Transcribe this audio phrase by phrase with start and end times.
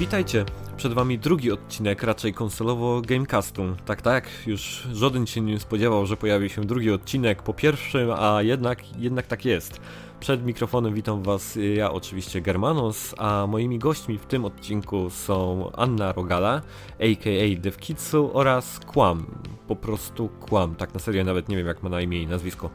[0.00, 0.44] Witajcie,
[0.76, 3.62] przed wami drugi odcinek raczej konsolowo Gamecastu.
[3.84, 8.42] Tak, tak, już żaden się nie spodziewał, że pojawi się drugi odcinek po pierwszym, a
[8.42, 9.80] jednak, jednak tak jest.
[10.20, 16.12] Przed mikrofonem witam was ja oczywiście Germanos, a moimi gośćmi w tym odcinku są Anna
[16.12, 16.62] Rogala,
[17.00, 17.60] a.k.a.
[17.60, 19.26] DevKitsu oraz Kłam,
[19.68, 22.70] po prostu Kłam, tak na serio nawet nie wiem jak ma na imię i nazwisko.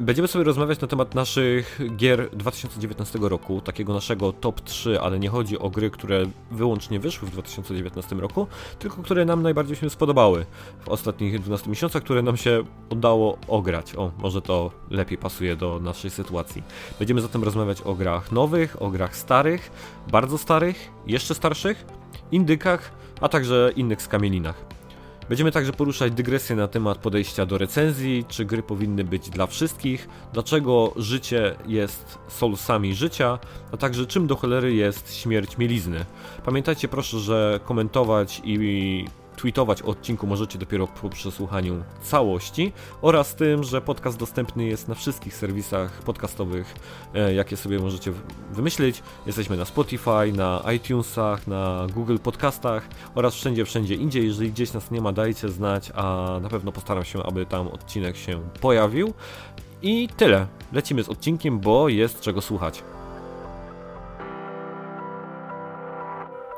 [0.00, 5.28] Będziemy sobie rozmawiać na temat naszych gier 2019 roku, takiego naszego top 3, ale nie
[5.28, 8.46] chodzi o gry, które wyłącznie wyszły w 2019 roku,
[8.78, 10.46] tylko które nam najbardziej się spodobały
[10.84, 13.94] w ostatnich 12 miesiącach, które nam się udało ograć.
[13.94, 16.62] O, może to lepiej pasuje do naszej sytuacji.
[16.98, 19.70] Będziemy zatem rozmawiać o grach nowych, o grach starych,
[20.10, 21.84] bardzo starych, jeszcze starszych,
[22.32, 24.73] indykach, a także innych skamielinach.
[25.28, 30.08] Będziemy także poruszać dygresję na temat podejścia do recenzji, czy gry powinny być dla wszystkich,
[30.32, 33.38] dlaczego życie jest soulsami życia,
[33.72, 36.04] a także czym do cholery jest śmierć mielizny.
[36.44, 39.04] Pamiętajcie proszę, że komentować i
[39.44, 44.94] tweetować o odcinku możecie dopiero po przesłuchaniu całości oraz tym, że podcast dostępny jest na
[44.94, 46.74] wszystkich serwisach podcastowych,
[47.14, 48.12] e, jakie sobie możecie
[48.52, 49.02] wymyślić.
[49.26, 54.26] Jesteśmy na Spotify, na iTunesach, na Google Podcastach oraz wszędzie, wszędzie indziej.
[54.26, 58.16] Jeżeli gdzieś nas nie ma, dajcie znać, a na pewno postaram się, aby tam odcinek
[58.16, 59.14] się pojawił.
[59.82, 60.46] I tyle.
[60.72, 62.82] Lecimy z odcinkiem, bo jest czego słuchać.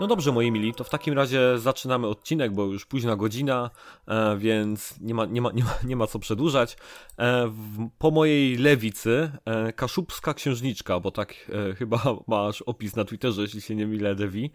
[0.00, 3.70] No dobrze, moi mili, to w takim razie zaczynamy odcinek, bo już późna godzina,
[4.08, 6.76] e, więc nie ma, nie ma, nie ma, nie ma co przedłużać.
[7.18, 7.52] E,
[7.98, 11.34] po mojej lewicy e, kaszubska księżniczka, bo tak
[11.78, 14.50] chyba masz opis na Twitterze, jeśli się nie mylę, Devi.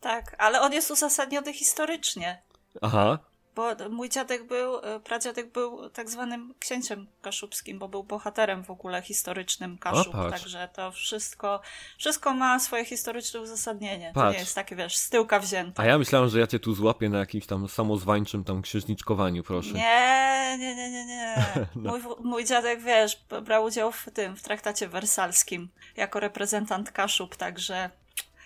[0.00, 2.42] Tak, ale on jest uzasadniony historycznie.
[2.80, 3.18] Aha.
[3.60, 8.70] Bo mój dziadek był, e, pradziadek był tak zwanym księciem kaszubskim, bo był bohaterem w
[8.70, 10.14] ogóle historycznym Kaszub.
[10.14, 11.60] O, także to wszystko,
[11.98, 14.12] wszystko ma swoje historyczne uzasadnienie.
[14.14, 14.26] Patrz.
[14.26, 15.82] To nie jest takie, wiesz, z tyłka wzięte.
[15.82, 19.72] A ja myślałem, że ja cię tu złapię na jakimś tam samozwańczym tam księżniczkowaniu, proszę.
[19.72, 21.36] Nie, nie, nie, nie, nie.
[21.76, 21.90] no.
[21.90, 27.90] mój, mój dziadek, wiesz, brał udział w tym, w traktacie wersalskim jako reprezentant Kaszub, także...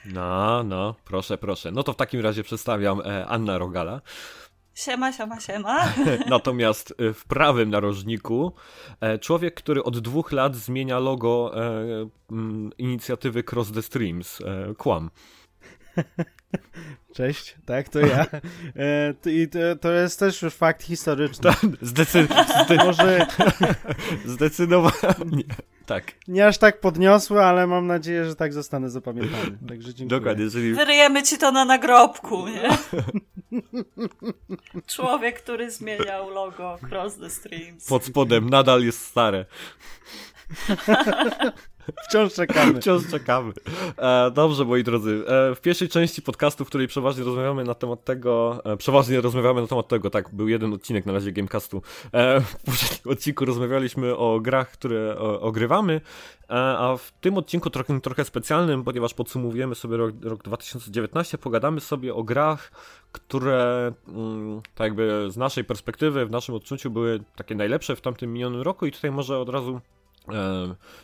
[0.04, 1.70] No, no, proszę, proszę.
[1.70, 4.00] No to w takim razie przedstawiam e, Anna Rogala.
[4.74, 5.92] Siema, siema, siema.
[6.28, 8.52] Natomiast y, w prawym narożniku
[9.00, 12.08] e, człowiek, który od dwóch lat zmienia logo e,
[12.78, 15.10] inicjatywy Cross the Streams, e, kłam.
[17.14, 18.26] Cześć, tak, to ja.
[19.26, 21.50] I to, to, jest też już fakt historyczny.
[21.82, 22.84] Zdecydowanie.
[22.84, 23.26] Może...
[24.24, 25.44] Zdecydowanie.
[25.86, 26.12] Tak.
[26.28, 29.58] Nie aż tak podniosły, ale mam nadzieję, że tak zostanę zapamiętany.
[29.68, 30.20] Także dziękuję.
[30.20, 30.44] Dokładnie.
[30.44, 30.74] Jeżeli...
[30.74, 32.68] Wyryjemy ci to na nagrobku, nie?
[34.86, 37.86] Człowiek, który zmieniał logo Cross the Streams.
[37.86, 39.46] Pod spodem nadal jest stare.
[42.08, 42.80] Wciąż czekamy.
[42.80, 43.52] Wciąż czekamy.
[43.98, 45.24] E, dobrze, moi drodzy.
[45.26, 49.60] E, w pierwszej części podcastu, w której przeważnie rozmawiamy na temat tego, e, przeważnie rozmawiamy
[49.60, 51.82] na temat tego, tak, był jeden odcinek na razie Gamecastu.
[52.12, 56.00] E, w poprzednim odcinku rozmawialiśmy o grach, które o, ogrywamy,
[56.50, 61.80] e, a w tym odcinku trochę, trochę specjalnym, ponieważ podsumowujemy sobie rok, rok 2019, pogadamy
[61.80, 62.72] sobie o grach,
[63.12, 68.32] które mm, tak jakby z naszej perspektywy, w naszym odczuciu były takie najlepsze w tamtym
[68.32, 69.80] minionym roku i tutaj może od razu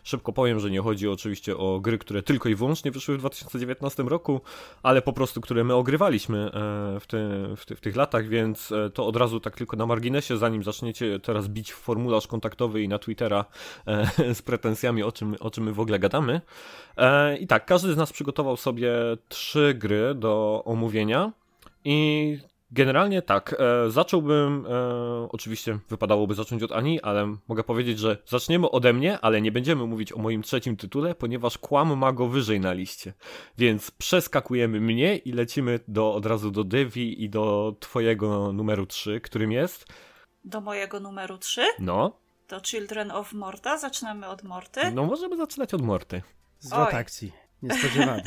[0.02, 4.02] szybko powiem, że nie chodzi oczywiście o gry, które tylko i wyłącznie wyszły w 2019
[4.02, 4.40] roku,
[4.82, 6.50] ale po prostu, które my ogrywaliśmy e,
[7.00, 7.18] w, ty,
[7.56, 10.62] w, ty, w, tych latach, więc e, to od razu tak tylko na marginesie, zanim
[10.62, 13.44] zaczniecie teraz bić w formularz kontaktowy i na Twittera
[14.34, 16.40] z pretensjami, o czym, o czym my w ogóle gadamy.
[17.40, 18.92] I tak, każdy z nas przygotował sobie
[19.28, 21.32] trzy gry do omówienia.
[21.84, 22.38] I
[22.72, 23.56] Generalnie tak.
[23.58, 29.18] E, zacząłbym, e, oczywiście wypadałoby zacząć od Ani, ale mogę powiedzieć, że zaczniemy ode mnie,
[29.20, 33.12] ale nie będziemy mówić o moim trzecim tytule, ponieważ kłam ma go wyżej na liście.
[33.58, 39.20] Więc przeskakujemy mnie i lecimy do, od razu do Devi i do twojego numeru 3,
[39.20, 39.86] którym jest?
[40.44, 41.62] Do mojego numeru 3?
[41.78, 42.20] No.
[42.48, 43.78] Do Children of Morta.
[43.78, 44.80] Zaczynamy od Morty.
[44.92, 46.22] No możemy zaczynać od Morty.
[46.72, 46.94] Oj.
[46.94, 47.32] akcji.
[47.62, 48.22] Niespodziewany.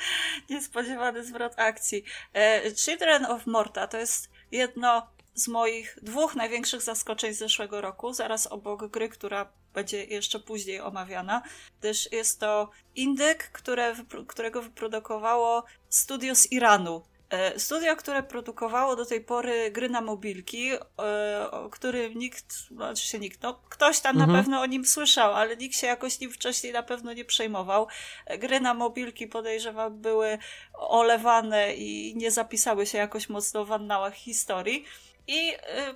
[0.50, 2.04] Niespodziewany zwrot akcji.
[2.34, 8.12] E, Children of Morta to jest jedno z moich dwóch największych zaskoczeń z zeszłego roku,
[8.12, 11.42] zaraz obok gry, która będzie jeszcze później omawiana,
[11.80, 13.94] gdyż jest to indyk, które,
[14.26, 17.02] którego wyprodukowało studio z Iranu.
[17.30, 22.88] E, studio, które produkowało do tej pory gry na mobilki, e, o którym nikt, no
[22.88, 24.32] oczywiście nikt, no ktoś tam mhm.
[24.32, 27.86] na pewno o nim słyszał, ale nikt się jakoś nim wcześniej na pewno nie przejmował.
[28.26, 30.38] E, gry na mobilki podejrzewam były
[30.74, 34.84] olewane i nie zapisały się jakoś mocno w annałach historii.
[35.30, 35.52] I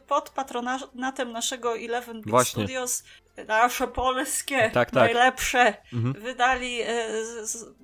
[0.07, 2.63] pod patronatem naszego Eleven Bit Właśnie.
[2.63, 3.05] Studios
[3.49, 4.95] nasze polskie, tak, tak.
[4.95, 6.13] najlepsze, mhm.
[6.25, 7.75] wydali, y, z,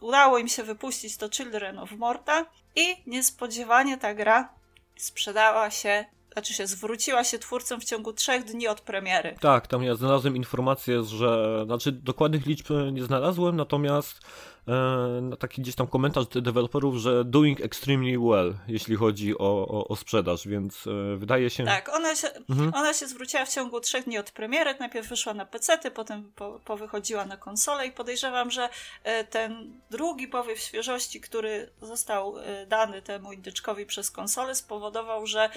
[0.00, 4.48] udało im się wypuścić to Children of Morta i niespodziewanie ta gra
[4.96, 6.04] sprzedała się
[6.36, 9.36] znaczy się zwróciła się twórcom w ciągu trzech dni od premiery.
[9.40, 14.20] Tak, tam ja znalazłem informację, że, znaczy dokładnych liczb nie znalazłem, natomiast
[14.68, 19.96] e, taki gdzieś tam komentarz deweloperów, że doing extremely well, jeśli chodzi o, o, o
[19.96, 21.64] sprzedaż, więc e, wydaje się...
[21.64, 22.74] Tak, ona się, mhm.
[22.74, 26.60] ona się zwróciła w ciągu trzech dni od premiery, najpierw wyszła na PC, potem po,
[26.64, 28.68] powychodziła na konsolę i podejrzewam, że
[29.04, 32.34] e, ten drugi powiew świeżości, który został
[32.66, 35.50] dany temu indyczkowi przez konsolę spowodował, że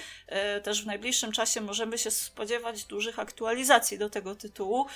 [0.62, 4.86] też w najbliższym czasie możemy się spodziewać dużych aktualizacji do tego tytułu.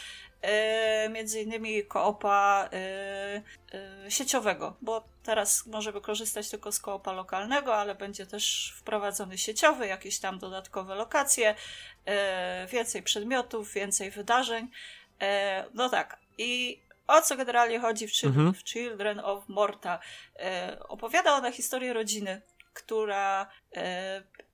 [0.44, 3.42] E, między innymi koopa e,
[4.04, 9.86] e, sieciowego, bo teraz możemy korzystać tylko z koopa lokalnego, ale będzie też wprowadzony sieciowy,
[9.86, 11.54] jakieś tam dodatkowe lokacje,
[12.68, 14.68] więcej przedmiotów, więcej wydarzeń.
[15.74, 16.18] No tak.
[16.38, 18.54] I o co generalnie chodzi w Children, mhm.
[18.54, 19.98] w Children of Morta?
[20.88, 22.42] Opowiada ona historię rodziny,
[22.74, 23.46] która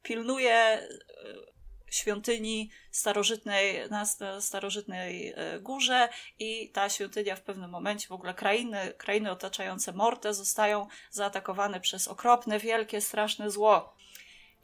[0.03, 0.89] pilnuje
[1.91, 4.05] świątyni starożytnej, na
[4.41, 6.09] starożytnej e, górze
[6.39, 12.09] i ta świątynia w pewnym momencie, w ogóle krainy, krainy otaczające Mortę zostają zaatakowane przez
[12.09, 13.95] okropne, wielkie, straszne zło.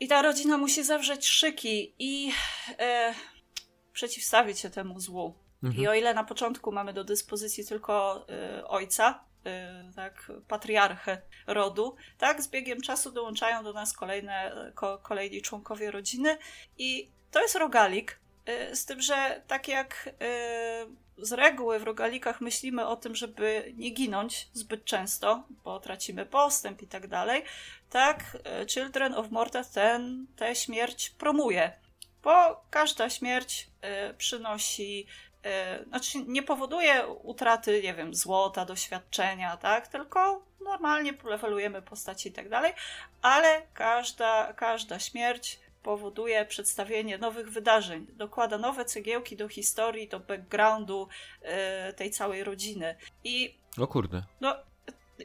[0.01, 2.33] I ta rodzina musi zawrzeć szyki i
[2.79, 3.15] e,
[3.93, 5.35] przeciwstawić się temu złu.
[5.63, 5.83] Mhm.
[5.83, 11.97] I o ile na początku mamy do dyspozycji tylko e, ojca, e, tak, patriarchę rodu,
[12.19, 16.39] tak, z biegiem czasu dołączają do nas kolejne, ko, kolejni członkowie rodziny
[16.79, 18.19] i to jest rogalik,
[18.49, 23.73] y, z tym, że tak jak y, z reguły w rogalikach myślimy o tym, żeby
[23.77, 27.45] nie ginąć zbyt często, bo tracimy postęp i tak dalej,
[27.91, 31.73] tak y, Children of Morta ten, tę śmierć promuje,
[32.23, 33.71] bo każda śmierć
[34.19, 35.07] przynosi
[35.89, 42.49] znaczy nie powoduje utraty, nie wiem, złota, doświadczenia, tak, tylko normalnie levelujemy postaci i tak
[42.49, 42.73] dalej,
[43.23, 51.09] ale każda, każda śmierć powoduje przedstawienie nowych wydarzeń, dokłada nowe cegiełki do historii, do backgroundu
[51.89, 52.97] y, tej całej rodziny.
[53.25, 53.59] I.
[53.79, 54.23] O kurde.
[54.41, 54.55] No,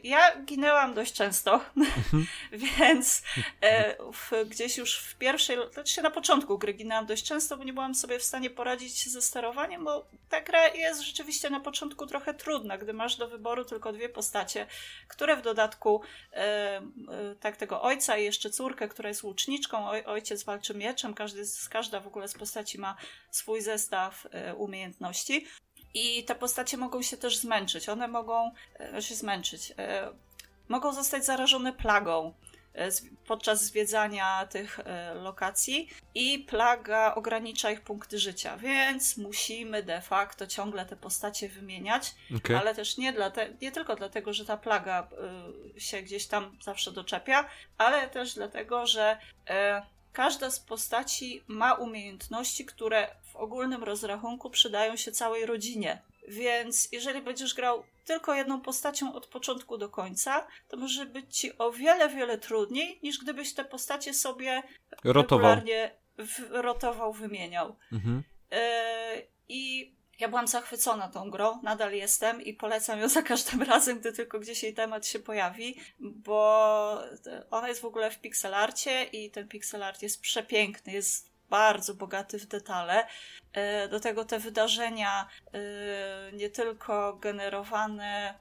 [0.04, 2.28] ja ginęłam dość często, mhm.
[2.78, 3.22] więc
[3.62, 7.74] e, w, gdzieś już w pierwszej, znaczy na początku gry ginęłam dość często, bo nie
[7.74, 12.34] byłam sobie w stanie poradzić ze sterowaniem, bo ta gra jest rzeczywiście na początku trochę
[12.34, 14.68] trudna, gdy masz do wyboru tylko dwie postacie,
[15.08, 16.02] które w dodatku
[16.34, 16.82] e, e,
[17.40, 22.00] tak tego ojca i jeszcze córkę, która jest łuczniczką, oj, ojciec walczy mieczem, każdy, każda
[22.00, 22.96] w ogóle z postaci ma
[23.32, 25.48] swój zestaw e, umiejętności.
[25.94, 27.90] I te postacie mogą się też zmęczyć.
[27.90, 29.74] One mogą e, się zmęczyć.
[29.78, 30.12] E,
[30.68, 32.34] mogą zostać zarażone plagą
[32.74, 32.90] e,
[33.28, 34.80] podczas zwiedzania tych
[35.16, 42.16] lokacji i plaga ogranicza ich punkty życia, więc musimy de facto ciągle te postacie wymieniać,
[42.38, 42.60] okay.
[42.60, 45.08] ale też nie, dla te, nie tylko dlatego, że ta plaga
[45.78, 49.18] się gdzieś tam zawsze doczepia, ale też dlatego, że
[50.14, 56.02] każda z postaci ma umiejętności, które w ogólnym rozrachunku przydają się całej rodzinie.
[56.28, 61.58] Więc jeżeli będziesz grał tylko jedną postacią od początku do końca, to może być ci
[61.58, 64.64] o wiele, wiele trudniej, niż gdybyś te postacie sobie
[65.04, 65.40] rotował.
[65.40, 67.76] regularnie w, rotował, wymieniał.
[67.92, 68.24] Mhm.
[68.52, 68.58] Yy,
[69.50, 74.14] I ja byłam zachwycona tą grą, nadal jestem i polecam ją za każdym razem, gdy
[74.14, 77.04] tylko gdzieś jej temat się pojawi, bo
[77.52, 82.46] ona jest w ogóle w pixelarcie i ten pixelart jest przepiękny, jest bardzo bogaty w
[82.46, 83.08] detale.
[83.54, 85.60] E, do tego te wydarzenia e,
[86.34, 88.40] nie tylko generowane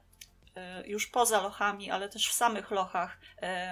[0.55, 3.19] e, już poza lochami, ale też w samych lochach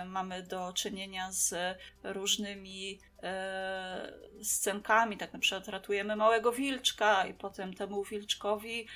[0.06, 3.00] mamy do czynienia z różnymi
[4.44, 8.88] scenkami, tak na przykład ratujemy małego wilczka i potem temu wilczkowi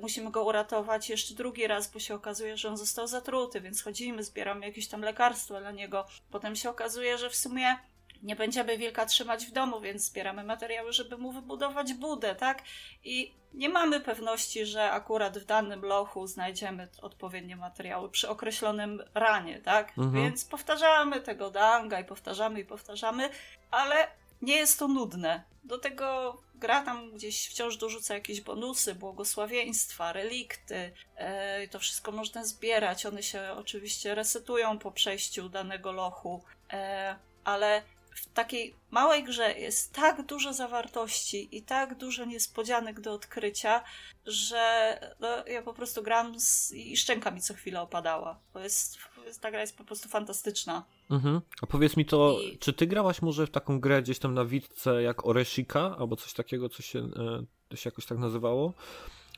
[0.00, 4.22] musimy go uratować jeszcze drugi raz, bo się okazuje, że on został zatruty, więc chodzimy,
[4.22, 6.06] zbieramy jakieś tam lekarstwo dla niego.
[6.30, 7.76] Potem się okazuje, że w sumie
[8.22, 12.62] nie będziemy wilka trzymać w domu, więc zbieramy materiały, żeby mu wybudować budę, tak?
[13.04, 19.60] I nie mamy pewności, że akurat w danym lochu znajdziemy odpowiednie materiały przy określonym ranie,
[19.60, 19.88] tak?
[19.88, 20.12] Mhm.
[20.12, 23.30] Więc powtarzamy tego danga i powtarzamy i powtarzamy,
[23.70, 24.08] ale
[24.42, 25.42] nie jest to nudne.
[25.64, 30.92] Do tego gra tam gdzieś wciąż dorzuca jakieś bonusy, błogosławieństwa, relikty.
[31.16, 33.06] E, to wszystko można zbierać.
[33.06, 37.82] One się oczywiście resetują po przejściu danego lochu, e, ale
[38.20, 43.84] w takiej małej grze jest tak dużo zawartości i tak dużo niespodzianek do odkrycia,
[44.26, 46.72] że no, ja po prostu gram z...
[46.72, 48.38] i szczęka mi co chwilę opadała.
[48.52, 48.98] To jest
[49.40, 50.84] ta gra jest po prostu fantastyczna.
[51.10, 51.40] Mhm.
[51.62, 54.44] A powiedz mi to, I- czy ty grałaś może w taką grę gdzieś tam na
[54.44, 58.72] Witce jak Oreshika, albo coś takiego, co się, e, to się jakoś tak nazywało?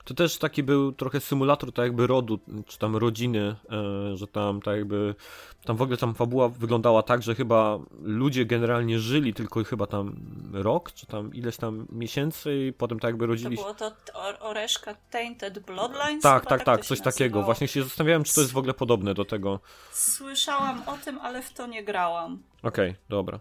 [0.04, 3.56] To też taki był trochę symulator tak jakby rodu, czy tam rodziny,
[4.12, 5.14] e, że tam tak jakby,
[5.64, 10.16] tam w ogóle tam fabuła wyglądała tak, że chyba ludzie generalnie żyli tylko chyba tam
[10.52, 13.62] rok, czy tam ileś tam miesięcy i potem tak jakby To rodzili się.
[13.62, 16.22] było to or, Oreszka Tainted Bloodlines?
[16.22, 17.42] Tak, tak, tak, to coś takiego.
[17.42, 19.60] Właśnie się zastanawiałem, czy to jest w ogóle podobne do tego.
[19.92, 22.42] Słyszałam o tym, ale w to nie grałam.
[22.62, 23.40] Okej, dobra.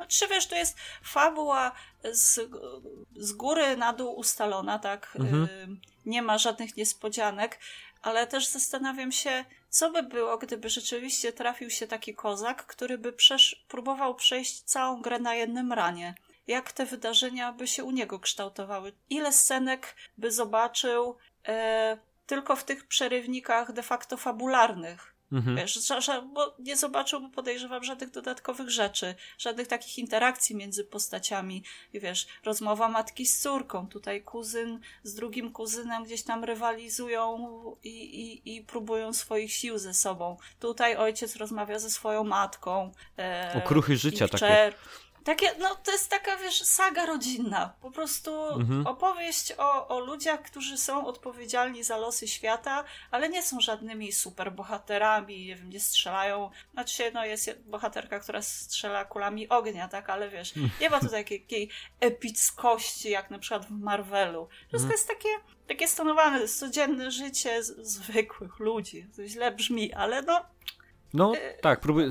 [0.00, 1.72] Znaczy wiesz, to jest fabuła
[2.12, 2.50] z,
[3.16, 5.16] z góry na dół ustalona, tak?
[5.20, 5.44] Mhm.
[5.44, 5.68] Y,
[6.06, 7.58] nie ma żadnych niespodzianek,
[8.02, 13.12] ale też zastanawiam się, co by było, gdyby rzeczywiście trafił się taki kozak, który by
[13.12, 16.14] przesz- próbował przejść całą grę na jednym ranie.
[16.46, 18.92] Jak te wydarzenia by się u niego kształtowały?
[19.10, 21.16] Ile scenek by zobaczył
[21.48, 25.14] e, tylko w tych przerywnikach de facto fabularnych?
[25.32, 25.56] Mhm.
[25.56, 25.78] Wiesz,
[26.34, 31.64] bo nie zobaczyłby, podejrzewam, żadnych dodatkowych rzeczy, żadnych takich interakcji między postaciami.
[31.92, 37.50] I wiesz, rozmowa matki z córką, tutaj kuzyn z drugim kuzynem gdzieś tam rywalizują
[37.84, 40.36] i, i, i próbują swoich sił ze sobą.
[40.60, 42.92] Tutaj ojciec rozmawia ze swoją matką.
[43.18, 44.72] E, Okruchy życia takie.
[45.24, 47.74] Takie, no to jest taka, wiesz, saga rodzinna.
[47.80, 48.86] Po prostu Mhm.
[48.86, 55.46] opowieść o, o ludziach, którzy są odpowiedzialni za losy świata, ale nie są żadnymi superbohaterami,
[55.46, 56.50] nie wiem, nie strzelają.
[56.72, 61.70] Znaczy, no jest bohaterka, która strzela kulami ognia, tak, ale wiesz, nie ma tu takiej,
[62.00, 64.48] epickości, jak na przykład w Marvelu.
[64.68, 64.90] Wszystko Mhm.
[64.92, 65.28] jest takie,
[65.68, 69.06] takie stonowane, codzienne życie zwykłych ludzi.
[69.16, 70.44] To źle brzmi, ale no,
[71.14, 72.08] No Y- tak, próbuję,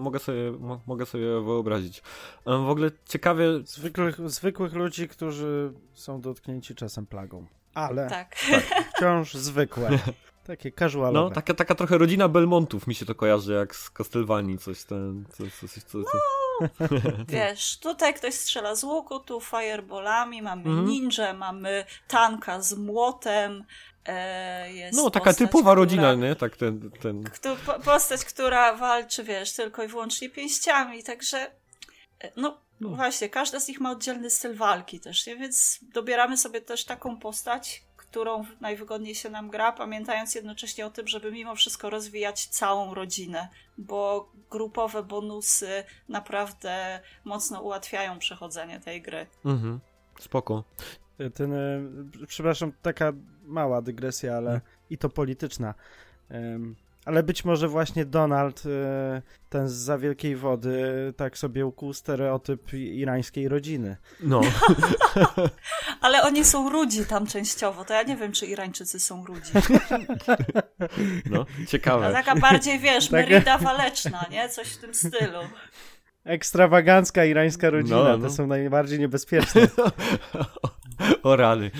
[0.00, 2.02] mogę, sobie, mo, mogę sobie wyobrazić.
[2.46, 7.46] W ogóle ciekawie, Zwykłych, zwykłych ludzi, którzy są dotknięci czasem plagą.
[7.74, 8.36] Ale tak.
[8.96, 9.90] wciąż zwykłe.
[10.46, 11.28] Takie casualowe.
[11.28, 15.24] no taka, taka trochę rodzina Belmontów mi się to kojarzy, jak z Castlevanii, coś ten,
[15.32, 16.20] coś, coś, coś, coś, coś.
[17.28, 20.84] Wiesz, tutaj ktoś strzela z łuku, tu fireballami, mamy Mhm.
[20.88, 23.64] ninja, mamy tanka z młotem, e,
[24.92, 26.36] No taka postać, typowa która, rodzina, nie?
[26.36, 27.24] Tak ten, ten...
[27.24, 31.50] Kto, po- postać, która walczy, wiesz, tylko i wyłącznie pięściami, także
[32.20, 32.88] e, no, No.
[32.88, 35.36] właśnie, każda z nich ma oddzielny styl walki też, nie?
[35.36, 41.08] Więc dobieramy sobie też taką postać, którą najwygodniej się nam gra, pamiętając jednocześnie o tym,
[41.08, 49.26] żeby mimo wszystko rozwijać całą rodzinę, bo grupowe bonusy naprawdę mocno ułatwiają przechodzenie tej gry.
[49.44, 49.80] Mhm.
[50.20, 50.64] Spoko.
[51.34, 51.80] Ten, e,
[52.26, 53.12] przepraszam, taka
[53.50, 55.74] mała dygresja, ale i to polityczna.
[56.28, 61.92] Em, ale być może właśnie Donald, e, ten z za wielkiej wody, tak sobie ukuł
[61.92, 63.96] stereotyp irańskiej rodziny.
[64.20, 64.40] No,
[66.00, 69.52] Ale oni są rudzi tam częściowo, to ja nie wiem, czy Irańczycy są rudzi.
[71.30, 72.12] no, A ciekawe.
[72.12, 73.12] taka bardziej, wiesz, Tak.
[73.28, 74.48] Merida waleczna, nie?
[74.48, 75.38] Coś w tym stylu.
[76.24, 78.28] Ekstrawagancka irańska rodzina, No, no.
[78.28, 79.60] to są najbardziej niebezpieczne.
[81.22, 81.70] O rany.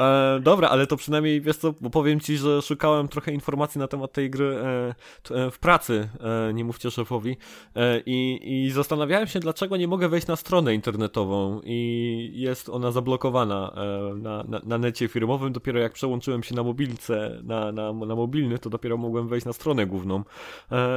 [0.00, 3.88] E, dobra, ale to przynajmniej, wiesz co, bo powiem ci, że szukałem trochę informacji na
[3.88, 6.08] temat tej gry e, t, e, w pracy,
[6.48, 7.36] e, nie mówcie szefowi,
[7.76, 12.92] e, i, i zastanawiałem się, dlaczego nie mogę wejść na stronę internetową i jest ona
[12.92, 15.52] zablokowana e, na, na, na necie firmowym.
[15.52, 19.52] Dopiero jak przełączyłem się na mobilce, na, na, na mobilny, to dopiero mogłem wejść na
[19.52, 20.24] stronę główną.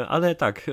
[0.08, 0.72] Ale tak,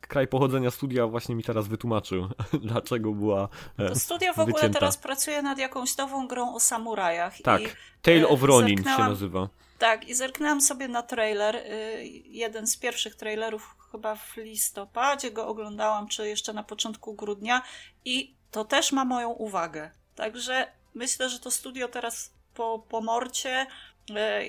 [0.00, 2.28] kraj pochodzenia studia właśnie mi teraz wytłumaczył,
[2.68, 3.48] dlaczego była
[3.78, 4.78] e, To studio w ogóle wycięta.
[4.78, 7.34] teraz pracuje nad jakąś nową grą o samurajach.
[7.44, 7.66] Tak, I,
[8.02, 9.48] Tale e, of Ronin się nazywa.
[9.78, 11.56] tak, i zerknęłam sobie na trailer.
[11.56, 17.62] y, Jeden z pierwszych trailerów chyba w listopadzie go oglądałam, czy jeszcze na początku grudnia.
[18.04, 19.90] I to też ma moją uwagę.
[20.14, 23.66] Także myślę, że to studio teraz po, po morcie,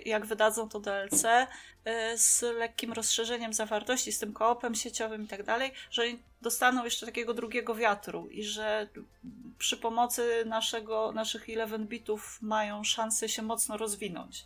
[0.06, 5.44] jak wydadzą to DLC, y, z lekkim rozszerzeniem zawartości, z tym koopem sieciowym i tak
[5.44, 6.04] dalej, że
[6.42, 8.88] dostaną jeszcze takiego drugiego wiatru i że
[9.58, 14.46] przy pomocy naszego, naszych 11 bitów mają szansę się mocno rozwinąć.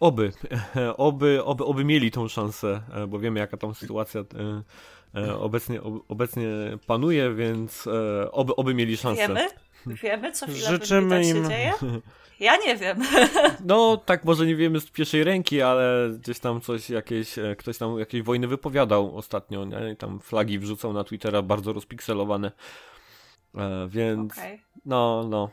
[0.00, 0.32] Oby,
[0.96, 4.62] oby, oby, oby mieli tą szansę, e, bo wiemy jaka tam sytuacja e,
[5.20, 6.48] e, obecnie, ob, obecnie
[6.86, 9.28] panuje, więc e, oby, oby mieli szansę.
[9.28, 9.48] Wiemy?
[9.86, 11.72] Wiemy, co w 11 Życzymy się im- dzieje?
[12.40, 12.98] Ja nie wiem.
[13.64, 17.78] No, tak może nie wiemy z pierwszej ręki, ale gdzieś tam coś, jakieś, e, ktoś
[17.78, 19.92] tam jakieś wojny wypowiadał ostatnio, nie?
[19.92, 22.52] I tam flagi wrzucał na Twittera bardzo rozpikselowane.
[23.54, 24.62] E, więc, Okej.
[24.86, 25.50] no, no.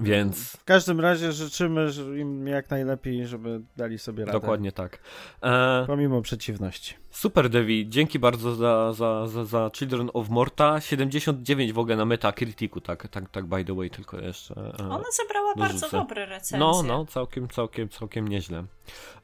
[0.00, 0.52] Więc.
[0.52, 4.40] W każdym razie życzymy im jak najlepiej, żeby dali sobie radę.
[4.40, 4.98] Dokładnie tak.
[5.42, 5.84] E...
[5.86, 6.94] Pomimo przeciwności.
[7.10, 7.88] Super, Devi.
[7.88, 10.80] Dzięki bardzo za, za, za, za Children of Morta.
[10.80, 14.54] 79 w ogóle na Metacriticu, tak, tak, tak by the way, tylko jeszcze.
[14.80, 14.88] E...
[14.88, 15.80] Ona zebrała dorzucę.
[15.80, 16.58] bardzo dobre recenzje.
[16.58, 18.64] No, no, całkiem, całkiem, całkiem nieźle.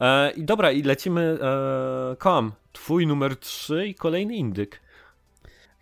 [0.00, 1.38] E, I dobra, i lecimy.
[1.42, 4.80] E, Kam, twój numer 3 i kolejny indyk.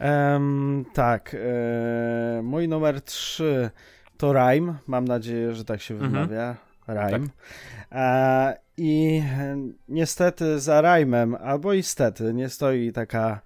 [0.00, 3.70] Um, tak, e, mój numer 3
[4.18, 4.74] to Rime.
[4.86, 6.12] Mam nadzieję, że tak się mhm.
[6.12, 6.56] wymawia.
[6.88, 7.10] Rime.
[7.10, 7.22] Tak.
[7.92, 9.22] E, I
[9.88, 13.40] niestety za Rajmem, albo istety, nie stoi taka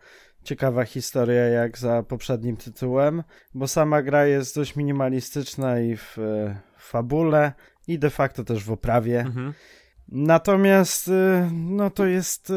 [0.44, 3.22] ciekawa historia jak za poprzednim tytułem,
[3.54, 6.16] bo sama gra jest dość minimalistyczna i w,
[6.76, 7.52] w fabule,
[7.88, 9.20] i de facto też w oprawie.
[9.20, 9.52] Mhm.
[10.08, 12.52] Natomiast, y, no to jest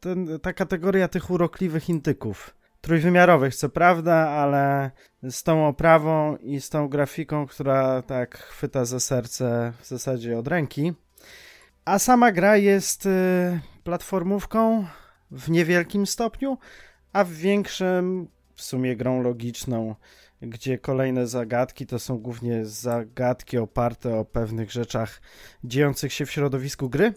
[0.00, 4.90] ten, ta kategoria tych urokliwych intyków trójwymiarowych, co prawda, ale
[5.22, 10.48] z tą oprawą i z tą grafiką, która tak chwyta za serce w zasadzie od
[10.48, 10.92] ręki.
[11.84, 14.86] A sama gra jest y, platformówką
[15.30, 16.58] w niewielkim stopniu,
[17.12, 19.94] a w większym w sumie grą logiczną,
[20.42, 25.20] gdzie kolejne zagadki to są głównie zagadki oparte o pewnych rzeczach
[25.64, 27.14] dziejących się w środowisku gry.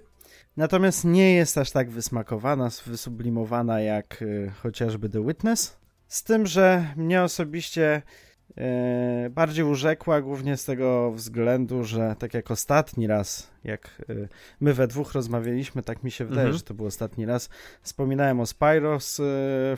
[0.58, 5.78] Natomiast nie jest aż tak wysmakowana, wysublimowana jak y, chociażby The Witness.
[6.08, 8.02] Z tym, że mnie osobiście
[8.50, 14.30] y, bardziej urzekła, głównie z tego względu, że tak jak ostatni raz, jak y,
[14.62, 16.58] my we dwóch rozmawialiśmy, tak mi się wydaje, mhm.
[16.58, 17.50] że to był ostatni raz,
[17.82, 19.18] wspominałem o Spyros,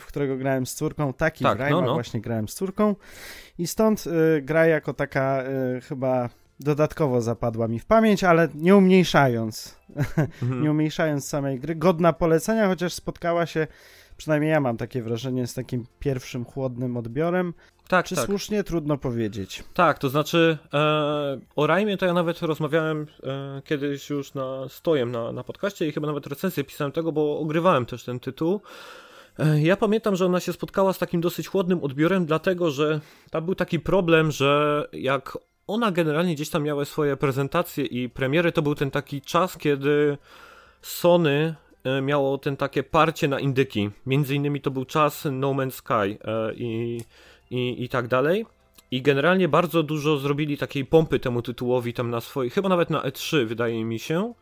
[0.00, 1.94] w którego grałem z córką, taki tak, no, no.
[1.94, 2.94] właśnie grałem z córką
[3.58, 4.04] i stąd
[4.42, 5.44] gra jako taka
[5.88, 6.28] chyba
[6.64, 10.28] dodatkowo zapadła mi w pamięć, ale nie umniejszając, mhm.
[10.62, 11.74] nie umniejszając samej gry.
[11.74, 13.66] Godna polecenia, chociaż spotkała się,
[14.16, 17.54] przynajmniej ja mam takie wrażenie, z takim pierwszym chłodnym odbiorem.
[17.88, 18.26] Tak, Czy tak.
[18.26, 18.64] słusznie?
[18.64, 19.64] Trudno powiedzieć.
[19.74, 20.78] Tak, to znaczy e,
[21.56, 25.92] o Rajmie to ja nawet rozmawiałem e, kiedyś już na stojem na, na podcaście i
[25.92, 28.60] chyba nawet recenzję pisałem tego, bo ogrywałem też ten tytuł.
[29.38, 33.44] E, ja pamiętam, że ona się spotkała z takim dosyć chłodnym odbiorem, dlatego że tam
[33.44, 38.52] był taki problem, że jak ona generalnie gdzieś tam miała swoje prezentacje i premiery.
[38.52, 40.18] To był ten taki czas, kiedy
[40.82, 41.54] Sony
[41.84, 43.90] e, miało ten takie parcie na indyki.
[44.06, 47.00] Między innymi to był czas No Man's Sky e, i,
[47.50, 48.46] i, i tak dalej.
[48.90, 53.02] I generalnie bardzo dużo zrobili takiej pompy temu tytułowi tam na swojej, chyba nawet na
[53.02, 54.34] E3 wydaje mi się.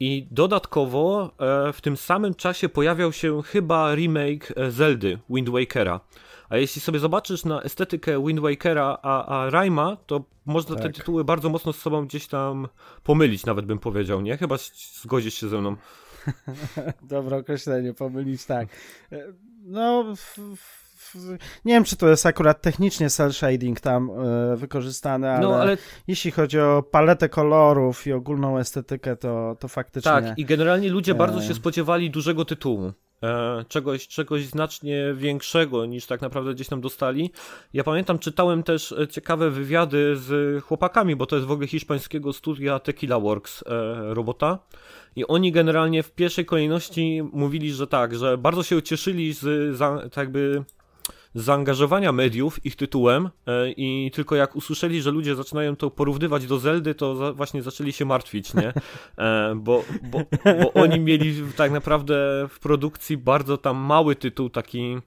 [0.00, 6.00] I dodatkowo e, w tym samym czasie pojawiał się chyba remake Zeldy Wind Wakera.
[6.50, 10.84] A jeśli sobie zobaczysz na estetykę Wind Wakera, a, a Raima, to można tak.
[10.84, 12.68] te tytuły bardzo mocno z sobą gdzieś tam
[13.02, 14.36] pomylić, nawet bym powiedział, nie?
[14.36, 14.56] Chyba
[15.02, 15.76] zgodzisz się ze mną.
[17.02, 18.68] Dobre określenie, pomylić, tak.
[19.12, 19.32] E,
[19.64, 20.14] no,
[21.64, 25.78] nie wiem, czy to jest akurat technicznie cel shading tam e, wykorzystane, ale, no, ale,
[26.08, 30.10] jeśli chodzi o paletę kolorów i ogólną estetykę, to, to faktycznie...
[30.10, 32.92] Tak, i generalnie ludzie bardzo się spodziewali dużego tytułu.
[33.24, 37.30] E, czegoś, czegoś znacznie większego niż tak naprawdę gdzieś tam dostali.
[37.72, 42.32] Ja pamiętam, czytałem też e, ciekawe wywiady z chłopakami, bo to jest w ogóle hiszpańskiego
[42.32, 44.58] studia Tequila Works e, robota.
[45.16, 50.16] I oni generalnie w pierwszej kolejności mówili, że tak, że bardzo się cieszyli z, tak
[50.16, 50.64] jakby
[51.34, 56.58] zaangażowania mediów ich tytułem e, i tylko jak usłyszeli, że ludzie zaczynają to porównywać do
[56.58, 58.72] Zeldy, to właśnie zaczęli się martwić, nie?
[59.18, 64.98] E, bo, bo, bo oni mieli tak naprawdę w produkcji bardzo tam mały tytuł, taki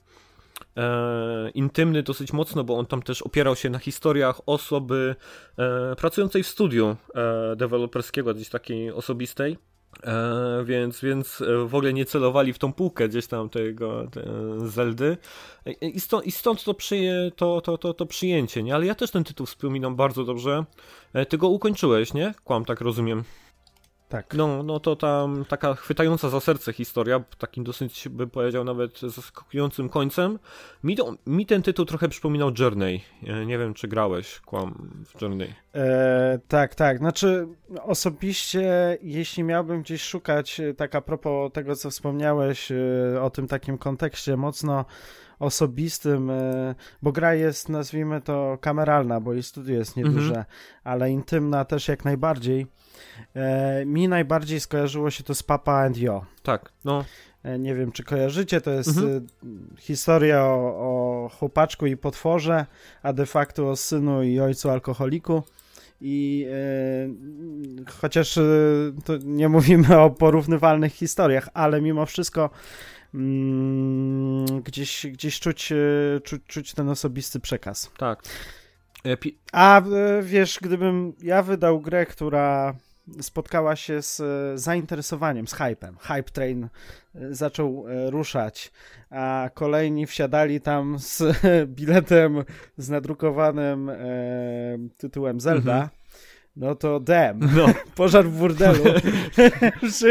[0.78, 5.16] e, intymny dosyć mocno, bo on tam też opierał się na historiach osoby
[5.58, 9.58] e, pracującej w studiu e, deweloperskiego, gdzieś takiej osobistej.
[10.04, 14.24] E, więc, więc e, w ogóle nie celowali w tą półkę gdzieś tam tego te
[14.70, 15.18] Zeldy
[15.82, 18.76] i stąd, i stąd to, przyje, to, to, to, to przyjęcie, nie?
[18.76, 20.66] Ale ja też ten tytuł wspominam bardzo dobrze.
[21.14, 22.34] E, ty go ukończyłeś, nie?
[22.44, 23.24] Kłam, tak rozumiem.
[24.14, 24.34] Tak.
[24.34, 29.90] No, no to tam taka chwytająca za serce historia, takim dosyć bym powiedział nawet zaskakującym
[29.90, 30.40] końcem.
[30.84, 30.98] Mi,
[31.28, 33.02] mi ten tytuł trochę przypominał Journey.
[33.46, 35.54] Nie wiem, czy grałeś kłam w Journey.
[35.76, 36.98] E, tak, tak.
[36.98, 37.48] Znaczy,
[37.82, 42.76] osobiście, jeśli miałbym gdzieś szukać, e, tak a propos tego, co wspomniałeś e,
[43.22, 44.86] o tym takim kontekście mocno
[45.40, 46.32] osobistym,
[47.02, 50.46] bo gra jest, nazwijmy to, kameralna, bo jej studio jest nieduże, mhm.
[50.84, 52.68] ale intymna też jak najbardziej.
[53.36, 56.26] E, mi najbardziej skojarzyło się to z Papa and Yo.
[56.44, 57.06] Tak, no.
[57.44, 59.28] E, nie wiem, czy kojarzycie, to jest mhm.
[59.44, 60.56] E, historia o,
[61.26, 62.66] o chłopaczku i potworze,
[63.04, 65.44] a de facto o synu i ojcu alkoholiku.
[66.02, 68.42] I e, chociaż e,
[69.06, 72.50] to nie mówimy o porównywalnych historiach, ale mimo wszystko
[73.14, 75.74] mm, gdzieś, gdzieś czuć,
[76.24, 77.92] czuć, czuć ten osobisty przekaz.
[77.98, 78.24] Tak.
[79.06, 79.18] E,
[79.52, 82.76] A e, wiesz, gdybym ja wydał grę, która
[83.22, 85.98] spotkała się z e, zainteresowaniem, z hypem.
[86.00, 86.70] Hype train e,
[87.36, 88.72] zaczął e, ruszać,
[89.10, 91.24] a kolejni wsiadali tam z
[91.76, 92.44] biletem
[92.78, 93.92] z nadrukowanym
[94.98, 95.74] tytułem Zelda.
[95.74, 96.03] Mhm.
[96.56, 97.40] No to dem.
[97.56, 98.84] no, Pożar w burdelu.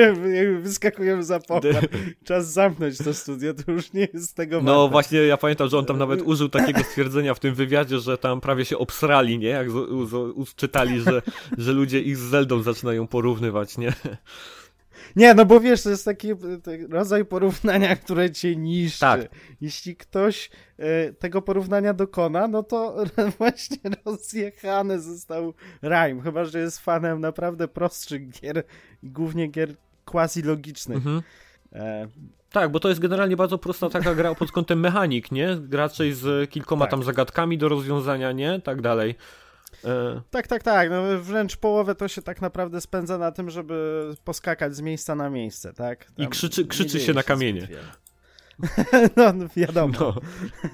[0.62, 1.84] Wyskakujemy za pokład.
[2.24, 4.92] Czas zamknąć to studio, to już nie jest z tego no warte.
[4.92, 8.40] właśnie, ja pamiętam, że on tam nawet użył takiego stwierdzenia w tym wywiadzie, że tam
[8.40, 9.48] prawie się obsrali, nie?
[9.48, 11.22] Jak z- z- z- czytali, że,
[11.58, 13.92] że ludzie ich z Zeldą zaczynają porównywać, nie?
[15.16, 19.00] Nie, no bo wiesz, to jest taki e, te- rodzaj porównania, które cię niszczy.
[19.00, 19.20] Tak.
[19.60, 22.96] Jeśli ktoś e, tego porównania dokona, no to
[23.38, 28.64] właśnie rozjechany został Rime, chyba że jest fanem naprawdę prostszych gier
[29.02, 29.74] i głównie gier
[30.06, 30.96] quasi-logicznych.
[30.96, 31.22] Mhm.
[31.72, 32.08] E,
[32.50, 35.58] Tak, bo to jest generalnie bardzo prosta taka gra pod kątem mechanik, nie?
[35.72, 36.90] Raczej z kilkoma Tak.
[36.90, 38.60] tam zagadkami do rozwiązania, nie?
[38.60, 39.14] Tak dalej.
[39.84, 40.90] E, tak, tak, tak.
[40.90, 45.30] No, wręcz połowę to się tak naprawdę spędza na tym, żeby poskakać z miejsca na
[45.30, 46.06] miejsce, tak?
[46.18, 47.68] I Tam krzyczy- nie krzyczy dzieje się na kamienie.
[49.16, 49.94] no, no, wiadomo.
[50.00, 50.14] no.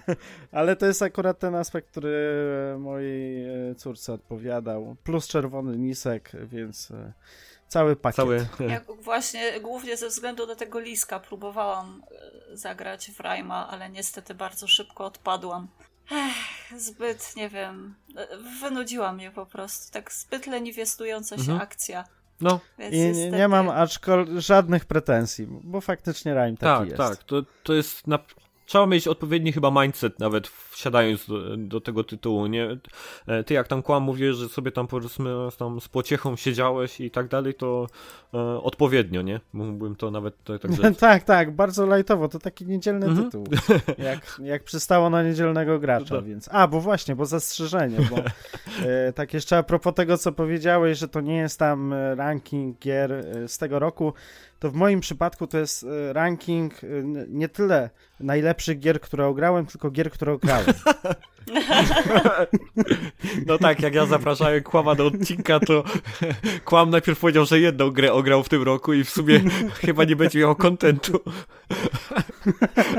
[0.58, 4.96] Ale to jest akurat ten aspekt, który mojej e, córce odpowiadał.
[5.04, 7.12] Plus czerwony nisek, więc e,
[7.68, 8.16] cały pakiet.
[8.16, 8.46] Cały...
[8.68, 12.02] Ja właśnie głównie ze względu na tego liska próbowałam
[12.52, 15.68] zagrać w Rajma, ale niestety bardzo szybko odpadłam.
[16.12, 17.94] Ech, zbyt, nie wiem,
[18.60, 19.92] wynudziła mnie po prostu.
[19.92, 21.60] Tak zbyt leniwiestująca się Mhm.
[21.60, 22.04] akcja.
[22.40, 23.36] No, Więc I nie, niestety...
[23.36, 26.96] nie mam aczkolwiek żadnych pretensji, bo faktycznie Rime taki tak, jest.
[26.98, 27.24] tak.
[27.24, 28.06] To, to jest.
[28.06, 28.18] Na...
[28.66, 32.76] Trzeba mieć odpowiedni chyba mindset, nawet wsiadając do, do tego tytułu, nie?
[33.26, 37.10] E, Ty jak tam kłam mówisz, że sobie tam powiedzmy tam z pociechą siedziałeś i
[37.10, 37.86] tak dalej, to
[38.34, 39.40] e, odpowiednio, nie?
[39.52, 40.60] Mógłbym to nawet tak,
[41.00, 43.24] tak, tak, bardzo lajtowo, to taki niedzielny Mhm.
[43.30, 43.46] tytuł,
[43.98, 46.22] jak, jak przystało na niedzielnego gracza, No.
[46.22, 46.48] więc...
[46.52, 48.16] A, bo właśnie, bo zastrzeżenie, bo
[48.88, 52.78] e, tak jeszcze a propos tego, co powiedziałeś, że to nie jest tam e, ranking
[52.78, 54.12] gier e, z tego roku,
[54.58, 56.74] to w moim przypadku to jest ranking
[57.28, 60.64] nie tyle najlepszych gier, które ograłem, tylko gier, które ograłem.
[63.46, 65.84] No tak, jak ja zapraszałem Kłama do odcinka, to
[66.64, 69.40] Kłam najpierw powiedział, że jedną grę ograł w tym roku i w sumie
[69.80, 71.20] chyba nie będzie miał kontentu.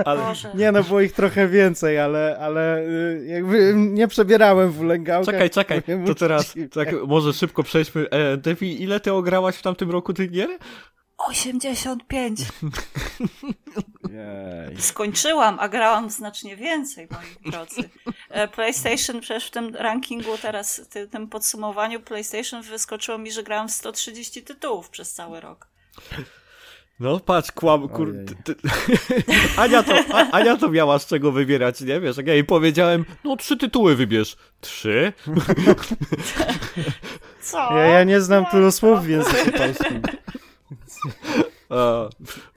[0.05, 0.21] Ale...
[0.55, 5.31] Nie no, było ich trochę więcej, ale, ale y, jakby nie przebierałem w ulęgałkę.
[5.31, 8.09] Czekaj, czekaj, to teraz tak, może szybko przejdźmy.
[8.09, 10.49] E, Devi, ile ty ograłaś w tamtym roku tych gier?
[11.27, 12.39] 85.
[14.09, 14.81] Jej.
[14.81, 17.89] Skończyłam, a grałam znacznie więcej, moi drodzy.
[18.29, 23.67] E, PlayStation przecież w tym rankingu teraz, ty, tym podsumowaniu PlayStation wyskoczyło mi, że grałam
[23.67, 25.67] w 130 tytułów przez cały rok.
[26.99, 28.13] No patrz, kłam, kur...
[28.27, 28.69] Ty, ty...
[29.57, 31.99] Ania, to, A, Ania to miała z czego wybierać, nie?
[31.99, 34.35] Wiesz, jak ja jej powiedziałem, no trzy tytuły wybierz.
[34.61, 35.13] Trzy?
[37.41, 37.57] Co?
[37.57, 40.01] Ja, ja nie znam tylu słów w języku polskim.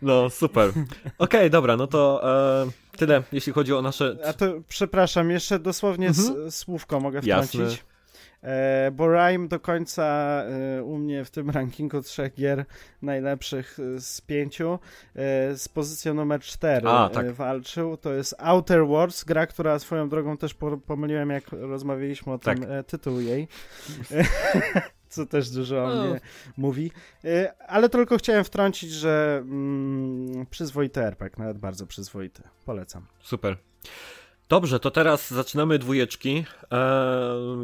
[0.02, 0.70] No, super.
[1.18, 2.20] Okej, dobra, no to
[2.64, 4.16] e, tyle, jeśli chodzi o nasze...
[4.26, 6.50] A to przepraszam, jeszcze dosłownie Mhm.
[6.50, 7.46] słówko mogę Jasne.
[7.46, 7.84] wtrącić.
[8.42, 10.04] E, bo Rime do końca
[10.78, 12.64] e, u mnie w tym rankingu trzech gier
[13.02, 14.78] najlepszych e, z pięciu e,
[15.56, 17.26] z pozycją numer cztery A, tak.
[17.26, 17.96] e, walczył.
[17.96, 22.58] To jest Outer Wars, gra, która swoją drogą też po, pomyliłem, jak rozmawialiśmy o Tak.
[22.60, 23.48] tym e, tytuł jej.
[25.12, 26.04] Co też dużo o No.
[26.04, 26.20] mnie
[26.56, 26.90] mówi.
[27.24, 32.42] E, ale tylko chciałem wtrącić, że mm, przyzwoity RPG, nawet bardzo przyzwoity.
[32.66, 33.06] Polecam.
[33.22, 33.56] Super.
[34.48, 36.44] Dobrze, to teraz zaczynamy dwójeczki.
[36.70, 36.78] Eee,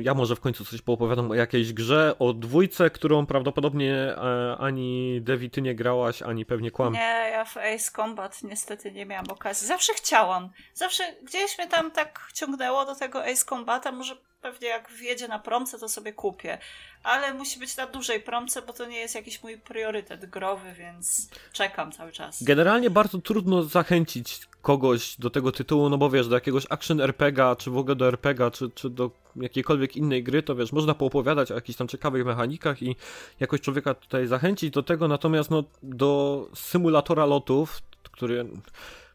[0.05, 5.21] ja może w końcu coś poopowiadam o jakiejś grze, o dwójce, którą prawdopodobnie e, ani
[5.23, 6.93] Devi ty nie grałaś, ani pewnie kłam.
[6.93, 9.67] Nie, ja w Ace Combat niestety nie miałam okazji.
[9.69, 10.51] Zawsze chciałam.
[10.75, 13.93] Zawsze gdzieś mnie tam tak ciągnęło do tego Ace Combata.
[13.93, 16.59] Może pewnie jak wjedzie na promce, to sobie kupię.
[17.03, 21.31] Ale musi być na dużej promce, bo to nie jest jakiś mój priorytet growy, więc
[21.53, 22.43] czekam cały czas.
[22.43, 27.57] Generalnie bardzo trudno zachęcić kogoś do tego tytułu, no bo wiesz, do jakiegoś action RPGa,
[27.57, 31.53] czy w ogóle do RPGa, czy, czy do jakiejkolwiek innej gry, to wiesz, można poopowiadać
[31.53, 32.97] o jakichś tam ciekawych mechanikach i
[33.41, 38.45] jakoś człowieka tutaj zachęcić do tego, natomiast no do symulatora lotów, który...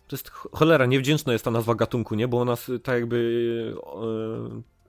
[0.07, 2.27] To jest ch- cholera, niewdzięczna jest ta nazwa gatunku, nie?
[2.27, 3.75] Bo ona tak jakby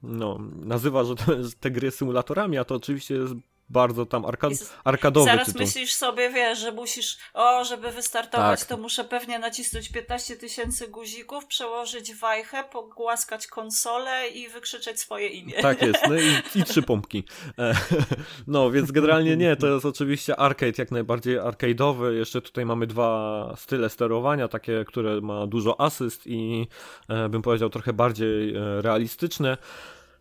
[0.06, 1.14] no, nazywa, że
[1.60, 3.34] te, gry symulatorami, a to oczywiście jest
[3.68, 4.48] bardzo tam arka
[4.84, 5.60] arkadowy Zaraz tytuł.
[5.62, 8.68] myślisz sobie, wiesz, że musisz, o, żeby wystartować, Tak.
[8.68, 15.52] to muszę pewnie nacisnąć 15 tysięcy guzików, przełożyć wajchę, pogłaskać konsolę i wykrzyczeć swoje imię.
[15.62, 17.24] Tak jest, no i, i trzy pompki.
[17.58, 17.74] E,
[18.46, 22.10] No, więc generalnie nie, to jest oczywiście arcade, jak najbardziej arcade'owy.
[22.12, 26.66] Jeszcze tutaj mamy dwa style sterowania, takie, które ma dużo asyst i
[27.08, 29.56] e, bym powiedział trochę bardziej e, realistyczne.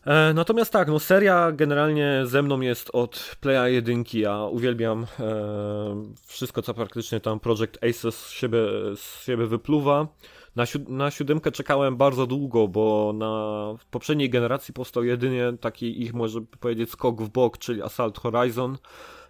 [0.06, 6.06] E, natomiast tak, no seria generalnie ze mną jest od Playa 1, ja uwielbiam e,
[6.26, 8.60] wszystko, co praktycznie tam Project Aces z siebie,
[8.96, 10.08] z siebie wypluwa.
[10.56, 16.13] Na, si na siódemkę czekałem bardzo długo, bo na poprzedniej generacji powstał jedynie taki ich,
[16.13, 18.78] może powiedzieć, skok w bok, czyli Assault Horizon,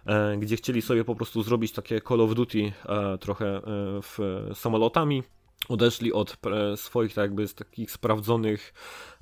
[0.06, 3.62] e, gdzie chcieli sobie po prostu zrobić takie Call of Duty e, trochę e,
[4.02, 4.18] w
[4.54, 5.22] samolotami
[5.68, 6.36] odeszli od
[6.76, 8.74] swoich tak jakby z takich sprawdzonych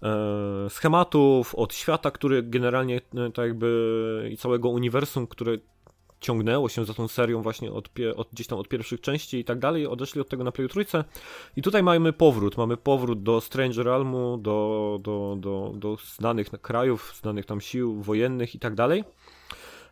[0.02, 5.58] e, schematów, od świata, który generalnie e, tak jakby i całego uniwersum, które
[6.22, 9.58] ciągnęło się za tą serią właśnie od, od, gdzieś tam od pierwszych części i tak
[9.58, 11.04] dalej, odeszli od tego na Play Trójce
[11.56, 17.14] i tutaj mamy powrót, mamy powrót do Stranger Realmu, do, do, do, do znanych krajów,
[17.20, 19.04] znanych tam sił wojennych i tak dalej.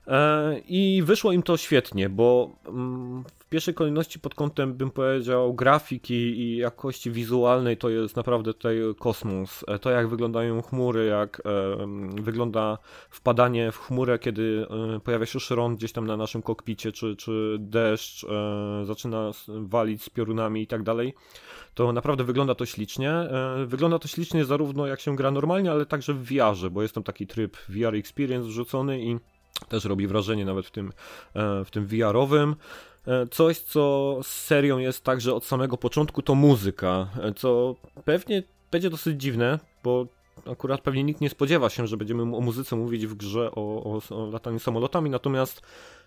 [0.06, 6.14] E, I wyszło im to świetnie, bo mm, pierwszej kolejności pod kątem, bym powiedział, grafiki
[6.14, 9.64] i jakości wizualnej to jest naprawdę tutaj kosmos.
[9.68, 12.78] E, to jak wyglądają chmury, jak e, wygląda
[13.10, 14.66] wpadanie w chmurę, kiedy
[15.04, 18.26] pojawia się szron gdzieś tam na naszym kokpicie, czy, czy deszcz
[18.84, 21.14] zaczyna walić z piorunami i tak dalej
[21.74, 23.12] to naprawdę wygląda to ślicznie.
[23.66, 27.04] Wygląda to ślicznie zarówno jak się gra normalnie, ale także w VR-ze, bo jest tam
[27.04, 29.18] taki tryb VR Experience wrzucony i
[29.68, 30.92] też robi wrażenie nawet w tym,
[31.34, 32.56] e, w tym VR-owym.
[33.06, 38.42] E, coś, co z serią jest także od samego początku, to muzyka, e, co pewnie
[38.70, 40.06] będzie dosyć dziwne, bo
[40.46, 44.16] akurat pewnie nikt nie spodziewa się, że będziemy o muzyce mówić w grze o, o,
[44.16, 45.62] o lataniu samolotami, natomiast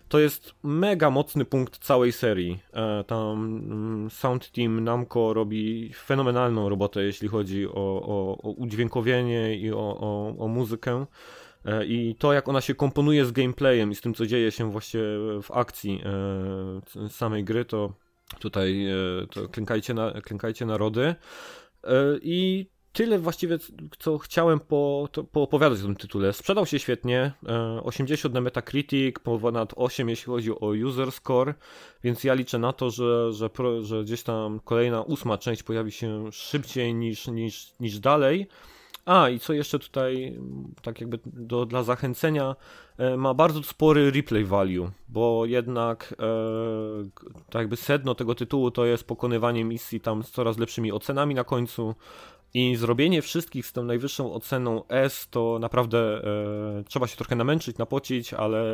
[0.08, 2.58] to jest mega mocny punkt całej serii.
[3.06, 9.72] Tam mm, Sound Team Namco robi fenomenalną robotę, jeśli chodzi o, o, o udźwiękowienie i
[9.72, 11.06] o, o muzykę.
[11.64, 14.72] E, I to, jak ona się komponuje z gameplayem i z tym, co dzieje się
[14.72, 15.00] właśnie
[15.42, 17.92] w akcji e, samej gry, to
[18.38, 18.94] tutaj e,
[19.30, 21.14] to klękajcie, na, klękajcie narody.
[22.22, 23.58] I tyle właściwie,
[23.98, 26.32] co chciałem po, to, poopowiadać o tym tytule.
[26.32, 27.32] Sprzedał się świetnie,
[27.82, 31.54] 80 na Metacritic, ponad 8 jeśli chodzi o user score,
[32.04, 33.50] więc ja liczę na to, że, że,
[33.80, 38.48] że gdzieś tam kolejna ósma część pojawi się szybciej niż, niż, niż dalej.
[39.04, 40.38] A, i co jeszcze tutaj,
[40.82, 42.56] tak jakby do, dla zachęcenia,
[42.98, 46.26] e, ma bardzo spory replay value, bo jednak e,
[47.50, 51.44] tak jakby sedno tego tytułu to jest pokonywanie misji tam z coraz lepszymi ocenami na
[51.44, 51.94] końcu
[52.54, 57.78] i zrobienie wszystkich z tą najwyższą oceną S to naprawdę e, trzeba się trochę namęczyć,
[57.78, 58.64] napocić, ale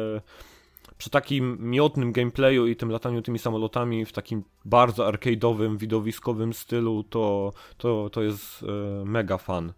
[0.98, 7.02] przy takim miodnym gameplayu i tym lataniu tymi samolotami w takim bardzo arcade'owym, widowiskowym stylu
[7.02, 9.72] to, to, to jest e, mega fan.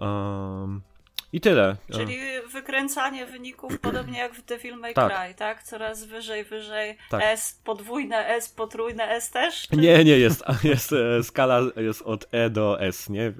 [0.00, 0.82] Um,
[1.32, 1.76] I tyle.
[1.92, 2.16] Czyli
[2.52, 5.12] wykręcanie wyników podobnie jak w Devil May tak.
[5.12, 5.62] Cry, tak?
[5.62, 6.96] Coraz wyżej, wyżej.
[7.10, 7.22] Tak.
[7.24, 9.68] S, podwójne S, potrójne S też?
[9.68, 9.76] Czy?
[9.76, 13.32] Nie, nie, jest, jest e, skala jest od E do S, nie?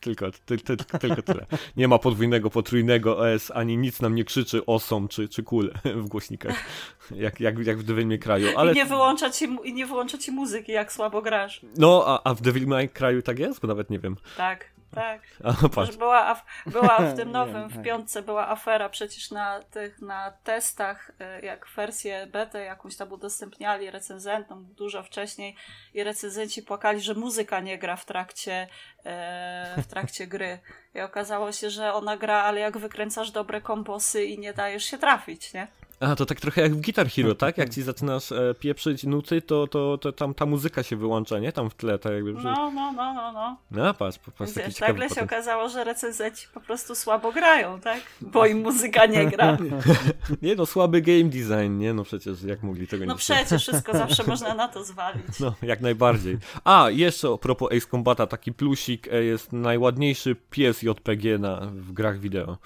[0.00, 1.46] Tylko, ty, ty, tylko tyle.
[1.76, 5.72] Nie ma podwójnego, potrójnego S, ani nic nam nie krzyczy osom czy, czy kul
[6.04, 6.64] w głośnikach,
[7.10, 8.54] jak, jak, jak w Devil May Cry.
[8.56, 8.72] Ale...
[8.72, 11.60] I, nie wyłącza ci, I nie wyłącza ci muzyki, jak słabo grasz.
[11.76, 13.60] No, a, a w Devil May Cry tak jest?
[13.60, 14.16] Bo nawet nie wiem.
[14.36, 14.77] Tak.
[14.94, 15.20] Tak.
[15.64, 15.96] A, patrz.
[15.96, 17.82] Była, af- była w tym nowym, w tak.
[17.84, 23.90] piątce była afera przecież na tych, na testach, y, jak wersję beta jakąś tam udostępniali
[23.90, 25.56] recenzentom dużo wcześniej
[25.94, 28.68] i recenzenci płakali, że muzyka nie gra w trakcie,
[29.04, 30.58] e, w trakcie gry.
[30.94, 34.98] I okazało się, że ona gra, ale jak wykręcasz dobre komposy i nie dajesz się
[34.98, 35.68] trafić, nie?
[36.00, 37.58] A, to tak trochę jak w Guitar Hero, tak?
[37.58, 41.52] Jak ci zaczynasz e, pieprzyć nuty, to, to, to tam ta muzyka się wyłącza, nie?
[41.52, 42.32] Tam w tle, tak jakby.
[42.32, 43.56] No, no, no, no, no.
[43.70, 48.00] No, patrz, patrz Wiesz, nagle się okazało, że recenzenci po prostu słabo grają, tak?
[48.20, 49.58] Bo im muzyka nie gra.
[50.42, 51.94] nie no, słaby game design, nie?
[51.94, 55.40] No przecież jak mogli tego no nie No przecież wszystko zawsze można na to zwalić.
[55.40, 56.38] No, jak najbardziej.
[56.64, 61.92] A, jeszcze a propos Ace Combata, taki plusik e, jest najładniejszy pies JPG na, w
[61.92, 62.58] grach wideo.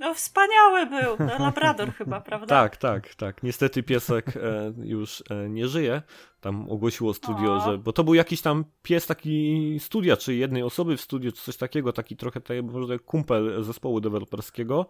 [0.00, 2.46] No wspaniały był, to Labrador chyba, prawda?
[2.46, 3.42] Tak, tak, tak.
[3.42, 6.02] Niestety piesek e, już e, nie żyje.
[6.40, 7.60] Tam ogłosiło studio, o.
[7.60, 7.78] że.
[7.78, 11.56] Bo to był jakiś tam pies taki studia, czy jednej osoby w studiu, czy coś
[11.56, 14.86] takiego, taki trochę tak, może kumpel zespołu deweloperskiego.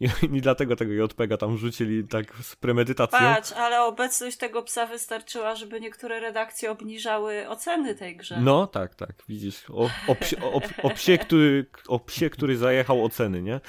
[0.00, 3.18] I, I dlatego tego JPEGa tam rzucili tak z premedytacją.
[3.18, 8.40] Patrz, ale obecność tego psa wystarczyła, żeby niektóre redakcje obniżały oceny tej grze.
[8.40, 9.12] No, tak, tak.
[9.28, 9.70] Widzisz.
[9.70, 13.60] O, o, psie, o, o, psie, który, o psie, który zajechał oceny, nie?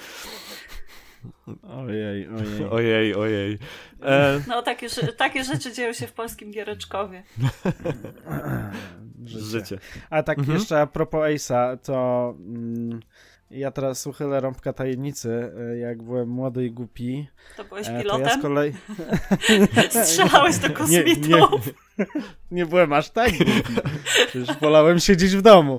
[1.64, 2.70] Ojej, ojej.
[2.72, 3.58] Ojej, ojej.
[4.02, 4.42] E...
[4.48, 7.24] No, takie, takie rzeczy dzieją się w polskim Giereczkowie.
[9.26, 9.46] Życie.
[9.46, 9.78] Życie.
[10.10, 10.58] A tak mhm.
[10.58, 13.00] jeszcze a propos Ace'a, to mm,
[13.52, 17.28] ja teraz uchylę rąbka tajemnicy, e, jak byłem młody i głupi.
[17.58, 18.24] To byłeś pilotem?
[18.24, 18.74] To ja z kolei...
[20.04, 21.28] Strzelałeś do kosmitów?
[21.28, 21.38] Nie,
[21.98, 22.06] nie,
[22.52, 23.54] nie byłem aż tak głupi.
[24.36, 25.78] Już wolałem siedzieć w domu.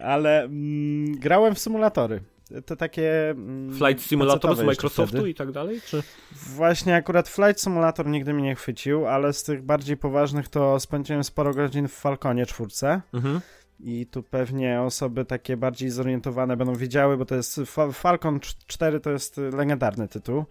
[0.00, 2.20] Ale mm, grałem w symulatory
[2.66, 3.30] te takie...
[3.30, 5.80] Mm, Flight Simulator z Microsoftu i tak dalej?
[5.86, 6.02] Czy?
[6.32, 11.24] Właśnie akurat Flight Simulator nigdy mnie nie chwycił, ale z tych bardziej poważnych to spędziłem
[11.24, 13.00] sporo godzin w Falconie czwórce.
[13.14, 13.40] Mhm.
[13.80, 17.60] I tu pewnie osoby takie bardziej zorientowane będą wiedziały, bo to jest
[17.92, 20.44] Falcon 4 to jest legendarny tytuł.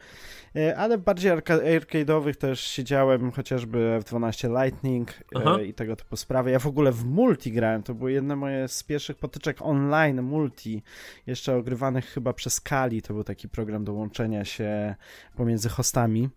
[0.55, 5.61] E, ale bardziej arcade'owych też siedziałem, chociażby w 12 Lightning e, Aha.
[5.61, 6.51] i tego typu sprawy.
[6.51, 10.83] Ja w ogóle w multi grałem, to były jedne moje z pierwszych potyczek online multi,
[11.27, 14.95] jeszcze ogrywanych chyba przez Kali, to był taki program do łączenia się
[15.35, 16.29] pomiędzy hostami.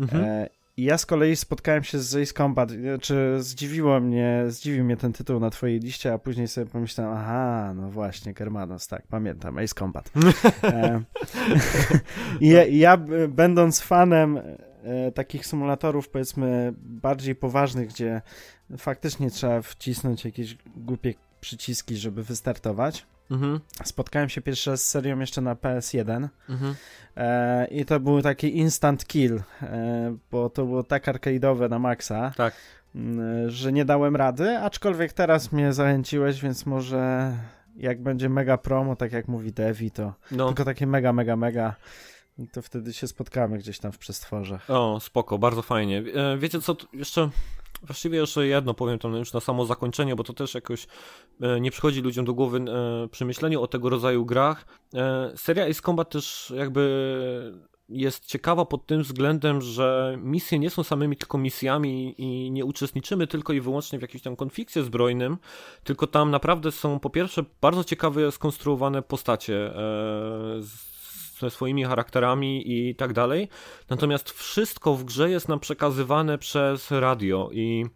[0.00, 0.46] Mhm.
[0.80, 5.12] I ja z kolei spotkałem się z Ace Combat, czy zdziwiło mnie, zdziwił mnie ten
[5.12, 9.74] tytuł na twojej liście, a później sobie pomyślałem, aha, no właśnie, Germanos, tak, pamiętam, Ace
[9.74, 10.10] Combat.
[10.64, 11.02] e,
[12.40, 12.96] I ja, ja,
[13.28, 14.38] będąc fanem
[14.82, 18.22] e, takich symulatorów, powiedzmy, bardziej poważnych, gdzie
[18.78, 23.60] faktycznie trzeba wcisnąć jakieś głupie przyciski, żeby wystartować, Mhm.
[23.84, 26.74] Spotkałem się pierwszy raz z serią jeszcze na PS1 mhm.
[27.16, 32.32] e, i to był taki instant kill, e, bo to było tak arcade'owe na maksa,
[32.36, 32.54] tak.
[33.46, 37.32] że nie dałem rady, aczkolwiek teraz mnie zachęciłeś, więc może
[37.76, 40.46] jak będzie mega promo, tak jak mówi Devi, to no.
[40.46, 41.74] tylko takie mega, mega, mega
[42.52, 44.70] to wtedy się spotkamy gdzieś tam w przestworzach.
[44.70, 46.02] O, spoko, bardzo fajnie.
[46.14, 47.30] E, wiecie co, jeszcze
[47.82, 50.86] Właściwie jeszcze jedno powiem tam już na samo zakończenie, bo to też jakoś
[51.40, 54.64] e, nie przychodzi ludziom do głowy e, przy myśleniu o tego rodzaju grach.
[54.94, 60.82] E, seria Ace Combat też jakby jest ciekawa pod tym względem, że misje nie są
[60.82, 65.38] samymi tylko misjami i nie uczestniczymy tylko i wyłącznie w jakimś tam konflikcie zbrojnym,
[65.84, 69.72] tylko tam naprawdę są po pierwsze bardzo ciekawe skonstruowane postacie
[71.40, 73.48] ze swoimi charakterami i tak dalej.
[73.88, 77.86] Natomiast wszystko w grze jest nam przekazywane przez radio i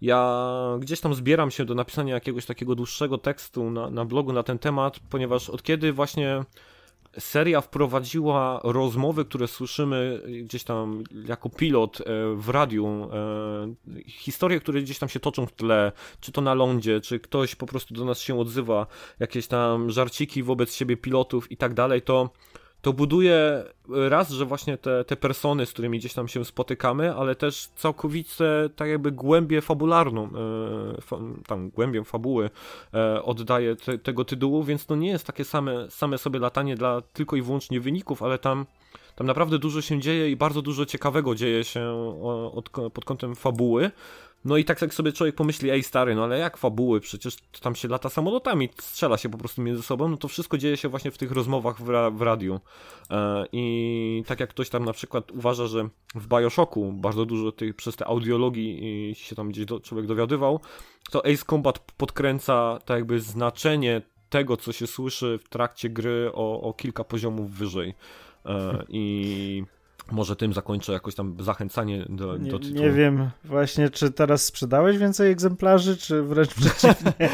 [0.00, 0.42] ja
[0.78, 4.58] gdzieś tam zbieram się do napisania jakiegoś takiego dłuższego tekstu na, na blogu na ten
[4.58, 6.44] temat, ponieważ od kiedy właśnie
[7.18, 12.04] seria wprowadziła rozmowy, które słyszymy gdzieś tam jako pilot e,
[12.36, 17.00] w radiu, e, historie, które gdzieś tam się toczą w tle, czy to na lądzie,
[17.00, 18.86] czy ktoś po prostu do nas się odzywa,
[19.18, 22.30] jakieś tam żarciki wobec siebie pilotów i tak dalej, to
[22.82, 27.34] to buduje raz, że właśnie te, te persony, z którymi gdzieś tam się spotykamy, ale
[27.34, 31.16] też całkowicie tak jakby głębię fabularną, e, fa,
[31.46, 32.50] tam głębię fabuły
[32.94, 37.00] e, oddaje te, tego tytułu, więc to nie jest takie same, same sobie latanie dla
[37.00, 38.66] tylko i wyłącznie wyników, ale tam
[39.16, 41.90] tam naprawdę dużo się dzieje i bardzo dużo ciekawego dzieje się
[42.54, 43.90] od, pod kątem fabuły.
[44.44, 47.74] No i tak jak sobie człowiek pomyśli, ej stary, no ale jak fabuły, przecież tam
[47.74, 51.10] się lata samolotami, strzela się po prostu między sobą, no to wszystko dzieje się właśnie
[51.10, 52.60] w tych rozmowach w, ra w radiu.
[53.10, 57.76] E, I tak jak ktoś tam na przykład uważa, że w Bioshocku bardzo dużo tych,
[57.76, 60.60] przez te audiologii się tam gdzieś do, człowiek dowiadywał,
[61.10, 66.60] to Ace Combat podkręca tak jakby znaczenie tego, co się słyszy w trakcie gry o,
[66.60, 67.94] o kilka poziomów wyżej.
[68.46, 69.64] E, I
[70.12, 72.80] może tym zakończę jakoś tam zachęcanie do, nie, do tytułu.
[72.80, 77.12] Nie wiem właśnie, czy teraz sprzedałeś więcej egzemplarzy, czy wręcz przeciwnie.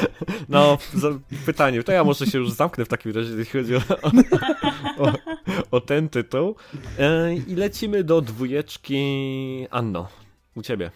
[0.48, 0.78] No,
[1.46, 1.82] pytanie.
[1.82, 3.80] To ja może się już zamknę w takim razie, jeśli chodzi o,
[4.98, 5.12] o,
[5.70, 6.56] o ten tytuł.
[6.98, 10.08] E, I lecimy do dwójeczki Anno.
[10.54, 10.90] U ciebie.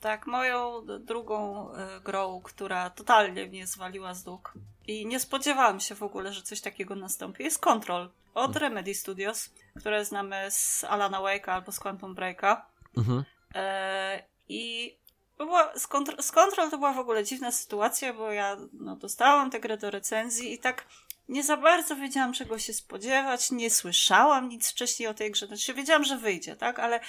[0.00, 4.54] Tak, moją drugą e, grą, która totalnie mnie zwaliła z nóg
[4.86, 8.62] i nie spodziewałam się w ogóle, że coś takiego nastąpi, jest Control od mhm.
[8.62, 12.66] Remedy Studios, które znamy z Alana Wake'a albo z Quantum Breaka.
[12.96, 13.24] Mhm.
[13.54, 14.94] E, I
[15.38, 19.50] była, z, kontro, z Control to była w ogóle dziwna sytuacja, bo ja no, dostałam
[19.50, 20.84] tę grę do recenzji i tak
[21.28, 25.46] nie za bardzo wiedziałam, czego się spodziewać, nie słyszałam nic wcześniej o tej grze.
[25.46, 27.00] Znaczy, wiedziałam, że wyjdzie, tak, ale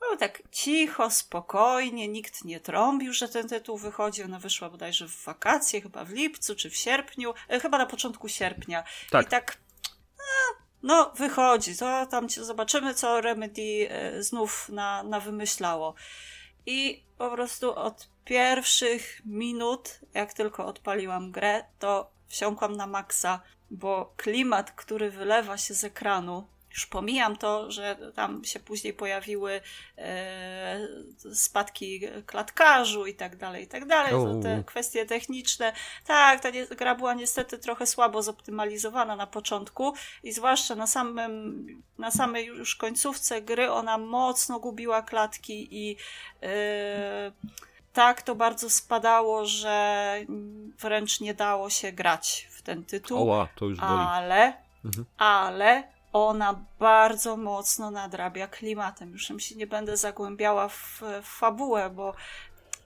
[0.00, 4.22] było tak cicho, spokojnie, nikt nie trąbił, że ten tytuł wychodzi.
[4.22, 8.28] Ona wyszła bodajże w wakacje, chyba w lipcu czy w sierpniu, e, chyba na początku
[8.28, 8.84] sierpnia.
[9.10, 9.26] Tak.
[9.26, 9.58] I tak
[10.82, 15.94] no, wychodzi, to tam zobaczymy, co Remedy e, znów na, na wymyślało.
[16.66, 24.12] I po prostu od pierwszych minut, jak tylko odpaliłam grę, to wsiąkłam na maksa, bo
[24.16, 26.46] klimat, który wylewa się z ekranu,
[26.78, 29.60] już pomijam to, że tam się później pojawiły
[29.98, 30.88] e,
[31.34, 34.12] spadki klatkarzu i tak dalej, i tak dalej.
[34.12, 35.72] To te kwestie techniczne.
[36.06, 42.10] Tak, ta gra była niestety trochę słabo zoptymalizowana na początku i zwłaszcza na samym, na
[42.10, 45.96] samej już końcówce gry ona mocno gubiła klatki i
[46.42, 47.32] e,
[47.92, 50.14] tak to bardzo spadało, że
[50.78, 53.18] wręcz nie dało się grać ten tytuł.
[53.22, 54.04] Oła, to już boli.
[54.08, 55.04] Ale, Mhm.
[55.18, 55.82] ale
[56.12, 59.12] ona bardzo mocno nadrabia klimatem.
[59.12, 62.14] Już się nie będę zagłębiała w, w fabułę, bo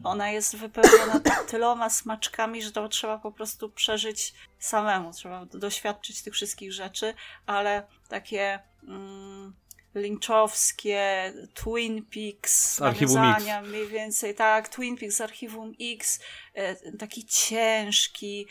[0.05, 1.21] ona jest wypełniona
[1.51, 5.13] tyloma smaczkami, że to trzeba po prostu przeżyć samemu.
[5.13, 7.15] Trzeba doświadczyć tych wszystkich rzeczy,
[7.47, 9.55] ale takie mm,
[9.95, 16.21] lynchowskie Twin Peaks, nawiązania mniej więcej, tak, Twin Peaks Archiwum X,
[16.55, 18.47] e, taki ciężki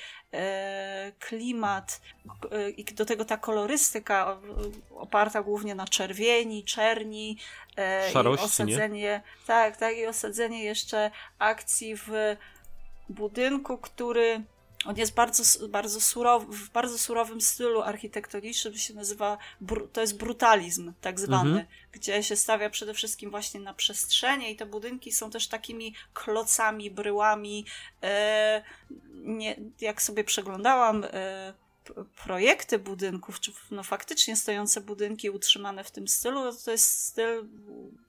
[1.19, 2.01] klimat
[2.51, 4.37] e, i do tego ta kolorystyka
[4.95, 7.37] oparta głównie na czerwieni, czerni
[7.77, 12.09] e, Szarości, i osadzenie, tak, tak, i osadzenie jeszcze akcji w
[13.09, 14.41] budynku, który
[14.85, 19.37] on jest bardzo, bardzo surowy, w bardzo surowym stylu architektonicznym, się nazywa,
[19.93, 21.67] to jest brutalizm tak zwany, Mhm.
[21.91, 26.91] gdzie się stawia przede wszystkim właśnie na przestrzenie i te budynki są też takimi klocami,
[26.91, 27.65] bryłami.
[28.03, 28.63] E,
[29.13, 31.53] nie, jak sobie przeglądałam e,
[32.23, 37.47] projekty budynków, czy no faktycznie stojące budynki utrzymane w tym stylu, to jest styl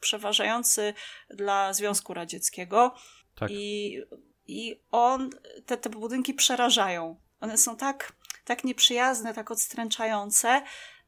[0.01, 0.95] przeważający
[1.31, 2.95] dla Związku Radzieckiego.
[3.35, 3.51] Tak.
[3.51, 3.99] I,
[4.47, 5.31] I on,
[5.67, 7.17] te, te budynki przerażają.
[7.41, 8.13] One są tak,
[8.45, 10.63] tak nieprzyjazne, tak odstręczające,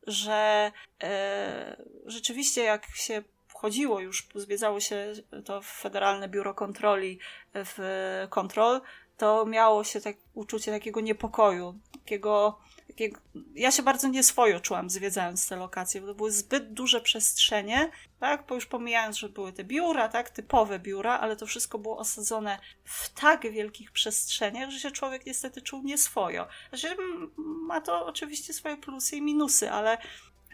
[0.07, 0.73] że
[1.03, 1.77] e,
[2.07, 3.23] rzeczywiście jak się
[3.55, 5.13] chodziło już, zwiedzało się
[5.45, 7.19] to Federalne Biuro Kontroli
[7.55, 8.81] w kontrol,
[9.17, 13.21] to miało się tak uczucie takiego niepokoju, takiego, takiego...
[13.55, 18.47] Ja się bardzo nieswojo czułam zwiedzając te lokacje, bo to były zbyt duże przestrzenie, tak,
[18.47, 22.59] bo już pomijając, że były te biura, tak, typowe biura, ale to wszystko było osadzone
[22.85, 26.47] w tak wielkich przestrzeniach, że się człowiek niestety czuł nieswojo.
[26.69, 26.97] Znaczy,
[27.37, 29.99] ma to oczywiście swoje plusy i minusy, ale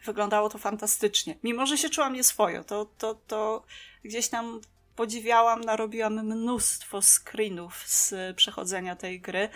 [0.04, 1.38] wyglądało to fantastycznie.
[1.42, 3.64] Mimo, że się czułam nieswojo, to, to, to
[4.04, 4.60] gdzieś tam
[4.96, 9.48] podziwiałam, narobiłam mnóstwo screenów z przechodzenia tej gry,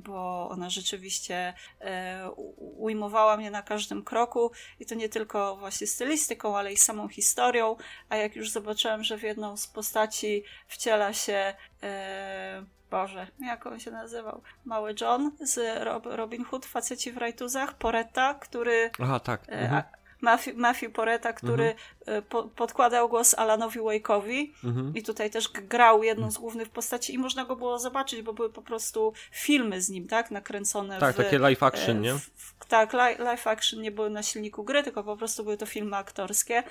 [0.00, 2.30] bo ona rzeczywiście e,
[2.78, 7.76] ujmowała mnie na każdym kroku i to nie tylko właśnie stylistyką, ale i samą historią,
[8.08, 13.80] a jak już zobaczyłam, że w jedną z postaci wciela się e, Boże, jak on
[13.80, 14.42] się nazywał?
[14.64, 19.48] Mały John z Rob, Robin Hood, faceci w rajtuzach, Poretta, który Aha, tak.
[19.48, 19.74] E, Mhm.
[19.74, 21.74] a- Matthew, Matthew Poreta, który
[22.06, 24.92] e, po, podkładał głos Alanowi Wake'owi Mhm.
[24.94, 28.50] i tutaj też grał jedną z głównych postaci i można go było zobaczyć, bo były
[28.52, 31.16] po prostu filmy z nim, tak, nakręcone Tak, w...
[31.16, 32.14] takie live e, action, nie?
[32.14, 35.56] W, w, tak, li, live action nie były na silniku gry, tylko po prostu były
[35.56, 36.62] to filmy aktorskie.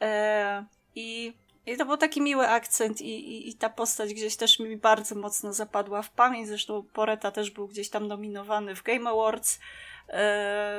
[0.00, 0.64] E,
[0.94, 1.32] I
[1.66, 5.14] i to był taki miły akcent i, i, i ta postać gdzieś też mi bardzo
[5.14, 6.48] mocno zapadła w pamięć.
[6.48, 9.60] Zresztą Poreta też był gdzieś tam nominowany w Game Awards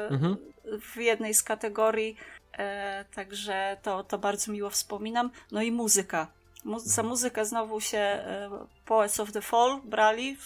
[0.10, 0.38] Mhm.
[0.82, 2.18] w jednej z kategorii.
[2.58, 5.32] E, także to, to bardzo miło wspominam.
[5.52, 6.28] No i muzyka.
[6.64, 8.50] Mu za muzykę znowu się e,
[8.86, 10.38] Poets of the Fall brali,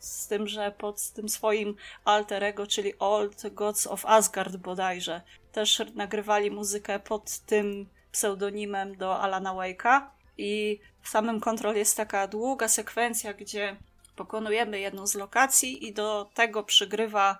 [0.00, 5.20] z tym, że pod tym swoim alter ego, czyli Old Gods of Asgard bodajże,
[5.52, 10.00] też nagrywali muzykę pod tym pseudonimem do Alana Wake'a
[10.38, 13.76] i w samym Control jest taka długa sekwencja, gdzie
[14.16, 17.38] pokonujemy jedną z lokacji i do tego przygrywa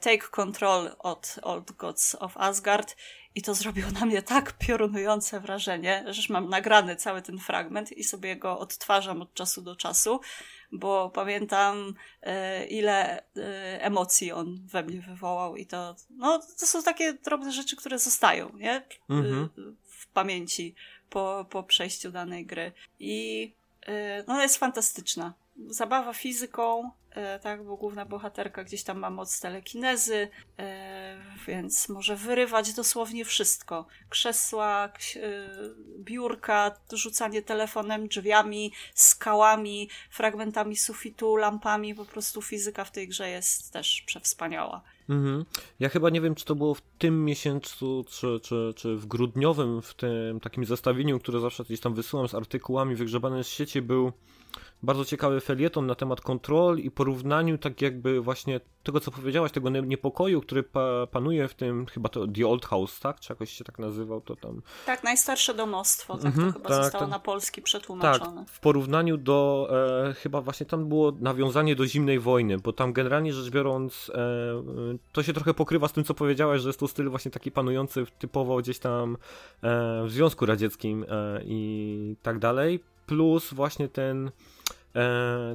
[0.00, 2.96] Take Control od Old Gods of Asgard
[3.34, 7.92] i to zrobiło na mnie tak piorunujące wrażenie, że już mam nagrany cały ten fragment
[7.92, 10.20] i sobie go odtwarzam od czasu do czasu,
[10.72, 13.22] bo pamiętam e, ile e,
[13.82, 18.50] emocji on we mnie wywołał i to, no, to są takie drobne rzeczy, które zostają,
[18.56, 18.86] nie?
[19.10, 19.48] Mhm.
[19.84, 20.74] W pamięci
[21.10, 22.72] po, po przejściu danej gry.
[22.98, 23.52] I
[24.26, 25.34] no jest fantastyczna.
[25.68, 26.90] Zabawa fizyką,
[27.42, 30.62] tak, bo główna bohaterka gdzieś tam ma moc telekinezy, y,
[31.46, 33.86] więc może wyrywać dosłownie wszystko.
[34.08, 35.20] Krzesła, y,
[35.98, 41.94] biurka, rzucanie telefonem, drzwiami, skałami, fragmentami sufitu, lampami.
[41.94, 44.82] Po prostu fizyka w tej grze jest też przewspaniała.
[45.08, 45.44] Mhm.
[45.80, 49.82] Ja chyba nie wiem, czy to było w tym miesiącu, czy, czy, czy w grudniowym,
[49.82, 54.12] w tym takim zestawieniu, które zawsze gdzieś tam wysyłam z artykułami wygrzebanym w sieci, był
[54.84, 59.70] bardzo ciekawy felieton na temat kontrol i porównaniu tak jakby właśnie tego, co powiedziałaś, tego
[59.70, 63.20] nie- niepokoju, który pa panuje w tym, chyba to The Old House, tak?
[63.20, 64.62] Czy jakoś się tak nazywał to tam.
[64.86, 67.10] Tak, najstarsze domostwo, tak Mhm, to chyba tak, zostało tak.
[67.10, 68.44] na polski Tak, przetłumaczone.
[68.48, 69.68] w porównaniu do,
[70.08, 74.98] e, chyba właśnie tam było nawiązanie do zimnej wojny, bo tam generalnie rzecz biorąc, e,
[75.12, 78.06] to się trochę pokrywa z tym, co powiedziałeś, że jest to styl właśnie taki panujący
[78.18, 79.16] typowo gdzieś tam e,
[80.06, 84.30] w Związku Radzieckim e, i tak dalej, plus właśnie ten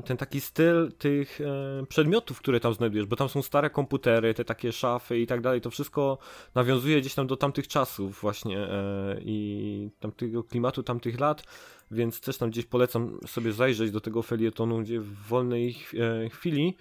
[0.05, 4.45] ten taki styl tych e, przedmiotów, które tam znajdujesz, bo tam są stare komputery, te
[4.45, 6.17] takie szafy i tak dalej, to wszystko
[6.55, 11.43] nawiązuje gdzieś tam do tamtych czasów właśnie e, i tamtego klimatu, tamtych lat,
[11.91, 16.29] więc też tam gdzieś polecam sobie zajrzeć do tego felietonu, gdzie w wolnej ch- e,
[16.29, 16.77] chwili.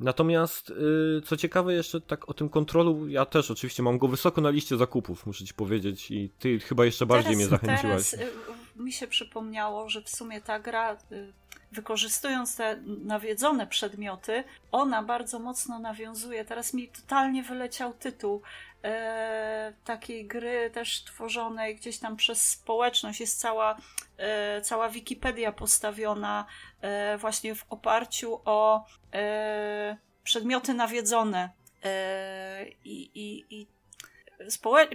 [0.00, 4.40] Natomiast, y, co ciekawe, jeszcze tak o tym kontrolu, ja też oczywiście mam go wysoko
[4.40, 8.10] na liście zakupów, muszę ci powiedzieć, i ty chyba jeszcze bardziej teraz, mnie zachęciłaś.
[8.10, 8.26] Teraz
[8.76, 10.96] mi się przypomniało, że w sumie ta gra,
[11.72, 16.44] wykorzystując te nawiedzone przedmioty, ona bardzo mocno nawiązuje.
[16.44, 18.42] Teraz mi totalnie wyleciał tytuł
[18.84, 23.20] e, takiej gry też tworzonej gdzieś tam przez społeczność.
[23.20, 23.76] Jest cała,
[24.18, 26.46] e, cała Wikipedia postawiona
[26.80, 31.50] e, właśnie w oparciu o e, przedmioty nawiedzone.
[31.84, 33.66] E, I, i, i
[34.48, 34.88] społe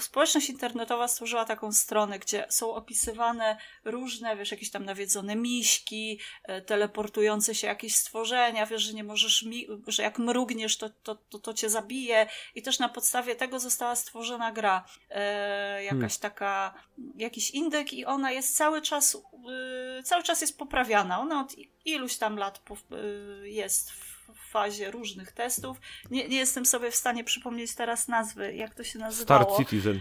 [0.00, 6.62] społeczność internetowa stworzyła taką stronę, gdzie są opisywane różne, wiesz, jakieś tam nawiedzone miśki, e,
[6.62, 9.44] teleportujące się jakieś stworzenia, wiesz, że nie możesz,
[9.86, 13.96] że jak mrugniesz, to, to, to, to cię zabije i też na podstawie tego została
[13.96, 14.84] stworzona gra.
[15.10, 16.20] E, jakaś hmm.
[16.20, 16.74] taka,
[17.16, 21.20] jakiś indyk i ona jest cały czas, y, cały czas jest poprawiana.
[21.20, 22.60] Ona od iluś tam lat
[22.92, 25.80] y, jest w fazie różnych testów.
[26.10, 29.44] Nie, nie jestem sobie w stanie przypomnieć teraz nazwy, jak to się nazywało.
[29.44, 30.00] Star Citizen.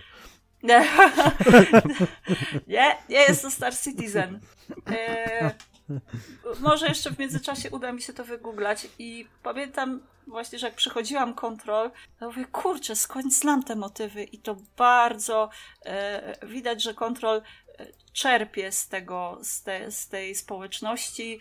[0.64, 0.88] Nie,
[2.68, 4.40] nie, nie jest to Star Citizen.
[4.92, 5.52] E,
[6.60, 11.34] może jeszcze w międzyczasie uda mi się to wygooglać i pamiętam właśnie, że jak przechodziłam
[11.34, 15.50] kontrol, to mówię, kurczę, skąd znam te motywy i to bardzo
[15.86, 21.40] e, widać, że kontrol e, czerpie z tego, z, te, z tej społeczności,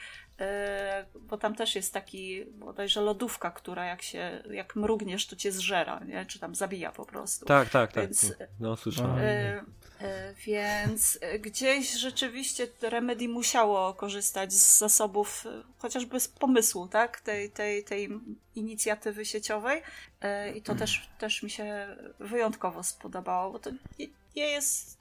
[1.14, 6.00] bo tam też jest taki bodajże lodówka, która jak się, jak mrugniesz, to cię zżera,
[6.04, 6.26] nie?
[6.26, 7.46] czy tam zabija po prostu.
[7.46, 8.04] Tak, tak, tak.
[8.04, 9.18] Więc, no, słyszałem.
[9.18, 9.64] E,
[10.00, 15.44] e, więc gdzieś rzeczywiście Remedy musiało korzystać z zasobów,
[15.78, 18.08] chociażby z pomysłu, tak, tej, tej, tej
[18.54, 19.82] inicjatywy sieciowej
[20.20, 24.06] e, i to też, też mi się wyjątkowo spodobało, bo to nie,
[24.36, 24.98] nie jest,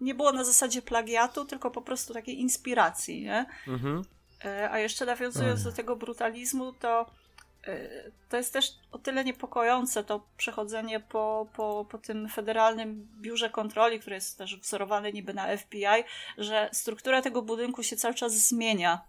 [0.00, 3.46] nie było na zasadzie plagiatu, tylko po prostu takiej inspiracji, nie?
[3.68, 4.02] Mhm.
[4.44, 7.06] E, a jeszcze nawiązując do tego brutalizmu, to
[7.66, 7.88] e,
[8.28, 14.00] to jest też o tyle niepokojące to przechodzenie po, po, po tym federalnym biurze kontroli,
[14.00, 16.04] które jest też wzorowane niby na FBI,
[16.38, 19.00] że struktura tego budynku się cały czas zmienia.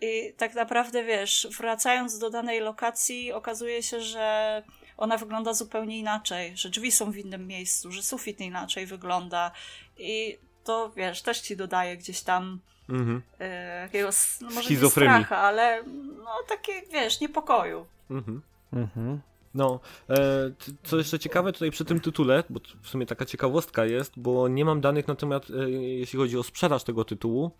[0.00, 4.62] I tak naprawdę wiesz, wracając do danej lokacji, okazuje się, że
[4.96, 9.50] ona wygląda zupełnie inaczej, że drzwi są w innym miejscu, że sufit inaczej wygląda.
[9.98, 12.60] I to wiesz, też ci dodaje gdzieś tam
[12.90, 13.22] Mhm.
[13.40, 15.82] E, jakiegoś, no może nie stracha, ale
[16.24, 17.86] no takie, wiesz, niepokoju.
[18.10, 18.42] Mhm.
[18.72, 19.20] Mhm.
[19.54, 19.80] No,
[20.10, 20.50] e,
[20.82, 24.64] co jeszcze ciekawe tutaj przy tym tytule, bo w sumie taka ciekawostka jest, bo nie
[24.64, 27.50] mam danych na temat, e, jeśli chodzi o sprzedaż tego tytułu.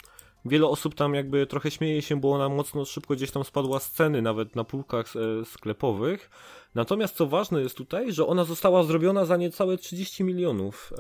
[0.45, 3.91] Wiele osób tam jakby trochę śmieje się, bo ona mocno szybko gdzieś tam spadła z
[3.91, 5.07] ceny, nawet na półkach
[5.45, 6.31] sklepowych.
[6.75, 10.93] Natomiast co ważne jest tutaj, że ona została zrobiona za niecałe 30 milionów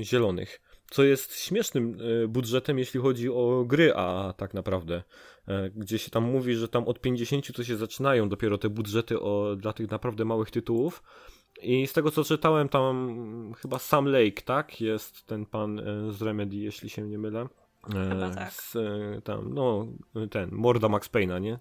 [0.00, 0.60] zielonych
[0.90, 5.02] co jest śmiesznym e, budżetem, jeśli chodzi o gry, a tak naprawdę.
[5.48, 9.20] E, gdzie się tam mówi, że tam od 50 to się zaczynają dopiero te budżety
[9.20, 11.02] o, dla tych naprawdę małych tytułów.
[11.62, 14.80] I z tego co czytałem, tam chyba Sam Lake, tak?
[14.80, 17.48] Jest ten pan e, z Remedy, jeśli się nie mylę.
[17.86, 18.52] Chyba tak.
[18.52, 18.76] Z,
[19.24, 19.86] tam, no,
[20.30, 21.58] ten, Morda Max Payne'a, nie?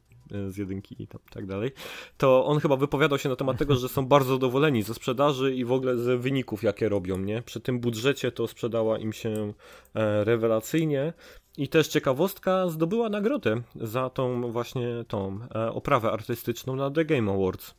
[0.48, 1.72] z jedynki i tam, tak dalej,
[2.18, 5.66] to on chyba wypowiadał się na temat tego, że są bardzo zadowoleni ze sprzedaży i
[5.66, 7.42] w ogóle ze wyników, jakie robią, nie?
[7.42, 9.54] Przy tym budżecie to sprzedała im się
[9.96, 11.14] e, rewelacyjnie.
[11.58, 17.32] I też ciekawostka, zdobyła nagrodę za tą właśnie tą e, oprawę artystyczną na The Game
[17.32, 17.76] Awards.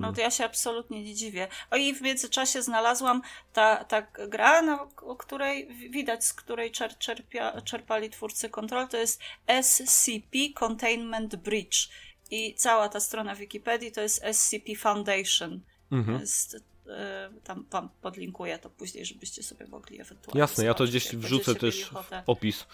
[0.00, 1.48] No to ja się absolutnie nie dziwię.
[1.70, 6.98] O i w międzyczasie znalazłam ta, ta gra, no, o której widać, z której czer,
[6.98, 9.20] czerpia, czerpali twórcy kontrol, to jest
[9.62, 11.88] SCP Containment Bridge.
[12.30, 15.60] I cała ta strona Wikipedii to jest SCP Foundation.
[15.92, 16.20] Mhm.
[16.20, 16.56] Jest,
[16.88, 20.40] e, tam, tam podlinkuję to później, żebyście sobie mogli ewentualnie.
[20.40, 21.94] Jasne, ja to gdzieś wrzucę też w
[22.26, 22.66] opis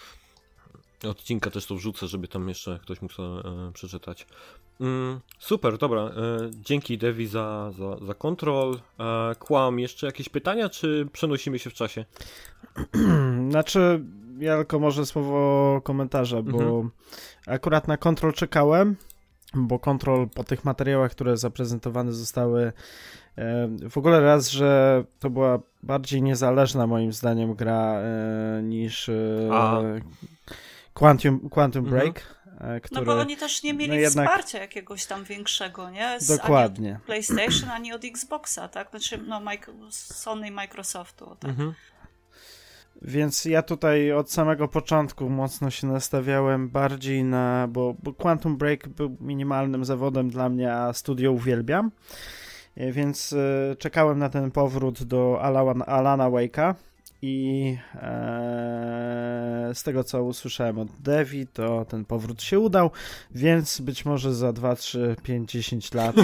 [1.07, 4.27] odcinka też to wrzucę, żeby tam jeszcze ktoś mógł sobie e, przeczytać.
[4.81, 6.01] Mm, super, dobra.
[6.01, 6.11] E,
[6.51, 8.79] dzięki Devi za, za, za kontrol.
[8.99, 12.05] E, kłam, jeszcze jakieś pytania, czy przenosimy się w czasie?
[13.49, 14.03] znaczy,
[14.39, 16.91] ja tylko może słowo komentarza, bo mhm.
[17.47, 18.95] akurat na kontrol czekałem,
[19.53, 22.71] bo kontrol po tych materiałach, które zaprezentowane zostały,
[23.89, 28.01] w ogóle raz, że to była bardziej niezależna moim zdaniem gra
[28.63, 30.01] niż e,
[30.93, 31.99] Quantum, Quantum mhm.
[31.99, 32.39] Break.
[32.83, 34.27] Który, no bo oni też nie mieli no jednak...
[34.27, 36.19] wsparcia jakiegoś tam większego, nie?
[36.19, 36.89] Z, Dokładnie.
[36.89, 38.89] Ani od PlayStation, ani od Xboxa, tak?
[38.89, 39.41] Znaczy, no,
[39.91, 41.49] Sony i Microsoftu, tak?
[41.51, 41.73] Mhm.
[43.01, 48.87] Więc ja tutaj od samego początku mocno się nastawiałem bardziej na, bo, bo Quantum Break
[48.87, 51.91] był minimalnym zawodem dla mnie, a studio uwielbiam.
[52.75, 56.75] E, więc y, czekałem na ten powrót do Alana, Alana Wake'a
[57.21, 62.91] i e, z tego co usłyszałem od Devi, to ten powrót się udał,
[63.31, 66.15] więc być może za 2, 3, 5, 10 lat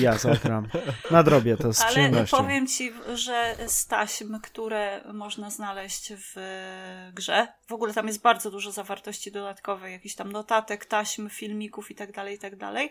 [0.00, 0.68] ja zagram.
[1.10, 2.36] Nadrobię to z Ale przyjemnością.
[2.36, 6.34] powiem ci, że z taśm, które można znaleźć w
[7.14, 11.94] grze, w ogóle tam jest bardzo dużo zawartości dodatkowej, jakichś tam notatek, taśm, filmików i
[11.94, 12.90] tak dalej, i tak dalej.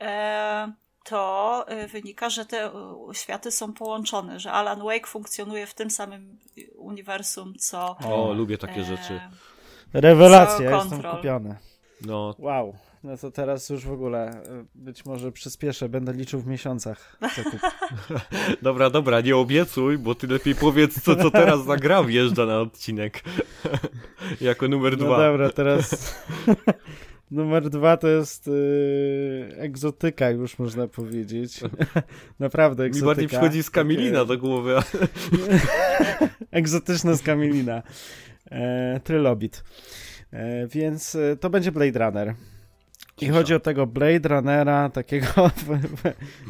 [0.00, 0.72] E,
[1.08, 2.70] to y, wynika, że te y,
[3.12, 6.38] światy są połączone, że Alan Wake funkcjonuje w tym samym
[6.76, 7.96] uniwersum, co.
[7.98, 9.20] O, lubię takie e, rzeczy.
[9.92, 11.56] Rewelacja, jestem kupiony.
[12.00, 12.74] No, Wow.
[13.06, 17.18] No to teraz już w ogóle e, być może przyspieszę, będę liczył w miesiącach.
[18.62, 22.60] dobra, dobra, nie obiecuj, bo ty lepiej powiedz, co, co teraz za gra wjeżdża na
[22.60, 23.22] odcinek.
[24.40, 25.18] jako numer No dwa.
[25.18, 26.14] dobra, teraz
[27.30, 28.52] numer dwa to jest yy,
[29.58, 31.60] egzotyka już można powiedzieć.
[32.38, 33.06] Naprawdę Mi egzotyka.
[33.06, 34.76] bardziej przychodzi z Kamilina Takie- do głowy.
[34.78, 34.82] a-
[36.50, 37.82] Egzotyczne z Kamilina.
[38.50, 39.64] E, Trylobit.
[40.32, 42.34] E, więc e, to będzie Blade Runner.
[43.20, 45.26] I chodzi o tego Blade Runnera, takiego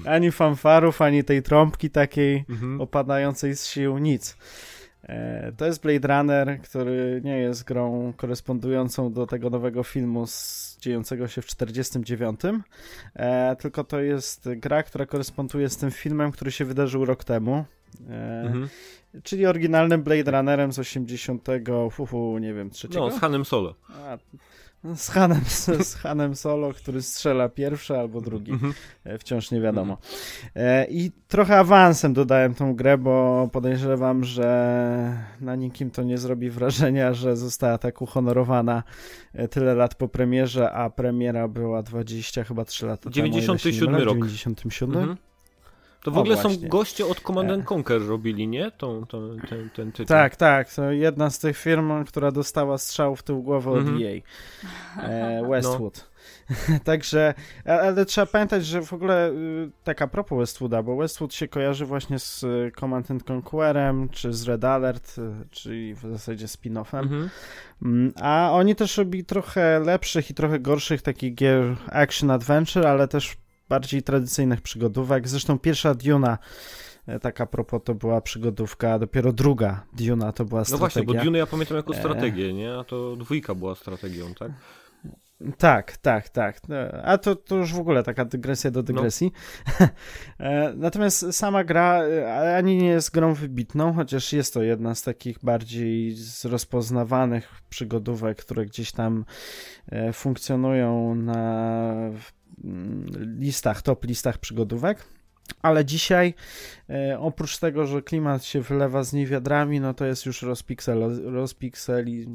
[0.04, 2.80] ani fanfarów, ani tej trąbki takiej Mhm.
[2.80, 4.36] opadającej z sił, nic.
[5.04, 10.65] E, To jest Blade Runner, który nie jest grą korespondującą do tego nowego filmu z
[10.80, 12.40] dziejącego się w 49,
[13.16, 17.64] e, tylko to jest gra, która koresponduje z tym filmem, który się wydarzył rok temu.
[18.10, 18.68] E, Mhm.
[19.22, 21.48] Czyli oryginalnym Blade Runnerem z 80,
[21.90, 23.08] fufu, nie wiem, trzeciego?
[23.08, 23.74] No, z Hanem Solo.
[23.88, 24.18] A,
[24.94, 28.52] z, Hanem, z, Hanem Solo, który strzela pierwszy albo drugi.
[28.52, 28.72] Mhm.
[29.04, 29.98] E, Wciąż nie wiadomo.
[30.54, 34.46] E, I trochę awansem dodałem tą grę, bo podejrzewam, że
[35.40, 38.82] na nikim to nie zrobi wrażenia, że została tak uhonorowana
[39.32, 43.24] e, tyle lat po premierze, a premiera była 20 chyba 3 lata temu.
[43.24, 44.14] o ile się nie 97 mylę, rok.
[44.16, 44.96] 97?
[44.96, 45.16] Mhm.
[46.06, 46.60] To w O, ogóle właśnie.
[46.62, 47.54] są goście od Command E.
[47.54, 48.70] and Conquer robili, nie?
[48.70, 50.06] Tą, tą, ten, ten tytuł.
[50.06, 50.74] Tak, tak.
[50.74, 53.98] To jedna z tych firm, która dostała strzał w tył głowy od Mhm.
[54.02, 54.22] EA.
[55.02, 56.08] E, Westwood.
[56.84, 57.34] Także,
[57.66, 61.48] a- ale trzeba pamiętać, że w ogóle y, tak a propos Westwooda, bo Westwood się
[61.48, 62.44] kojarzy właśnie z
[62.80, 66.98] Command and Conquerem, czy z Red Alert, y, czyli w zasadzie spin-offem.
[67.02, 67.28] Mhm.
[67.82, 73.36] Mm, A oni też robili trochę lepszych i trochę gorszych takich gier action-adventure, ale też
[73.68, 75.28] bardziej tradycyjnych przygodówek.
[75.28, 76.38] Zresztą pierwsza Duna,
[77.06, 80.78] e, tak a propos, to była przygodówka, a dopiero druga Duna to była No strategia.
[80.88, 81.98] właśnie, bo Dune ja pamiętam jako E.
[81.98, 82.74] strategię, nie?
[82.78, 84.50] A to dwójka była strategią, tak?
[85.58, 86.68] Tak, tak, tak.
[86.68, 89.32] No, A to, to już w ogóle taka dygresja do dygresji.
[90.40, 92.02] E, Natomiast sama gra
[92.58, 98.66] ani nie jest grą wybitną, chociaż jest to jedna z takich bardziej rozpoznawanych przygodówek, które
[98.66, 99.24] gdzieś tam
[100.12, 101.94] funkcjonują na
[103.38, 105.04] listach, top listach przygodówek.
[105.62, 106.34] Ale dzisiaj,
[106.90, 111.22] e, oprócz tego, że klimat się wylewa z niej wiadrami, no to jest już rozpiksel,
[111.24, 112.26] rozpikseli,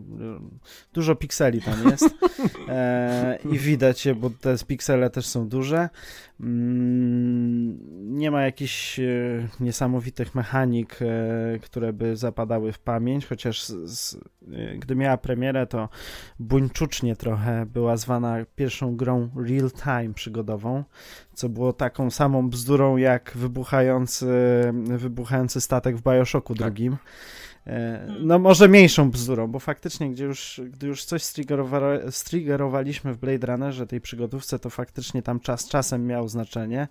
[0.94, 2.10] dużo pikseli tam jest
[2.70, 5.90] e, i widać je, bo te piksele też są duże.
[6.42, 7.78] Mm,
[8.20, 9.04] nie ma jakichś e,
[9.60, 15.68] niesamowitych mechanik, e, które by zapadały w pamięć, chociaż z, z, e, gdy miała premierę,
[15.68, 15.90] to
[16.40, 20.84] buńczucznie trochę była zwana pierwszą grą real-time przygodową,
[21.34, 24.28] co było taką samą bzdurą jak wybuchający,
[24.98, 26.64] wybuchający statek w Bioshocku Tak.
[26.64, 26.98] drugim.
[27.68, 33.18] E, No może mniejszą bzdurą, bo faktycznie gdzie już, gdy już coś striggerowa- striggerowaliśmy w
[33.18, 36.88] Blade Runnerze, tej przygodówce, to faktycznie tam czas czasem miał znaczenie.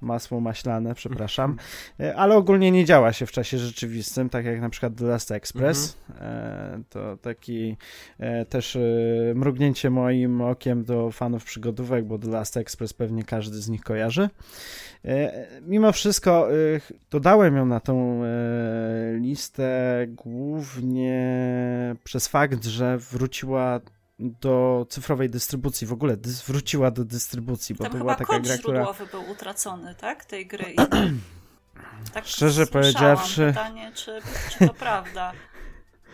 [0.00, 1.56] Masło maślane, przepraszam.
[2.00, 5.30] E, Ale ogólnie nie działa się w czasie rzeczywistym, tak jak na przykład The Last
[5.32, 5.98] Express.
[6.20, 7.76] E, To taki
[8.48, 8.78] też
[9.34, 14.28] mrugnięcie moim okiem do fanów przygodówek, bo The Last Express pewnie każdy z nich kojarzy.
[15.66, 16.48] Mimo wszystko
[17.10, 18.22] dodałem ją na tą
[19.20, 21.14] listę głównie
[22.04, 23.80] przez fakt, że wróciła
[24.18, 28.58] do cyfrowej dystrybucji, w ogóle wróciła do dystrybucji, bo Tam chyba była taka kod gra,
[28.58, 28.86] która...
[29.10, 30.24] był utracony, tak?
[30.24, 30.72] Tej gry.
[30.72, 30.76] I
[32.14, 35.32] tak Szczerze powiedziawszy- Pytanie, czy, czy to prawda.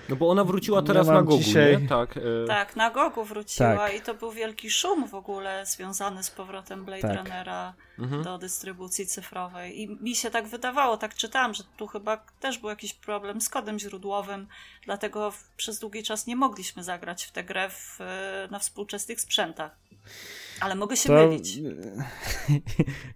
[0.09, 1.88] No bo ona wróciła teraz mam na Gogu, dzisiaj- nie?
[1.88, 2.16] Tak.
[2.16, 2.20] E...
[2.46, 3.94] Tak, na Gogu wróciła Tak.
[3.96, 7.16] i to był wielki szum w ogóle związany z powrotem Blade Tak.
[7.16, 8.22] Runnera Mhm.
[8.22, 9.80] do dystrybucji cyfrowej.
[9.80, 13.48] I mi się tak wydawało, tak czytałam, że tu chyba też był jakiś problem z
[13.48, 14.46] kodem źródłowym,
[14.84, 17.98] dlatego przez długi czas nie mogliśmy zagrać w tę grę w,
[18.50, 19.82] na współczesnych sprzętach.
[20.61, 21.59] Ale mogę się To- mylić.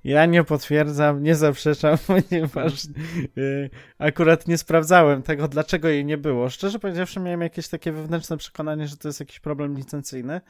[0.05, 2.85] Ja nie potwierdzam, nie zaprzeczam, ponieważ
[3.39, 6.49] y, akurat nie sprawdzałem tego, dlaczego jej nie było.
[6.51, 10.41] Szczerze powiedziawszy, miałem jakieś takie wewnętrzne przekonanie, że to jest jakiś problem licencyjny,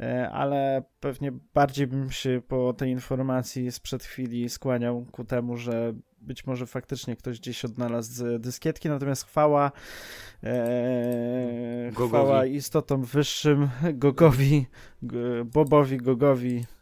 [0.00, 5.92] y, ale pewnie bardziej bym się po tej informacji sprzed chwili skłaniał ku temu, że
[6.22, 9.72] być może faktycznie ktoś gdzieś odnalazł dyskietki, natomiast chwała
[10.44, 14.66] e, chwała istotom wyższym Gogowi,
[15.44, 16.64] Bobowi Gogowi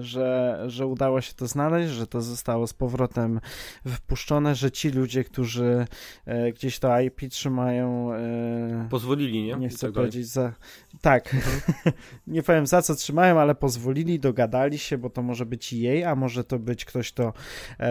[0.00, 3.40] że, że udało się to znaleźć, że to zostało z powrotem
[3.86, 5.86] wpuszczone, że ci ludzie, którzy
[6.24, 8.12] e, gdzieś to IP trzymają.
[8.12, 9.54] E, pozwolili, nie?
[9.54, 10.52] Nie chcę tak powiedzieć za.
[11.00, 11.34] Tak.
[11.34, 11.60] Mhm.
[12.26, 16.14] nie powiem za co trzymają, ale pozwolili, dogadali się, bo to może być jej, a
[16.14, 17.32] może to być ktoś, kto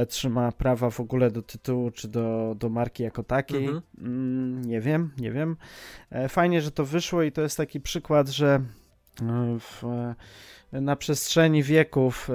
[0.09, 3.65] trzyma prawa w ogóle do tytułu czy do, do marki jako takiej.
[3.65, 3.81] Mhm.
[3.97, 5.57] Mm, nie wiem, nie wiem.
[6.29, 8.61] Fajnie, że to wyszło i to jest taki przykład, że
[9.59, 9.83] w
[10.72, 12.34] na przestrzeni wieków e,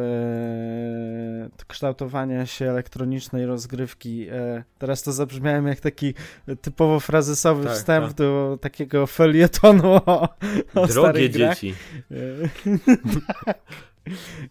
[1.67, 4.29] kształtowania się elektronicznej rozgrywki.
[4.31, 6.15] E, teraz to zabrzmiałem jak taki
[6.63, 8.17] typowo frazesowy tak, wstęp tak.
[8.17, 10.29] do takiego felietonu o,
[10.75, 11.75] o Drogie dzieci.
[13.45, 13.59] tak.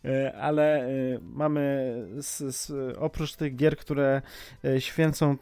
[0.05, 0.89] E, ale e,
[1.21, 4.21] mamy z, z, oprócz tych gier, które
[4.65, 5.35] e, święcą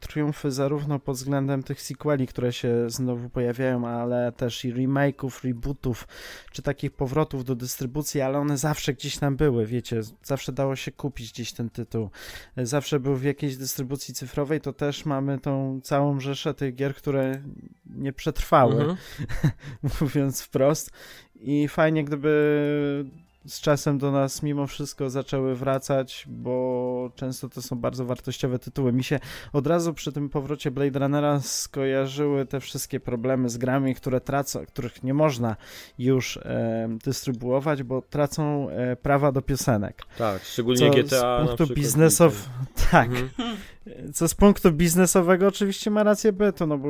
[0.00, 6.08] triumfy zarówno pod względem tych sequeli, które się znowu pojawiają, ale też i remake'ów, rebootów,
[6.52, 10.92] czy takich powrotów do dystrybucji, ale one zawsze gdzieś tam były, wiecie, zawsze dało się
[10.92, 12.10] kupić gdzieś ten tytuł.
[12.56, 17.42] Zawsze był w jakiejś dystrybucji cyfrowej, to też mamy tą całą rzeszę tych gier, które
[17.86, 18.96] nie przetrwały, mhm.
[20.00, 20.90] mówiąc wprost.
[21.42, 23.04] I fajnie, gdyby
[23.46, 28.92] z czasem do nas mimo wszystko zaczęły wracać, bo często to są bardzo wartościowe tytuły.
[28.92, 29.20] Mi się
[29.52, 34.66] od razu przy tym powrocie Blade Runnera skojarzyły te wszystkie problemy z grami, które tracą,
[34.66, 35.56] których nie można
[35.98, 40.02] już e, dystrybuować, bo tracą e, prawa do piosenek.
[40.18, 41.44] Tak, szczególnie Co GTA.
[41.44, 42.34] Z punktu biznesow...
[42.90, 43.08] Tak.
[43.08, 43.56] Mhm.
[44.14, 46.88] Co z punktu biznesowego oczywiście ma rację bytu, no bo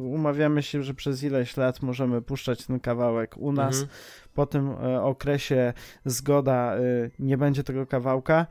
[0.00, 3.59] umawiamy się, że przez ileś lat możemy puszczać ten kawałek u nas.
[3.68, 3.88] Mhm
[4.34, 5.72] po tym e, okresie
[6.04, 6.80] zgoda e,
[7.18, 8.46] nie będzie tego kawałka,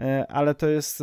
[0.00, 0.98] e, ale to jest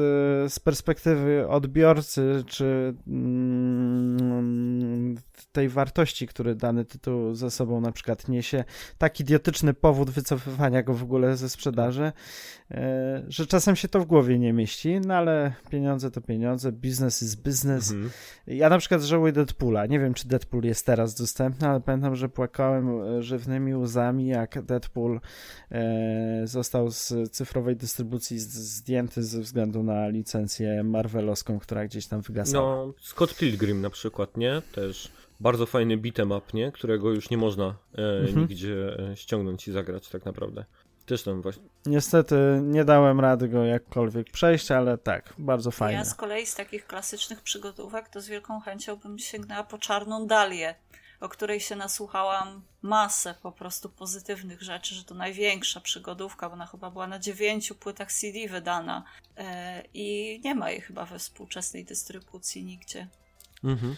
[0.48, 5.18] z perspektywy odbiorcy, czy mm,
[5.52, 8.64] tej wartości, który dany tytuł ze sobą na przykład niesie,
[8.98, 12.12] tak idiotyczny powód wycofywania go w ogóle ze sprzedaży,
[13.28, 17.36] że czasem się to w głowie nie mieści, no ale pieniądze to pieniądze, biznes is
[17.36, 17.92] business.
[17.92, 18.12] Mhm.
[18.48, 19.86] Ja na przykład żałuję Deadpoola.
[19.86, 22.90] Nie wiem, czy Deadpool jest teraz dostępny, ale pamiętam, że płakałem
[23.24, 25.20] żywnymi łzami jak Deadpool
[25.72, 32.86] e, został z cyfrowej dystrybucji zdjęty ze względu na licencję marvelowską, która gdzieś tam wygasała.
[32.86, 34.62] No, Scott Pilgrim na przykład, nie?
[34.76, 36.72] Też bardzo fajny beat'em up, nie?
[36.72, 38.40] Którego już nie można e, mhm.
[38.40, 40.66] nigdzie e, ściągnąć i zagrać tak naprawdę.
[41.06, 41.64] Też tam właśnie.
[41.86, 45.98] Niestety nie dałem rady go jakkolwiek przejść, ale tak, bardzo fajnie.
[45.98, 50.28] Ja z kolei z takich klasycznych przygodówek to z wielką chęcią bym sięgnęła po Czarną
[50.28, 50.76] Dalię
[51.20, 56.66] o której się nasłuchałam masę po prostu pozytywnych rzeczy, że to największa przygodówka, bo ona
[56.66, 59.04] chyba była na dziewięciu płytach CD wydana
[59.38, 63.08] e, i nie ma jej chyba we współczesnej dystrybucji nigdzie.
[63.64, 63.96] Mhm.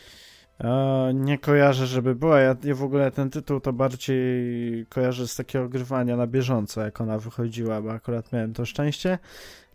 [0.64, 2.40] E, nie kojarzę, żeby była.
[2.40, 7.02] Ja, ja, w ogóle ten tytuł to bardziej kojarzę z takiego grywania na bieżąco, jak
[7.02, 9.20] ona wychodziła, bo akurat miałem to szczęście.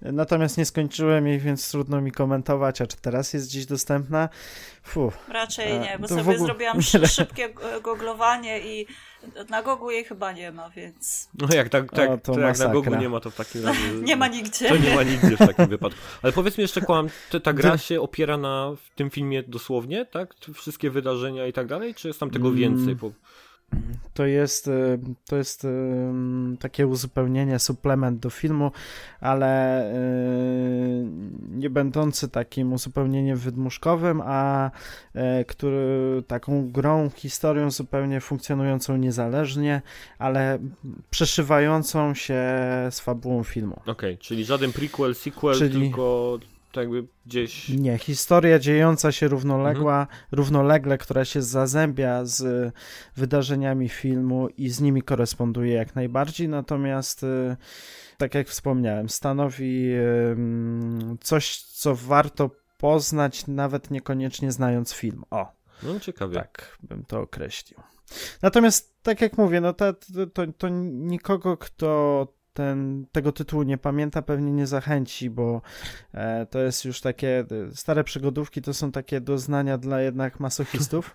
[0.02, 4.28] Natomiast nie skończyłem jej, więc trudno mi komentować, a czy teraz jest dziś dostępna?
[4.82, 5.12] Fu.
[5.28, 6.38] Raczej nie, bo sobie ogóle...
[6.38, 6.82] zrobiłam
[7.16, 8.86] szybkie googlowanie i
[9.50, 11.28] na Gogu jej chyba nie ma, więc...
[11.38, 13.66] No jak, tak, tak, o, to, to jak na Gogu nie ma, to w takim
[13.66, 13.80] razie...
[14.02, 14.68] nie ma nigdzie.
[14.68, 16.00] To nie ma nigdzie w takim wypadku.
[16.22, 17.08] Ale powiedz mi jeszcze, kłam,
[17.42, 20.34] ta gra się opiera na w tym filmie dosłownie, tak?
[20.54, 22.60] Wszystkie wydarzenia i tak dalej, czy jest tam tego mm.
[22.60, 22.96] więcej?
[22.96, 23.12] Po...
[24.14, 25.68] To jest, y, to jest y,
[26.60, 28.70] takie uzupełnienie, suplement do filmu,
[29.20, 31.06] ale y,
[31.50, 34.70] nie będący takim uzupełnieniem wydmuszkowym, a
[35.46, 39.82] który taką grą, historią zupełnie funkcjonującą niezależnie,
[40.18, 40.58] ale
[41.10, 42.44] przeszywającą się
[42.90, 43.74] z fabułą filmu.
[43.74, 45.80] Okej, okay, czyli żaden prequel, sequel, czyli...
[45.80, 46.38] tylko
[46.76, 47.68] to jakby gdzieś...
[47.68, 50.18] Nie, historia dziejąca się równoległa, mhm.
[50.32, 52.72] równolegle, która się zazębia z
[53.16, 57.56] wydarzeniami filmu i z nimi koresponduje jak najbardziej, natomiast y,
[58.18, 59.90] tak jak wspomniałem, stanowi
[61.20, 65.24] coś, co warto poznać, nawet niekoniecznie znając film.
[65.30, 65.52] O,
[65.82, 66.34] no ciekawie.
[66.34, 67.80] Tak bym to określił.
[68.42, 69.94] Natomiast, tak jak mówię, no to,
[70.34, 75.62] to, to nikogo, kto ten, tego tytułu nie pamięta, pewnie nie zachęci, bo
[76.14, 81.14] e, to jest już takie, stare przygodówki to są takie doznania dla jednak masochistów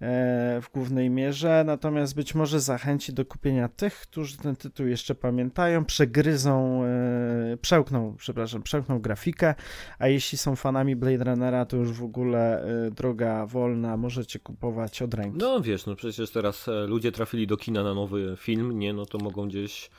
[0.00, 5.14] e, w głównej mierze, natomiast być może zachęci do kupienia tych, którzy ten tytuł jeszcze
[5.14, 9.54] pamiętają, przegryzą, e, przełkną, przepraszam, przełkną grafikę,
[9.98, 15.02] a jeśli są fanami Blade Runnera, to już w ogóle e, droga wolna, możecie kupować
[15.02, 15.38] od ręki.
[15.38, 19.06] No wiesz, no przecież teraz e, ludzie trafili do kina na nowy film, nie, no
[19.06, 19.90] to mogą gdzieś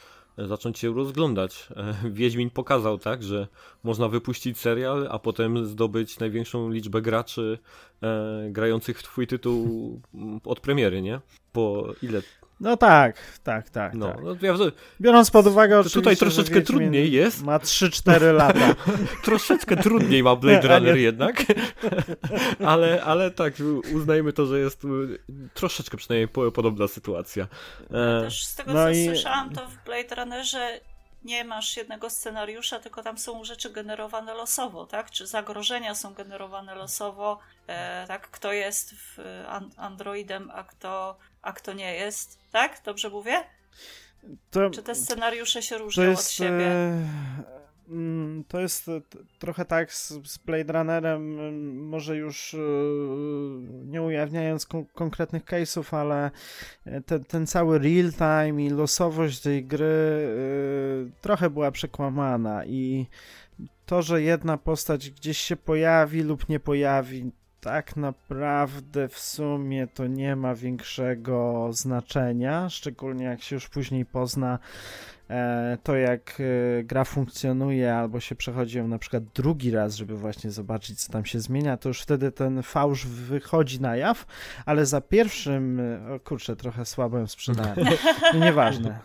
[0.47, 1.69] zacząć się rozglądać.
[2.11, 3.47] Wiedźmin pokazał, tak, że
[3.83, 7.59] można wypuścić serial, a potem zdobyć największą liczbę graczy
[8.03, 10.01] e, grających w twój tytuł
[10.45, 11.19] od premiery, nie?
[11.51, 12.21] Po ile
[12.61, 13.93] no tak, tak, tak.
[13.93, 14.23] No, tak.
[14.23, 14.53] no ja,
[15.01, 17.43] Biorąc pod uwagę, tutaj troszeczkę trudniej jest.
[17.43, 18.75] Ma 3-4 lata.
[19.23, 21.43] troszeczkę trudniej ma Blade Runner jednak.
[22.65, 23.53] ale, ale tak,
[23.93, 24.87] uznajmy to, że jest y,
[25.53, 27.47] troszeczkę przynajmniej podobna sytuacja.
[27.81, 29.05] Ja też z tego, no co i...
[29.05, 30.79] słyszałam, to w Blade Runnerze
[31.23, 35.11] nie masz jednego scenariusza, tylko tam są rzeczy generowane losowo, tak?
[35.11, 38.31] Czy zagrożenia są generowane losowo, e, tak?
[38.31, 42.81] Kto jest w, an, androidem, a kto, a kto nie jest, tak?
[42.85, 43.43] Dobrze mówię?
[44.51, 46.67] To, Czy te scenariusze się różnią jest, od siebie?
[46.67, 47.03] E,
[47.89, 48.85] mm, to jest
[49.39, 51.35] trochę tak z, z Blade Runnerem,
[51.89, 52.57] może już e,
[53.85, 56.31] nie ujawniając kon konkretnych case'ów, ale
[57.05, 63.07] ten, ten cały real time i losowość tej gry e, trochę była przekłamana i
[63.85, 67.31] to, że jedna postać gdzieś się pojawi lub nie pojawi,
[67.61, 74.59] tak naprawdę w sumie to nie ma większego znaczenia, szczególnie jak się już później pozna
[75.29, 76.37] e, to, jak
[76.79, 81.13] e, gra funkcjonuje, albo się przechodzi ją na przykład drugi raz, żeby właśnie zobaczyć, co
[81.13, 84.25] tam się zmienia, to już wtedy ten fałsz wychodzi na jaw,
[84.65, 87.75] ale za pierwszym, e, o kurczę, trochę słabo ją sprzedałem,
[88.33, 88.99] no, nieważne.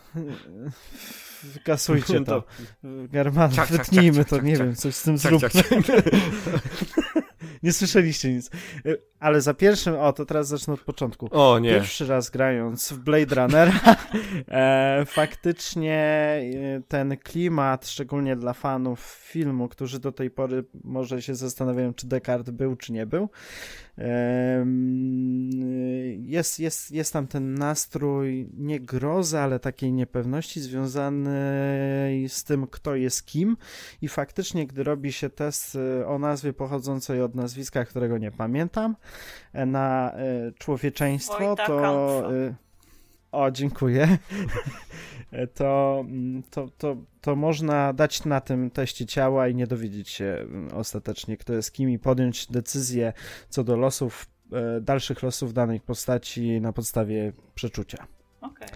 [1.43, 2.45] Wykasujcie to.
[3.09, 5.49] German, wytnijmy to, nie wiem, coś z tym zróbmy.
[7.63, 8.51] Nie słyszeliście nic.
[8.87, 11.29] E, ale za pierwszym, o to teraz zacznę od początku.
[11.31, 11.71] O nie.
[11.71, 13.73] Pierwszy raz grając w Blade Runner,
[14.49, 21.35] e, faktycznie e, ten klimat, szczególnie dla fanów filmu, którzy do tej pory może się
[21.35, 23.29] zastanawiają, czy Descartes był, czy nie był,
[26.23, 32.95] jest, jest, jest tam ten nastrój nie grozy, ale takiej niepewności związanej z tym, kto
[32.95, 33.57] jest kim
[34.03, 38.97] i faktycznie, gdy robi się test e, o nazwie pochodzącej od nazwiska, którego nie pamiętam,
[39.55, 42.31] na e, człowieczeństwo, to.
[43.37, 44.19] O, dziękuję.
[45.55, 50.25] to, mm, to, to, to można dać na tym teście ciała i nie dowiedzieć się
[50.25, 53.13] mm, ostatecznie, kto jest kim, i podjąć decyzję
[53.49, 58.07] co do losów, e, dalszych losów danej postaci na podstawie przeczucia.
[58.47, 58.69] Okay.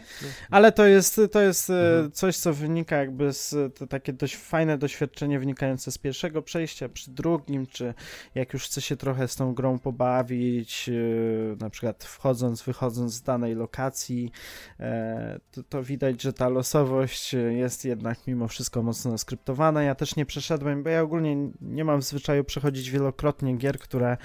[0.50, 2.12] Ale to jest, to jest e, mhm.
[2.12, 7.10] coś, co wynika jakby z to takie dość fajne doświadczenie wynikające z pierwszego przejścia, przy
[7.10, 7.94] drugim, czy
[8.34, 13.22] jak już chce się trochę z tą grą pobawić, e, na przykład wchodząc, wychodząc z
[13.22, 14.32] danej lokacji,
[14.80, 19.82] e, to, to widać, że ta losowość jest jednak mimo wszystko mocno skryptowana.
[19.82, 24.16] Ja też nie przeszedłem, bo ja ogólnie nie mam w zwyczaju przechodzić wielokrotnie gier, które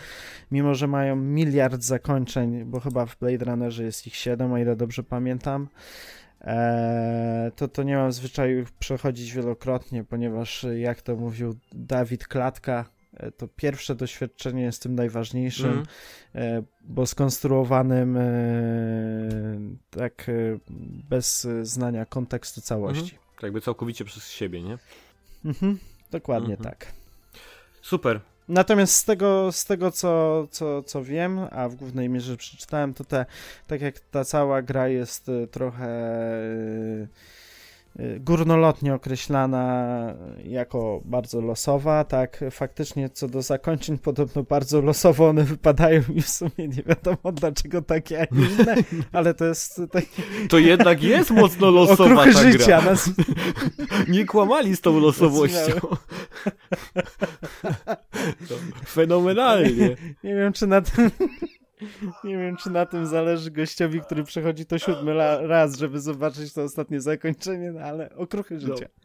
[0.52, 4.76] mimo, że mają miliard zakończeń, bo chyba w Blade Runnerze jest ich 7, o ile
[4.76, 5.68] dobrze pamiętam, pamiętam,
[6.42, 13.32] e, to, to nie mam zwyczaju przechodzić wielokrotnie, ponieważ jak to mówił Dawid Klatka, e,
[13.32, 15.84] to pierwsze doświadczenie jest tym najważniejszym,
[16.34, 16.66] mm.
[16.82, 18.18] bo skonstruowanym
[19.90, 20.32] tak
[21.10, 23.16] bez znania kontekstu całości.
[23.16, 23.26] Mm.
[23.44, 24.78] jakby całkowicie przez siebie, nie?
[25.46, 25.80] Mhm,
[26.12, 26.64] dokładnie mm -hmm.
[26.64, 26.92] tak.
[27.82, 28.22] Super.
[28.48, 33.04] Natomiast z tego, z tego co, co, co wiem, a w głównej mierze przeczytałem, to
[33.04, 33.26] te,
[33.68, 36.44] tak jak ta cała gra jest y, trochę y,
[37.04, 37.08] y,
[38.20, 39.96] górnolotnie określana
[40.44, 46.30] jako bardzo losowa, tak faktycznie co do zakończeń podobno bardzo losowo one wypadają i w
[46.30, 48.76] sumie nie wiadomo dlaczego takie, a nie inne,
[49.12, 49.82] ale to jest...
[49.92, 50.04] Tak...
[50.50, 52.66] To jednak jest mocno losowa ta życia.
[52.66, 52.82] Gra.
[52.82, 53.10] Nas...
[54.08, 55.74] Nie kłamali z tą losowością.
[58.88, 59.72] Fenomenalnie.
[59.74, 61.12] Nie, nie wiem, czy na tym...
[62.24, 65.14] Nie wiem, czy na tym zależy gościowi, który przechodzi to siódmy
[65.48, 68.88] raz, żeby zobaczyć to ostatnie zakończenie, no ale okruchy życia.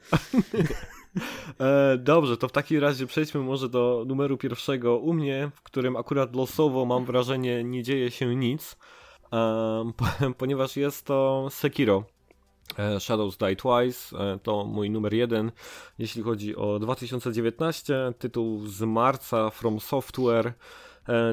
[1.60, 5.96] E, dobrze, to w takim razie przejdźmy może do numeru pierwszego u mnie, w którym
[5.96, 8.76] akurat losowo mam wrażenie nie dzieje się nic,
[9.32, 9.92] e,
[10.38, 12.04] ponieważ jest to Sekiro.
[12.78, 15.52] E, Shadows Die Twice e, to mój numer jeden,
[15.98, 20.52] jeśli chodzi o 2019, tytuł z marca From Software.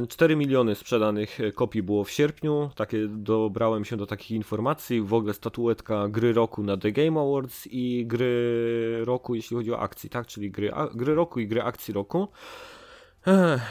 [0.09, 2.69] 4 e, miliony sprzedanych kopii było w sierpniu.
[2.75, 5.01] Takie dobrałem się do takich informacji.
[5.01, 9.79] W ogóle statuetka gry roku na The Game Awards i gry roku, jeśli chodzi o
[9.79, 10.27] akcji, tak?
[10.27, 12.27] Czyli gry, a, gry roku i gry akcji roku.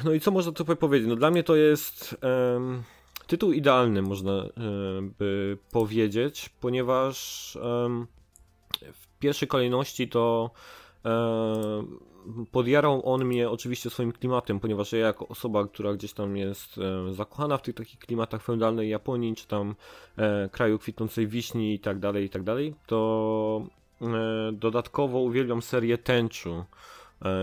[0.04, 1.08] No i co można tutaj powiedzieć?
[1.08, 2.16] No dla mnie to jest.
[2.54, 2.82] Um,
[3.26, 4.50] tytuł idealny, można e,
[5.18, 7.58] by powiedzieć, ponieważ
[8.92, 10.50] w pierwszej kolejności to
[12.52, 17.58] podjarał on mnie oczywiście swoim klimatem, ponieważ ja jako osoba, która gdzieś tam jest zakochana
[17.58, 19.74] w tych takich klimatach feudalnej Japonii, czy tam
[20.18, 23.66] e, kraju kwitnącej wiśni i tak dalej, i tak dalej, to
[24.52, 26.64] dodatkowo uwielbiam serię Tenchu.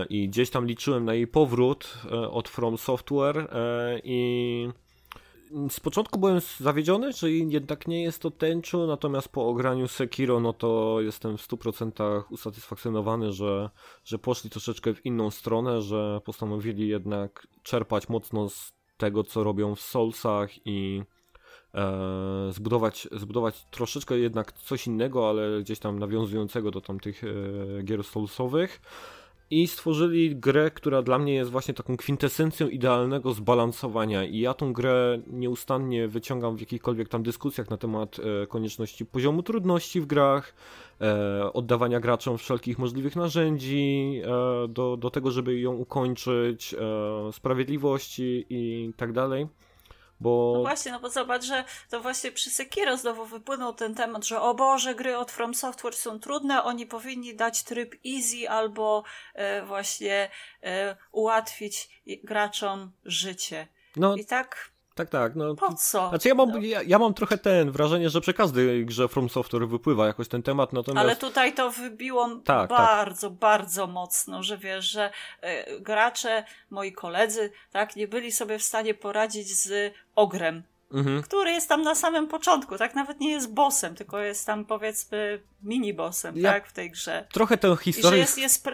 [0.08, 1.98] I gdzieś tam liczyłem na jej powrót
[2.30, 3.48] od From Software
[4.04, 4.68] i
[5.70, 10.52] z początku byłem zawiedziony, że jednak nie jest to Tenchu, natomiast po ograniu Sekiro, no
[10.52, 13.70] to jestem w 100% usatysfakcjonowany, że,
[14.04, 19.74] że poszli troszeczkę w inną stronę, że postanowili jednak czerpać mocno z tego, co robią
[19.74, 21.02] w Soulsach i
[21.74, 28.04] e, zbudować, zbudować troszeczkę jednak coś innego, ale gdzieś tam nawiązującego do tamtych e, gier
[28.04, 28.80] Soulsowych
[29.62, 34.72] i stworzyli grę, która dla mnie jest właśnie taką kwintesencją idealnego zbalansowania i ja tą
[34.72, 40.54] grę nieustannie wyciągam w jakichkolwiek tam dyskusjach na temat e, konieczności poziomu trudności w grach,
[41.00, 46.74] e, oddawania graczom wszelkich możliwych narzędzi e, do, do tego, żeby ją ukończyć,
[47.32, 49.46] sprawiedliwości i tak dalej.
[50.24, 50.52] Bo...
[50.54, 54.40] No właśnie, no bo zobacz, że to właśnie przy Sekiro znowu wypłynął ten temat, że
[54.40, 59.04] o Boże, gry od From Software są trudne, oni powinni dać tryb easy albo
[59.34, 60.30] e, właśnie
[60.62, 63.68] e, ułatwić graczom życie.
[63.96, 65.36] No, I tak tak, tak.
[65.36, 66.08] No, po co?
[66.08, 66.58] Znaczy ja mam, no.
[66.58, 70.42] ja, ja, mam trochę ten wrażenie, że przy każdej grze From Software wypływa jakoś ten
[70.42, 71.04] temat, natomiast...
[71.04, 72.68] Ale tutaj to wybiło tak, tak.
[72.68, 73.38] bardzo, tak.
[73.38, 75.10] bardzo mocno, że wiesz, że
[75.44, 80.62] y, gracze, moi koledzy, tak, nie byli sobie w stanie poradzić z ogrem.
[80.92, 81.22] Mhm.
[81.22, 82.94] Który jest tam na samym początku, tak?
[82.94, 86.68] Nawet nie jest bossem, tylko jest tam powiedzmy mini-bossem, ja tak?
[86.68, 87.26] W tej grze.
[87.32, 88.08] Trochę tę historię.
[88.08, 88.68] I że jest, jest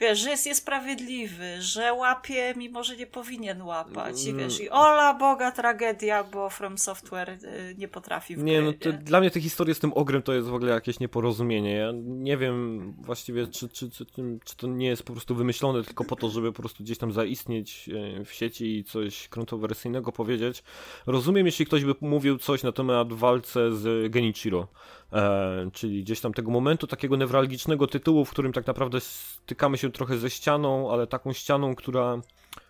[0.00, 4.26] wiesz, że jest niesprawiedliwy, że łapie, mimo że nie powinien łapać.
[4.26, 8.72] I wiesz, i ola Boga tragedia, bo From Software y, nie potrafi w Nie, no
[8.72, 11.74] to dla mnie te historie z tym ogrem to jest w ogóle jakieś nieporozumienie.
[11.74, 14.06] Ja nie wiem właściwie, czy, czy, czy,
[14.44, 17.12] czy to nie jest po prostu wymyślone tylko po to, żeby po prostu gdzieś tam
[17.12, 20.62] zaistnieć e, w sieci i coś kontrowersyjnego powiedzieć.
[21.06, 24.68] Rozumiem, jeśli ktoś by mówił coś na temat walce z Genichiro.
[25.12, 29.90] E, czyli gdzieś tam tego momentu takiego newralgicznego tytułu, w którym tak naprawdę stykamy się
[29.90, 32.20] trochę ze ścianą, ale taką ścianą, która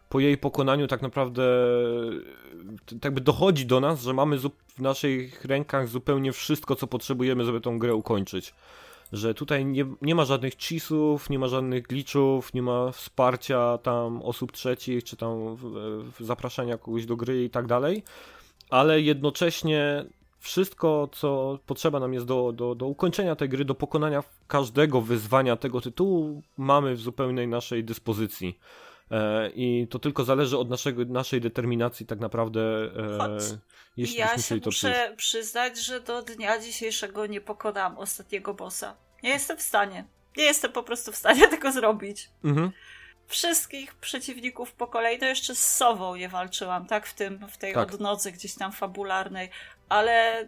[0.08, 1.42] po jej pokonaniu tak naprawdę
[3.00, 7.60] tak by dochodzi do nas, że mamy w naszych rękach zupełnie wszystko, co potrzebujemy, żeby
[7.60, 8.54] tą grę ukończyć.
[9.12, 14.22] Że tutaj nie, nie ma żadnych cheesów, nie ma żadnych glitchów, nie ma wsparcia tam
[14.22, 15.62] osób trzecich, czy tam w,
[16.18, 18.02] w zapraszania kogoś do gry i tak dalej,
[18.70, 20.04] ale jednocześnie
[20.40, 25.56] wszystko, co potrzeba nam jest do, do, do ukończenia tej gry, do pokonania każdego wyzwania
[25.56, 28.58] tego tytułu, mamy w zupełnej naszej dyspozycji.
[29.10, 32.60] E, I to tylko zależy od naszego, naszej determinacji, tak naprawdę.
[32.60, 33.38] E,
[33.96, 38.96] jeśli ja się muszę przyznać, że do dnia dzisiejszego nie pokonałam ostatniego bossa.
[39.22, 40.04] Nie jestem w stanie.
[40.36, 42.30] Nie jestem po prostu w stanie tego zrobić.
[42.44, 42.72] Mhm
[43.30, 47.06] wszystkich przeciwników po kolei, to jeszcze z Sową nie walczyłam, tak?
[47.06, 47.94] W tym, w tej tak.
[47.94, 49.50] odnodze gdzieś tam fabularnej,
[49.88, 50.42] ale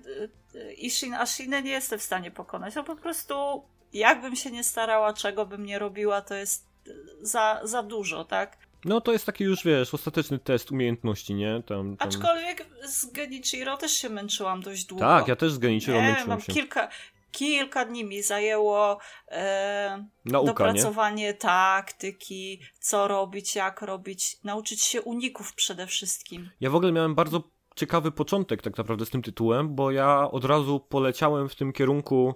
[0.55, 2.75] y, Ishin Ashinę nie jestem w stanie pokonać.
[2.75, 7.61] No po prostu jakbym się nie starała, czego bym nie robiła, to jest y, za,
[7.65, 8.57] za dużo, tak?
[8.85, 11.63] No to jest taki już, wiesz, ostateczny test umiejętności, nie?
[11.67, 12.09] Tam, tam...
[12.09, 15.05] Aczkolwiek z Genichiro też się męczyłam dość długo.
[15.05, 16.53] Tak, ja też z Genichiro nie, męczyłem mam się.
[16.53, 16.89] Kilka,
[17.33, 21.35] kilka dni mi zajęło e, Nauka, dopracowanie nie?
[21.35, 26.51] taktyki, co robić, jak robić, nauczyć się uników przede wszystkim.
[26.61, 27.43] Ja w ogóle miałem bardzo
[27.77, 32.35] ciekawy początek tak naprawdę z tym tytułem, bo ja od razu poleciałem w tym kierunku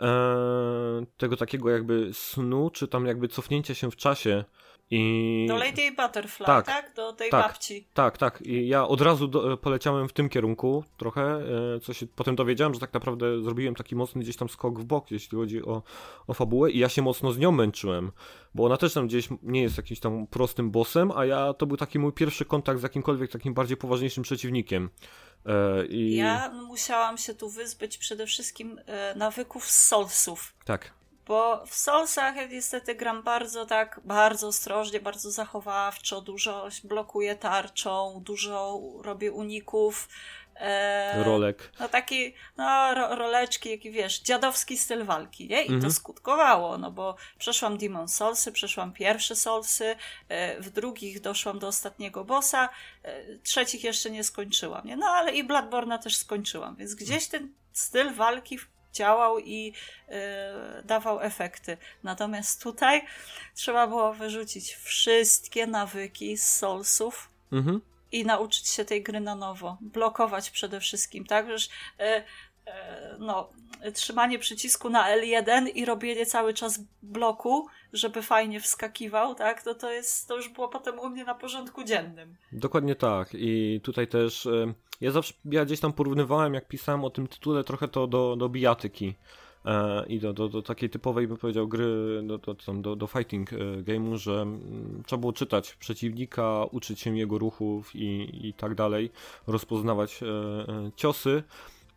[0.00, 0.06] e,
[1.16, 4.44] tego takiego jakby snu, czy tam jakby cofnięcia się w czasie
[4.90, 5.46] i...
[5.48, 6.66] Do Lady Butterfly, tak?
[6.66, 6.94] tak?
[6.94, 7.86] Do tej tak, babci.
[7.94, 8.42] Tak, tak.
[8.42, 11.22] I ja od razu do, poleciałem w tym kierunku trochę,
[11.76, 14.84] e, co się potem dowiedziałem, że tak naprawdę zrobiłem taki mocny gdzieś tam skok w
[14.84, 15.82] bok, jeśli chodzi o,
[16.26, 18.12] o fabułę i ja się mocno z nią męczyłem,
[18.54, 21.76] bo ona też tam gdzieś nie jest jakimś tam prostym bossem, a ja to był
[21.76, 24.90] taki mój pierwszy kontakt z jakimkolwiek takim bardziej poważniejszym przeciwnikiem.
[25.46, 26.16] E, I...
[26.16, 30.54] Ja musiałam się tu wyzbyć przede wszystkim e, nawyków z Soulsów.
[30.64, 30.99] Tak.
[31.30, 38.80] Bo w Soulsach niestety gram bardzo tak, bardzo ostrożnie, bardzo zachowawczo, dużo blokuję tarczą, dużo
[39.02, 40.08] robię uników.
[40.56, 41.72] E, Rolek.
[41.80, 45.62] No taki, no ro, roleczki, jaki wiesz, dziadowski styl walki, nie?
[45.62, 45.82] I mhm.
[45.82, 49.96] to skutkowało, no bo przeszłam Demon Soulsy, przeszłam pierwsze Soulsy,
[50.28, 52.68] e, w drugich doszłam do ostatniego bossa,
[53.02, 54.96] e, trzecich jeszcze nie skończyłam, nie?
[54.96, 58.58] No ale i Bloodborne'a też skończyłam, więc gdzieś ten styl walki
[58.92, 59.72] działał i
[60.08, 60.12] y,
[60.84, 61.76] dawał efekty.
[62.02, 63.02] Natomiast tutaj
[63.54, 67.80] trzeba było wyrzucić wszystkie nawyki z Soulsów mhm.
[68.12, 69.78] i nauczyć się tej gry na nowo.
[69.80, 71.46] Blokować przede wszystkim, tak?
[71.46, 72.72] Przecież, y, y,
[73.18, 73.50] no,
[73.94, 79.62] trzymanie przycisku na L1 i robienie cały czas bloku, żeby fajnie wskakiwał, tak?
[79.62, 82.36] To, to, jest, to już było potem u mnie na porządku dziennym.
[82.52, 83.28] Dokładnie tak.
[83.32, 84.48] I tutaj też
[85.00, 88.48] ja zawsze, ja gdzieś tam porównywałem, jak pisałem o tym tytule, trochę to do, do
[88.48, 89.14] bijatyki.
[89.64, 92.38] e, i do, do, do takiej typowej, bym powiedział, gry, do,
[92.82, 97.96] do, do, fighting e, game'u, że mm, trzeba było czytać przeciwnika, uczyć się jego ruchów
[97.96, 99.10] i, i tak dalej,
[99.46, 100.20] rozpoznawać
[100.96, 101.42] ciosy.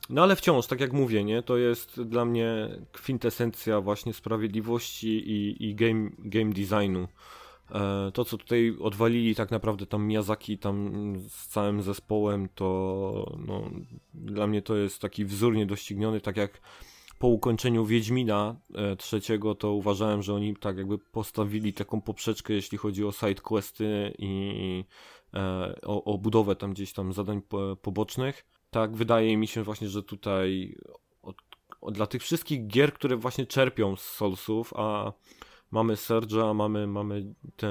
[0.09, 5.69] No ale wciąż, tak jak mówię, nie, to jest dla mnie kwintesencja właśnie sprawiedliwości i,
[5.69, 7.07] i game, game designu.
[7.73, 10.91] E, to, co tutaj odwalili tak naprawdę tam Miyazaki tam
[11.29, 13.69] z całym zespołem, to no,
[14.13, 16.61] dla mnie to jest taki wzór niedościgniony, tak jak
[17.19, 22.77] po ukończeniu Wiedźmina e, trzeciego, to uważałem, że oni tak jakby postawili taką poprzeczkę, jeśli
[22.77, 24.85] chodzi o side questy i
[25.33, 28.45] e, o, o budowę tam gdzieś tam zadań po, pobocznych.
[28.71, 30.75] Tak, wydaje mi się właśnie, że tutaj
[31.21, 31.35] od,
[31.81, 35.13] od, dla tych wszystkich gier, które właśnie czerpią z Soulsów, a
[35.73, 37.23] mamy Surge'a, mamy, mamy
[37.57, 37.67] te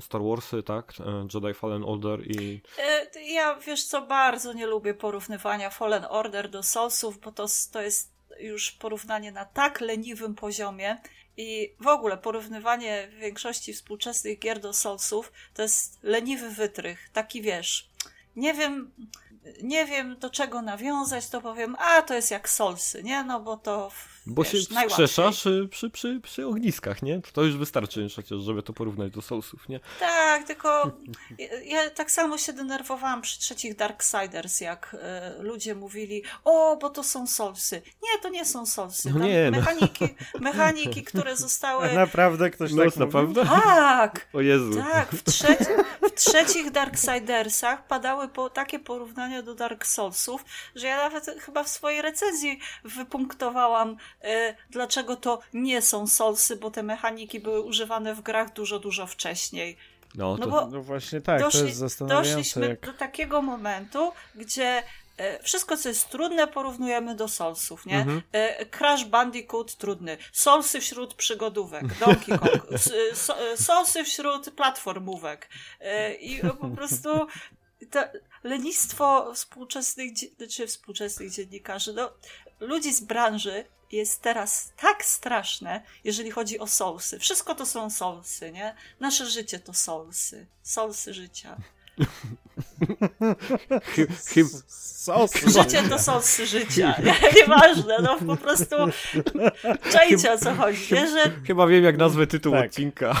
[0.00, 0.92] Star Warsy, tak?
[1.00, 2.60] E, Jedi Fallen Order i...
[2.78, 7.82] E, ja, wiesz co, bardzo nie lubię porównywania Fallen Order do Soulsów, bo to, to
[7.82, 10.98] jest już porównanie na tak leniwym poziomie
[11.36, 17.90] i w ogóle porównywanie większości współczesnych gier do Soulsów to jest leniwy wytrych, taki wiesz...
[18.36, 18.90] Nie wiem,
[19.62, 23.24] nie wiem do czego nawiązać, to powiem, a to jest jak solsy, nie?
[23.24, 23.90] No bo to.
[24.26, 27.20] Bo wiesz, się wskrzeszasz przy, przy, przy ogniskach, nie?
[27.32, 29.80] To już wystarczy przecież, żeby to porównać do solsów, nie?
[30.00, 30.92] Tak, tylko
[31.64, 34.96] ja tak samo się denerwowałam przy trzecich Darksiders, jak
[35.38, 37.82] y, ludzie mówili, o, bo to są solsy.
[38.02, 39.10] Nie, to nie są solsy.
[39.10, 39.58] No nie, no.
[39.58, 40.40] mechaniki, no.
[40.50, 41.92] mechaniki, które zostały.
[41.92, 43.44] Naprawdę ktoś no, tak naprawdę?
[43.44, 44.28] Tak!
[44.32, 44.74] O Jezu.
[44.92, 45.64] Tak, w, trzeci,
[46.02, 51.68] w trzecich Darksidersach padały po, takie porównania do Dark Soulsów, że ja nawet chyba w
[51.68, 58.20] swojej recenzji wypunktowałam, y, dlaczego to nie są Soulsy, bo te mechaniki były używane w
[58.20, 59.76] grach dużo, dużo wcześniej.
[60.14, 60.46] No, to...
[60.46, 62.30] no, no właśnie tak, doszli, to jest zastanawiające.
[62.30, 62.80] Doszliśmy jak...
[62.80, 64.82] do takiego momentu, gdzie
[65.16, 67.98] e, wszystko, co jest trudne, porównujemy do Soulsów, nie?
[67.98, 68.22] Mhm.
[68.32, 72.66] E, Crash Bandicoot trudny, Soulsy wśród przygodówek, Donkey Kong,
[73.66, 75.48] Soulsy wśród platformówek
[76.20, 77.26] i po prostu
[77.90, 78.00] to
[78.44, 80.12] lenistwo współczesnych,
[80.50, 82.12] czy współczesnych dziennikarzy, no,
[82.60, 87.18] ludzi z branży jest teraz tak straszne, jeżeli chodzi o soulsy.
[87.18, 88.74] Wszystko to są soulsy, nie?
[89.00, 90.46] Nasze życie to soulsy.
[90.62, 91.56] Soulsy życia.
[95.46, 96.94] Życie to soulsy życia.
[97.36, 98.76] Nieważne, no po prostu
[99.92, 100.94] czajcie o co chodzi.
[100.94, 101.08] Nie?
[101.08, 101.32] Że...
[101.46, 102.66] Chyba wiem jak nazwę tytuł tak.
[102.66, 103.20] odcinka.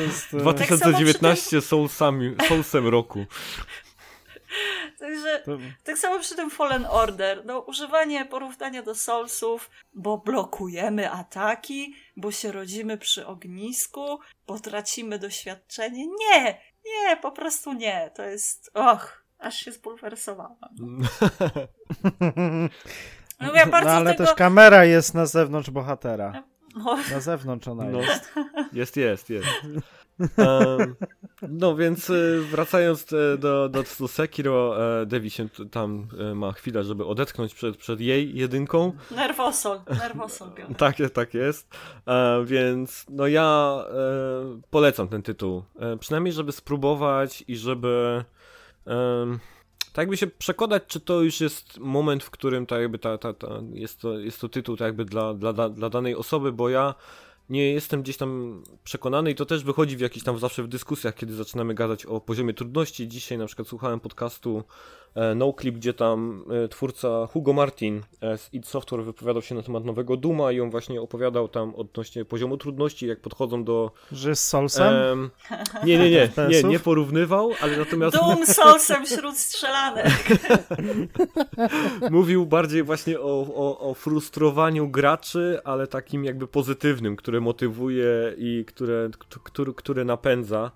[0.00, 3.26] jest, 2019 tak Soulsami, Soulsem roku.
[4.98, 5.58] Także to...
[5.84, 7.42] tak samo przy tym Fallen Order.
[7.44, 15.18] No, używanie porównania do Soulsów, bo blokujemy ataki, bo się rodzimy przy ognisku, bo tracimy
[15.18, 16.06] doświadczenie.
[16.06, 16.60] Nie!
[16.84, 18.10] Nie, po prostu nie.
[18.14, 18.70] To jest.
[18.74, 20.56] Och, aż się spulwersowałam.
[23.40, 24.24] No, ja no ale tego...
[24.24, 26.42] też kamera jest na zewnątrz bohatera.
[26.76, 26.98] No.
[27.12, 28.00] Na zewnątrz ona no.
[28.00, 28.32] jest.
[28.72, 29.48] Jest, jest, jest.
[30.36, 30.96] Um,
[31.42, 36.52] no więc y, wracając e, do, do, do Sekiro, e, Devi się tam e, ma
[36.52, 38.92] chwilę, żeby odetchnąć przed, przed jej jedynką.
[39.10, 40.48] Nerwosol, nerwosol.
[40.78, 41.68] tak, tak jest.
[42.44, 43.78] Więc no ja
[44.70, 45.62] polecam ten tytuł.
[46.00, 48.24] Przynajmniej, żeby spróbować i żeby
[49.96, 53.32] tak jakby się przekonać, czy to już jest moment, w którym tak jakby ta, ta,
[53.32, 56.94] ta, jest, to, jest to tytuł tak jakby dla, dla, dla danej osoby, bo ja
[57.50, 61.14] nie jestem gdzieś tam przekonany i to też wychodzi w jakichś tam zawsze w dyskusjach,
[61.14, 63.08] kiedy zaczynamy gadać o poziomie trudności.
[63.08, 64.64] Dzisiaj na przykład słuchałem podcastu
[65.34, 69.84] NoClip, gdzie tam e, twórca Hugo Martin e, z id Software wypowiadał się na temat
[69.84, 73.90] nowego Duma i on właśnie opowiadał tam odnośnie poziomu trudności, jak podchodzą do...
[74.12, 74.94] Że z Soulsem?
[74.94, 75.30] Um,
[75.84, 78.16] nie, nie, nie, nie, nie porównywał, ale natomiast...
[78.16, 80.06] Doom Soulsem wśród strzelanek.
[82.10, 88.64] Mówił bardziej właśnie o, o, o frustrowaniu graczy, ale takim jakby pozytywnym, które motywuje i
[88.64, 89.10] które,
[89.44, 90.70] które, które napędza.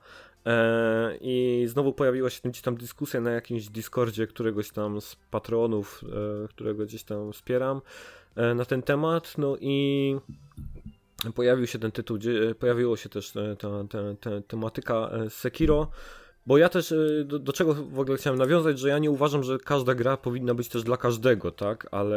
[0.47, 6.05] E, I znowu pojawiła się gdzieś tam dyskusja na jakimś Discordzie któregoś tam z patronów,
[6.45, 7.81] e, którego gdzieś tam wspieram
[8.37, 9.39] e, na ten temat.
[9.39, 10.17] No i
[11.35, 12.19] pojawił się ten tytuł,
[12.59, 15.91] pojawiło się też ta, ta, ta tematyka Sekiro.
[16.47, 19.59] Bo ja też, do, do, czego w ogóle chciałem nawiązać, że ja nie uważam, że
[19.59, 21.89] każda gra powinna być też dla każdego, tak?
[21.91, 22.17] Ale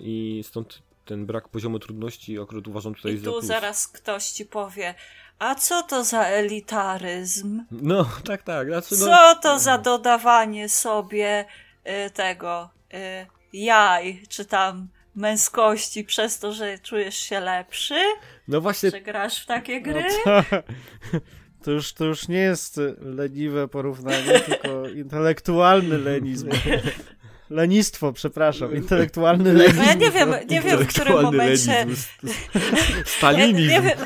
[0.00, 3.30] i stąd ten brak poziomu trudności akurat uważam tutaj I za.
[3.30, 4.94] I tu zaraz ktoś ci powie,
[5.38, 7.62] a co to za elitaryzm?
[7.70, 8.68] No, tak, tak.
[8.68, 9.06] Znaczy, no...
[9.06, 11.44] Co to za dodawanie sobie
[12.06, 17.94] y, tego y, jaj, czy tam męskości przez to, że czujesz się lepszy?
[18.48, 18.90] No właśnie.
[18.90, 20.04] Że grasz w takie no gry?
[20.26, 20.62] No to,
[21.64, 26.50] to, już, to już nie jest leniwe porównanie, tylko intelektualny lenizm.
[27.54, 29.76] Lenistwo, przepraszam, intelektualny lenizm.
[29.76, 31.86] No ja nie wiem, nie wiem w którym momencie...
[33.04, 33.70] Stalinizm.
[33.70, 33.98] Ja, nie wiem...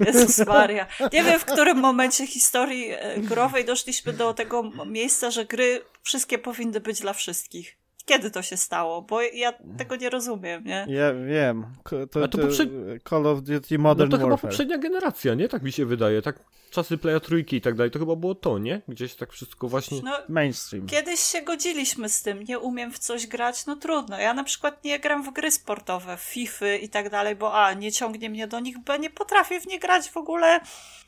[0.00, 0.86] Jezus Maria.
[1.12, 6.38] Nie wiem, w którym momencie historii e, growej doszliśmy do tego miejsca, że gry wszystkie
[6.38, 7.79] powinny być dla wszystkich.
[8.06, 9.02] Kiedy to się stało?
[9.02, 10.86] Bo ja tego nie rozumiem, nie?
[10.88, 11.66] Ja wiem.
[12.10, 12.66] To, A to poprze...
[13.08, 14.40] Call of Duty Modern no to Warfare.
[14.40, 15.48] chyba poprzednia generacja, nie?
[15.48, 16.22] Tak mi się wydaje.
[16.22, 16.38] Tak
[16.70, 18.82] czasy Playa trójki i tak dalej, to chyba było to, nie?
[18.88, 20.00] Gdzieś tak wszystko właśnie...
[20.04, 20.86] No, Mainstream.
[20.86, 24.18] Kiedyś się godziliśmy z tym, nie umiem w coś grać, no trudno.
[24.18, 27.72] Ja na przykład nie gram w gry sportowe, w FIFA i tak dalej, bo a,
[27.72, 30.60] nie ciągnie mnie do nich, b, nie potrafię w nie grać w ogóle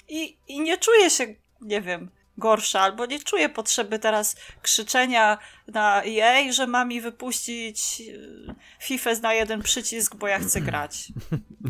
[0.09, 1.27] i, i nie czuję się,
[1.61, 2.11] nie wiem,
[2.43, 5.39] gorsza, albo nie czuję potrzeby teraz krzyczenia
[5.69, 11.09] na EA, że ma mi wypuścić y, FIFA na jeden przycisk, bo ja chcę grać.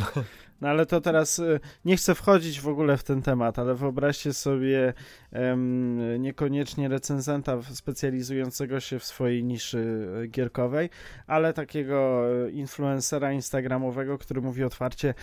[0.62, 4.32] No ale to teraz y, nie chcę wchodzić w ogóle w ten temat, ale wyobraźcie
[4.32, 4.94] sobie
[5.32, 9.78] um, niekoniecznie recenzenta specjalizującego się w swojej niszy
[10.24, 10.90] y, gierkowej,
[11.26, 15.14] ale takiego y, influencera instagramowego, który mówi otwarcie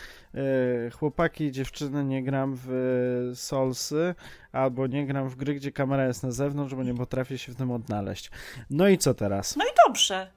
[0.93, 4.15] chłopaki, dziewczyny, nie gram w Soulsy
[4.51, 7.55] albo nie gram w gry, gdzie kamera jest na zewnątrz, bo nie potrafię się w
[7.55, 8.31] tym odnaleźć.
[8.69, 9.55] No i co teraz?
[9.55, 10.31] No i dobrze.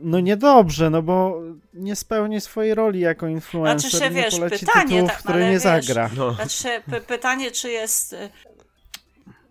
[0.00, 1.40] No niedobrze, no bo
[1.74, 5.44] nie spełni swojej roli jako influencer znaczy się, nie wiesz, poleci pytanie, tytułów, tak, które
[5.44, 6.10] nie wiesz, zagra.
[6.16, 6.32] No.
[6.34, 8.12] Znaczy, pytanie, czy jest...
[8.12, 8.30] Y,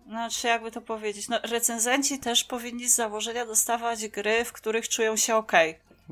[0.08, 5.16] znaczy, jakby to powiedzieć, no recenzenci też powinni z założenia dostawać gry, w których czują
[5.16, 5.52] się ok.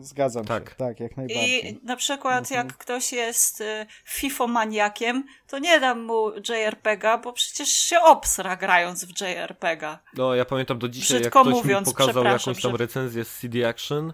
[0.01, 0.69] Zgadzam tak.
[0.69, 1.69] się, tak, jak najbardziej.
[1.69, 2.67] I na przykład Mhm.
[2.67, 9.05] jak ktoś jest y, FIFO-maniakiem, to nie dam mu JRPG-a, bo przecież się obsra grając
[9.05, 9.99] w JRPG-a.
[10.17, 13.39] No, ja pamiętam do dzisiaj, Brzydko jak ktoś mówiąc, mi pokazał jakąś tam recenzję z
[13.39, 14.13] CD Action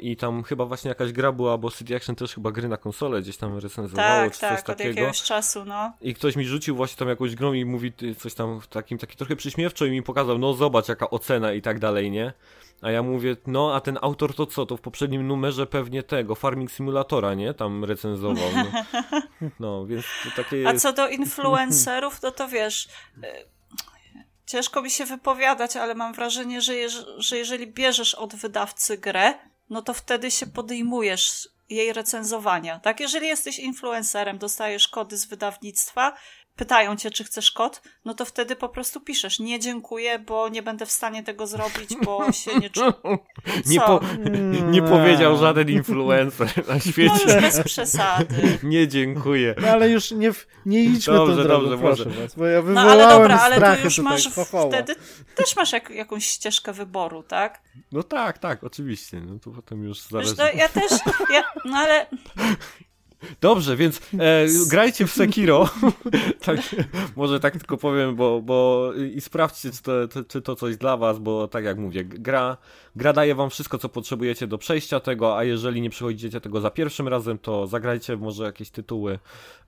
[0.00, 3.22] i tam chyba właśnie jakaś gra była, bo CD Action też chyba gry na konsolę
[3.22, 4.88] gdzieś tam recenzowało, Tak, czy coś tak, od takiego.
[4.88, 5.92] jakiegoś czasu, no.
[6.00, 9.16] I ktoś mi rzucił właśnie tam jakąś grą i mówi coś tam w takim, taki
[9.16, 12.32] trochę przyśmiewczo i mi pokazał, no zobacz jaka ocena i tak dalej, nie?
[12.82, 14.66] A ja mówię, no a ten autor to co?
[14.66, 17.54] To w poprzednim numerze pewnie tego, Farming Simulatora, nie?
[17.54, 18.50] Tam recenzował.
[18.54, 19.00] No,
[19.60, 20.82] no więc to takie A jest...
[20.82, 22.88] co do influencerów, no to wiesz,
[23.24, 23.26] y,
[24.46, 29.34] ciężko mi się wypowiadać, ale mam wrażenie, że, jeż, że jeżeli bierzesz od wydawcy grę,
[29.70, 33.00] no to wtedy się podejmujesz jej recenzowania, tak?
[33.00, 36.16] Jeżeli jesteś influencerem, dostajesz kody z wydawnictwa,
[36.56, 40.62] pytają cię, czy chcesz kod, no to wtedy po prostu piszesz, nie dziękuję, bo nie
[40.62, 42.92] będę w stanie tego zrobić, bo się nie czuję.
[43.66, 43.86] Nie, Co?
[43.86, 44.00] po,
[44.70, 47.24] nie powiedział żaden influencer na No świecie.
[47.24, 48.58] już bez przesady.
[48.62, 49.54] Nie dziękuję.
[49.62, 52.20] No ale już nie, w- nie idźmy Dobrze, tą drogą, dobrze, proszę może.
[52.20, 54.68] was, bo ja No ale dobra, ale tu już tutaj, masz chochoła.
[54.68, 54.94] wtedy
[55.34, 57.62] też masz jak, jakąś ścieżkę wyboru, tak?
[57.92, 59.20] No tak, tak, oczywiście.
[59.20, 60.30] No to potem już zależy.
[60.30, 60.90] Wiesz, no, ja też,
[61.32, 62.06] ja, no ale
[63.40, 65.68] Dobrze, więc e, grajcie w Sekiro.
[66.44, 66.60] tak,
[67.16, 70.96] może tak tylko powiem, bo, bo i sprawdźcie, czy to, to, czy to coś dla
[70.96, 72.56] was, bo tak jak mówię, gra,
[72.96, 76.70] gra daje wam wszystko, co potrzebujecie do przejścia tego, a jeżeli nie przechodzicie tego za
[76.70, 79.18] pierwszym razem, to zagrajcie może jakieś tytuły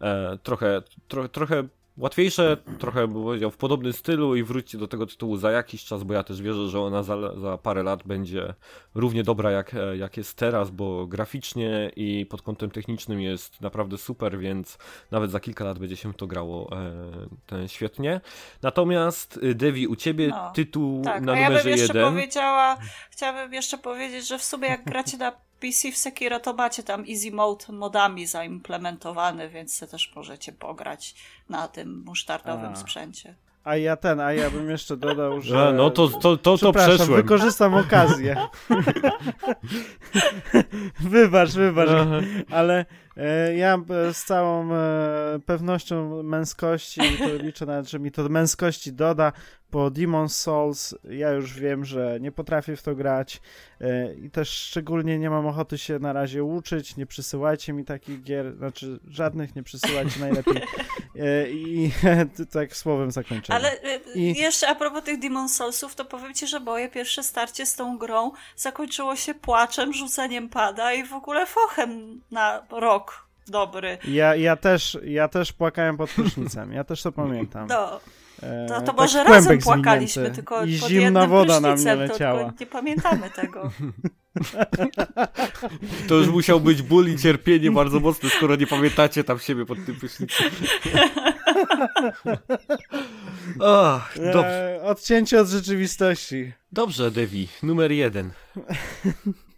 [0.00, 1.68] e, trochę, tro, trochę
[1.98, 6.02] łatwiejsze, trochę bym powiedział w podobnym stylu i wróćcie do tego tytułu za jakiś czas,
[6.02, 8.54] bo ja też wierzę, że ona za, za parę lat będzie
[8.94, 13.98] równie dobra jak, e, jak jest teraz, bo graficznie i pod kątem technicznym jest naprawdę
[13.98, 14.78] super, więc
[15.10, 16.92] nawet za kilka lat będzie się to grało e,
[17.46, 18.20] ten, świetnie.
[18.62, 22.12] Natomiast y, Devi, u ciebie No, tytuł tak, na a ja numerze bym jeszcze jeden.
[22.14, 22.76] powiedziała,
[23.10, 25.32] chciałabym jeszcze powiedzieć, że w sumie jak gracie na
[25.66, 31.14] PC w Sekiro, to macie tam easy mode modami zaimplementowany, więc se też możecie pograć
[31.48, 32.76] na tym musztardowym A.
[32.76, 33.34] sprzęcie.
[33.64, 35.68] A ja ten, a ja bym jeszcze dodał, że...
[35.68, 37.14] A, no to, to, to, to przeszłem.
[37.14, 38.36] wykorzystam okazję.
[41.00, 42.20] wybacz, wybacz, Aha.
[42.50, 42.86] ale
[43.56, 49.32] ja e, z całą e, pewnością męskości, to liczę nawet, że mi to męskości doda,
[49.70, 53.40] po Demon's Souls ja już wiem, że nie potrafię w to grać
[53.80, 58.22] e, i też szczególnie nie mam ochoty się na razie uczyć, nie przysyłajcie mi takich
[58.22, 60.60] gier, znaczy żadnych nie przysyłajcie najlepiej e,
[61.50, 61.90] i
[62.52, 63.58] tak słowem zakończenia.
[63.58, 67.22] Ale y, I- jeszcze a propos tych Demon Soulsów, to powiem ci, że moje pierwsze
[67.22, 73.26] starcie z tą grą zakończyło się płaczem, rzuceniem pada i w ogóle fochem na rok
[73.48, 73.98] dobry.
[74.08, 77.68] Ja, ja, też, ja też płakałem pod prysznicem, ja też to pamiętam.
[77.76, 78.00] No,
[78.42, 82.52] E, to, to tak może razem płakaliśmy, tylko I pod zimna woda na mnie leciała.
[82.60, 83.70] nie pamiętamy tego.
[86.08, 89.78] To już musiał być ból i cierpienie bardzo mocne, skoro nie pamiętacie tam siebie pod
[89.86, 90.50] tym prysznicem.
[93.64, 94.80] Ach, dobrze.
[94.80, 96.52] E, odcięcie od rzeczywistości.
[96.72, 98.30] Dobrze, Devi, numer jeden.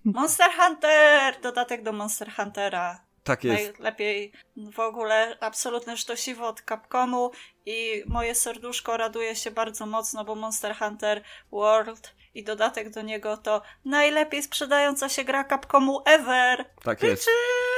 [0.05, 1.41] Monster Hunter!
[1.43, 3.09] Dodatek do Monster Huntera.
[3.25, 3.79] Tak jest.
[3.79, 4.33] Najlepiej
[4.73, 7.31] w ogóle absolutne sztosiwo od Capcomu
[7.67, 11.23] i moje serduszko raduje się bardzo mocno, bo Monster Hunter
[11.53, 16.65] World i dodatek do niego to najlepiej sprzedająca się gra Capcomu ever.
[16.83, 17.29] Tak jest.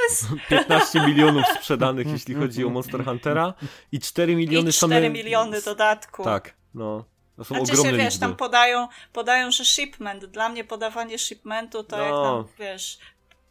[0.09, 0.39] Bitches!
[0.49, 3.53] 15 milionów sprzedanych, jeśli chodzi o Monster Huntera
[3.91, 5.09] i 4 miliony I 4 same...
[5.09, 6.23] miliony dodatku.
[6.23, 7.05] Tak, no.
[7.37, 8.19] To są Znaczy ogromne się, wiesz, liczby.
[8.19, 10.25] tam podają, podają, że shipment.
[10.25, 12.43] Dla mnie podawanie shipmentu to jak No.
[12.43, 12.99] tam, wiesz,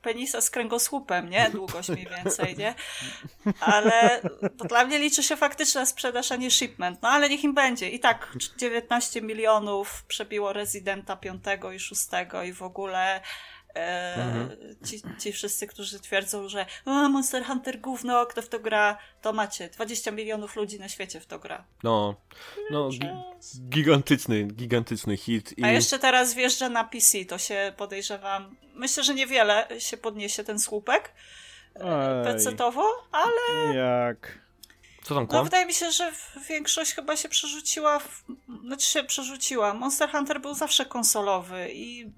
[0.02, 1.50] penisa z kręgosłupem, nie?
[1.50, 2.74] Długość mniej więcej, nie?
[3.60, 4.20] Ale
[4.58, 7.02] to dla mnie liczy się faktyczna sprzedaż, a nie shipment.
[7.02, 7.90] No ale niech im będzie.
[7.90, 11.44] I tak 19 milionów przebiło Residenta 5
[11.76, 12.08] i 6
[12.46, 13.20] i w ogóle
[13.74, 14.76] e, Mhm.
[14.86, 19.32] ci, ci wszyscy, którzy twierdzą, że o, Monster Hunter gówno, kto w to gra, to
[19.32, 19.68] macie.
[19.68, 21.64] 20 milionów ludzi na świecie w to gra.
[21.82, 22.16] No,
[22.70, 23.22] no gi-
[23.68, 25.58] gigantyczny, gigantyczny hit.
[25.58, 25.64] I...
[25.64, 28.56] A jeszcze teraz wjeżdża na PC, to się podejrzewam.
[28.74, 31.12] Myślę, że niewiele się podniesie ten słupek
[31.74, 31.82] Ej.
[32.24, 34.38] PC-towo, ale Jak?
[35.02, 36.12] Co tam, no, wydaje mi się, że
[36.48, 37.98] większość chyba się przerzuciła.
[37.98, 38.24] W,
[38.66, 39.74] znaczy się przerzuciła.
[39.74, 42.12] Monster Hunter był zawsze konsolowy i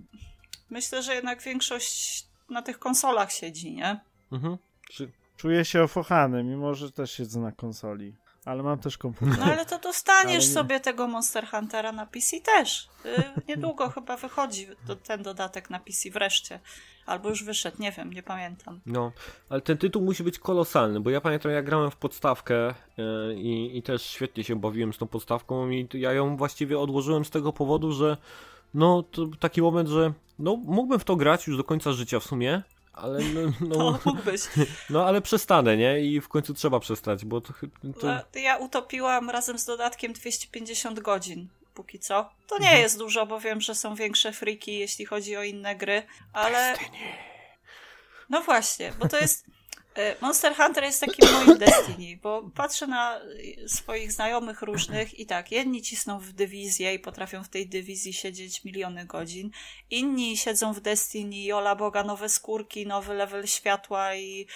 [0.73, 4.01] myślę, że jednak większość na tych konsolach siedzi, nie?
[4.33, 4.57] Mhm.
[4.91, 5.13] Czy...
[5.37, 8.15] Czuję się ofochany, mimo że też siedzę na konsoli.
[8.45, 9.39] Ale mam też komputer.
[9.39, 12.89] No ale to dostaniesz Ale sobie tego Monster Huntera na PC też.
[13.07, 16.61] Y, niedługo chyba wychodzi do, ten dodatek na PC wreszcie.
[17.07, 18.81] Albo już wyszedł, nie wiem, nie pamiętam.
[18.87, 19.13] No,
[19.49, 22.75] ale ten tytuł musi być kolosalny, bo ja pamiętam, jak grałem w podstawkę e,
[23.35, 27.31] i, i też świetnie się bawiłem z tą podstawką i ja ją właściwie odłożyłem z
[27.31, 28.17] tego powodu, że
[28.75, 32.25] no, to taki moment, że no, mógłbym w to grać już do końca życia w
[32.25, 32.63] sumie,
[32.93, 34.15] ale no, No, no,
[34.91, 36.01] no ale przestanę, nie?
[36.01, 37.53] I w końcu trzeba przestać, bo to...
[38.01, 38.07] to...
[38.07, 41.49] No, Ja utopiłam razem z dodatkiem 250 godzin.
[41.75, 42.31] Póki co.
[42.47, 46.03] To nie jest dużo, bo wiem, że są większe friki, jeśli chodzi o inne gry,
[46.33, 46.77] ale.
[48.31, 49.47] No właśnie, bo to jest.
[49.95, 55.27] E, Monster Hunter jest takim moim Destiny, bo patrzę na e, swoich znajomych różnych i
[55.27, 59.51] tak, jedni cisną w dywizję i potrafią w tej dywizji siedzieć miliony godzin,
[59.91, 64.47] inni siedzą w Destiny i ola boga, nowe skórki, nowy level światła i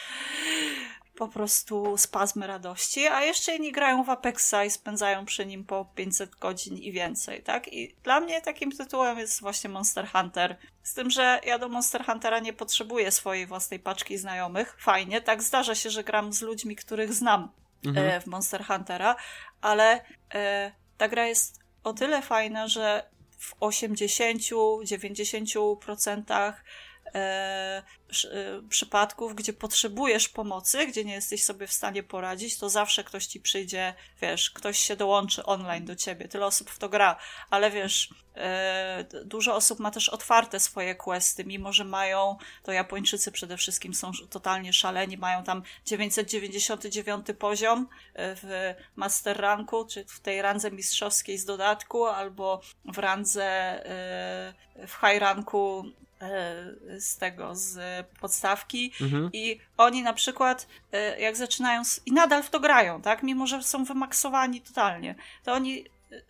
[1.17, 5.85] po prostu spazmy radości, a jeszcze inni grają w Apexa i spędzają przy nim po
[5.95, 7.73] 500 godzin i więcej, tak?
[7.73, 10.57] I dla mnie takim tytułem jest właśnie Monster Hunter.
[10.83, 14.77] Z tym, że ja do Monster Huntera nie potrzebuję swojej własnej paczki znajomych.
[14.79, 17.53] Fajnie, tak zdarza się, że gram z ludźmi, których znam
[17.85, 18.07] Mhm.
[18.07, 19.17] e, w Monster Huntera,
[19.61, 23.05] ale e, ta gra jest o tyle fajna, że
[23.39, 26.53] w 80-90%
[27.15, 27.83] e, e,
[28.69, 33.41] przypadków, gdzie potrzebujesz pomocy, gdzie nie jesteś sobie w stanie poradzić, to zawsze ktoś ci
[33.41, 36.29] przyjdzie, wiesz, ktoś się dołączy online do ciebie.
[36.29, 37.17] Tyle osób w to gra,
[37.51, 43.33] ale wiesz, e, dużo osób ma też otwarte swoje questy, mimo że mają, to Japończycy
[43.33, 50.21] przede wszystkim są totalnie szaleni, mają tam 999 poziom e, w Master Ranku, czy w
[50.21, 55.85] tej randze mistrzowskiej z dodatku, albo w randze e, w High Ranku
[56.99, 59.31] z tego, z podstawki Mhm.
[59.33, 63.47] i oni na przykład e, jak zaczynają s- i nadal w to grają, tak, mimo
[63.47, 65.15] że są wymaksowani totalnie,
[65.45, 66.21] to oni e, e,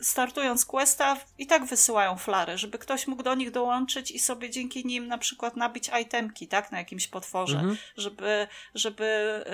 [0.00, 4.86] startując questa i tak wysyłają flary, żeby ktoś mógł do nich dołączyć i sobie dzięki
[4.86, 7.76] nim na przykład nabić itemki, tak, na jakimś potworze, Mhm.
[7.96, 9.44] żeby, żeby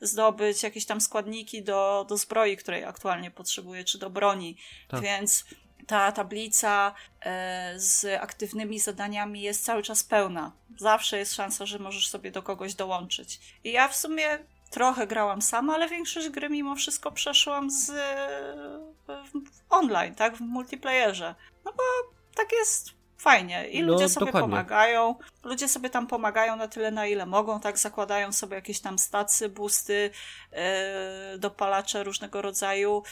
[0.00, 4.56] zdobyć jakieś tam składniki do, do zbroi, której aktualnie potrzebuje, czy do broni.
[4.88, 5.00] Tak.
[5.00, 5.44] Więc
[5.90, 10.52] ta tablica e, z aktywnymi zadaniami jest cały czas pełna.
[10.78, 13.40] Zawsze jest szansa, że możesz sobie do kogoś dołączyć.
[13.64, 14.38] I ja w sumie
[14.70, 17.90] trochę grałam sama, ale większość gry mimo wszystko przeszłam z
[19.06, 19.32] w
[19.70, 21.34] online, tak, w multiplayerze.
[21.64, 21.82] No bo
[22.34, 24.50] tak jest fajnie i No, ludzie sobie dokładnie.
[24.50, 25.14] pomagają.
[25.44, 29.48] Ludzie sobie tam pomagają na tyle, na ile mogą, tak, zakładają sobie jakieś tam stacy,
[29.48, 30.10] boosty,
[30.52, 30.58] yy,
[31.38, 33.02] dopalacze różnego rodzaju.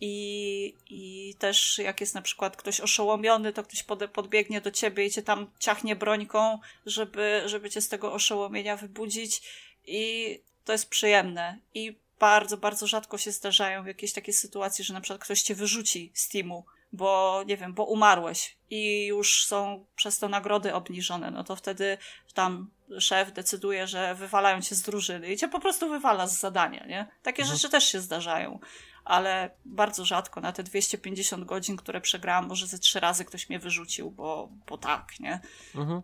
[0.00, 5.06] I, I też jak jest na przykład ktoś oszołomiony, to ktoś pode, podbiegnie do ciebie
[5.06, 9.42] i cię tam ciachnie brońką, żeby, żeby cię z tego oszołomienia wybudzić.
[9.86, 11.58] I to jest przyjemne.
[11.74, 16.10] I bardzo, bardzo rzadko się zdarzają jakieś takie sytuacje, że na przykład ktoś cię wyrzuci
[16.14, 21.44] z teamu, bo nie wiem, bo umarłeś i już są przez to nagrody obniżone, no
[21.44, 21.98] to wtedy
[22.34, 26.86] tam szef decyduje, że wywalają cię z drużyny i cię po prostu wywala z zadania,
[26.86, 27.06] nie?
[27.22, 27.58] Takie Mhm.
[27.58, 28.58] rzeczy też się zdarzają.
[29.08, 33.58] Ale bardzo rzadko na te 250 godzin, które przegrałam, może ze trzy razy ktoś mnie
[33.58, 35.40] wyrzucił, bo, bo tak, nie?
[35.74, 36.02] Mhm.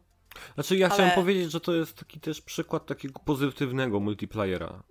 [0.54, 4.82] Znaczy ja Ale- chciałem powiedzieć, że to jest taki też przykład takiego pozytywnego multiplayera.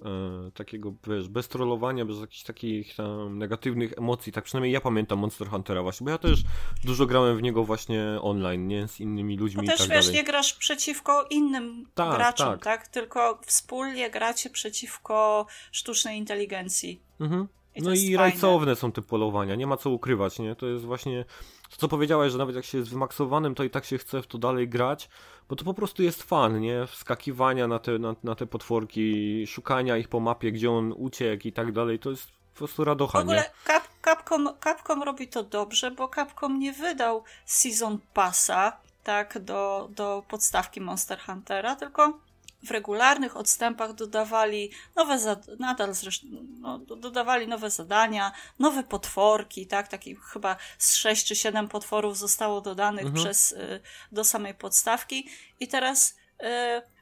[0.47, 4.31] E, takiego, wiesz, bez trollowania, bez jakichś takich tam negatywnych emocji.
[4.33, 6.43] Tak przynajmniej ja pamiętam Monster Huntera właśnie, bo ja też
[6.83, 8.87] dużo grałem w niego właśnie online, nie?
[8.87, 10.19] Z innymi ludźmi No i też tak wiesz, dalej.
[10.19, 12.63] nie grasz przeciwko innym Tak, graczom, tak.
[12.63, 12.87] tak.
[12.87, 17.01] Tylko wspólnie gracie przeciwko sztucznej inteligencji.
[17.19, 17.47] Mhm.
[17.75, 20.55] I no i rajcowne są te polowania, nie ma co ukrywać, nie?
[20.55, 21.25] To jest właśnie
[21.69, 24.27] to, co powiedziałeś, że nawet jak się jest wymaksowanym, to i tak się chce w
[24.27, 25.09] to dalej grać,
[25.49, 26.87] bo to po prostu jest fan, nie?
[26.87, 31.51] Wskakiwania na te, na, na te potworki, szukania ich po mapie, gdzie on uciekł i
[31.51, 35.91] tak dalej, to jest po prostu radocha, W ogóle Cap, Capcom, Capcom robi to dobrze,
[35.91, 42.19] bo Capcom nie wydał Season Passa, tak, do, do podstawki Monster Huntera, tylko
[42.63, 45.17] w regularnych odstępach dodawali nowe,
[45.59, 46.27] nadal zresztą,
[46.59, 52.61] no, dodawali nowe zadania, nowe potworki, tak, takich chyba z 6 czy 7 potworów zostało
[52.61, 53.23] dodanych mhm.
[53.23, 53.81] przez, y,
[54.11, 55.29] do samej podstawki
[55.59, 56.45] i teraz, y,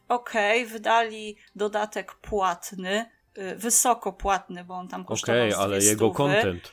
[0.08, 5.84] okej, okay, wydali dodatek płatny, y, wysoko płatny, bo on tam kosztował Okej, okay, ale
[5.84, 6.72] jego content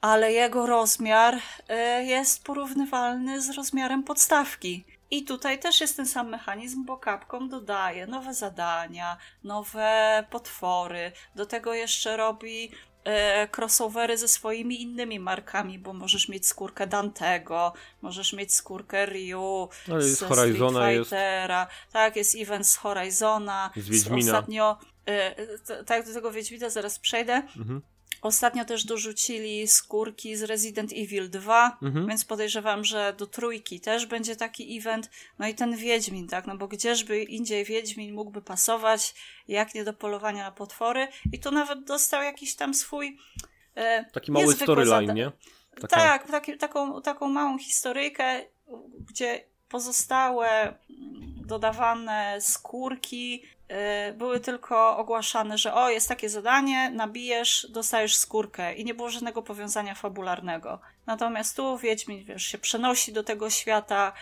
[0.00, 1.38] ale jego rozmiar
[2.04, 4.84] jest porównywalny z rozmiarem podstawki.
[5.10, 11.46] I tutaj też jest ten sam mechanizm, bo Capcom dodaje nowe zadania, nowe potwory, do
[11.46, 12.70] tego jeszcze robi
[13.04, 17.72] e, crossovery ze swoimi innymi markami, bo możesz mieć skórkę Dantego,
[18.02, 21.92] możesz mieć skórkę Ryu, no, z Horizona Fightera, jest...
[21.92, 24.32] tak, jest event z Horizona, z Wiedźmina.
[24.32, 27.42] Ostatnio, e, tak, do tego Wiedźmina zaraz przejdę.
[27.56, 27.82] Mhm.
[28.22, 32.06] Ostatnio też dorzucili skórki z Resident Evil 2, mhm.
[32.06, 35.10] więc podejrzewam, że do trójki też będzie taki event.
[35.38, 36.46] No i ten Wiedźmin, tak?
[36.46, 39.14] No bo gdzieżby indziej Wiedźmin mógłby pasować,
[39.48, 41.08] jak nie do polowania na potwory.
[41.32, 43.18] I tu nawet dostał jakiś tam swój.
[43.74, 45.32] E, taki mały storyline, nie?
[45.80, 45.96] Taka...
[45.96, 48.42] Tak, taki, taką, taką małą historyjkę,
[49.08, 50.74] gdzie pozostałe
[51.46, 53.42] dodawane skórki
[54.14, 59.42] były tylko ogłaszane, że o, jest takie zadanie, nabijesz, dostajesz skórkę i nie było żadnego
[59.42, 60.80] powiązania fabularnego.
[61.06, 64.12] Natomiast tu Wiedźmin, wiesz, się przenosi do tego świata,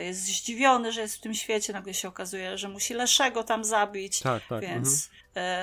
[0.00, 3.64] y, jest zdziwiony, że jest w tym świecie, nagle się okazuje, że musi Leszego tam
[3.64, 5.21] zabić, tak, tak, więc mhm.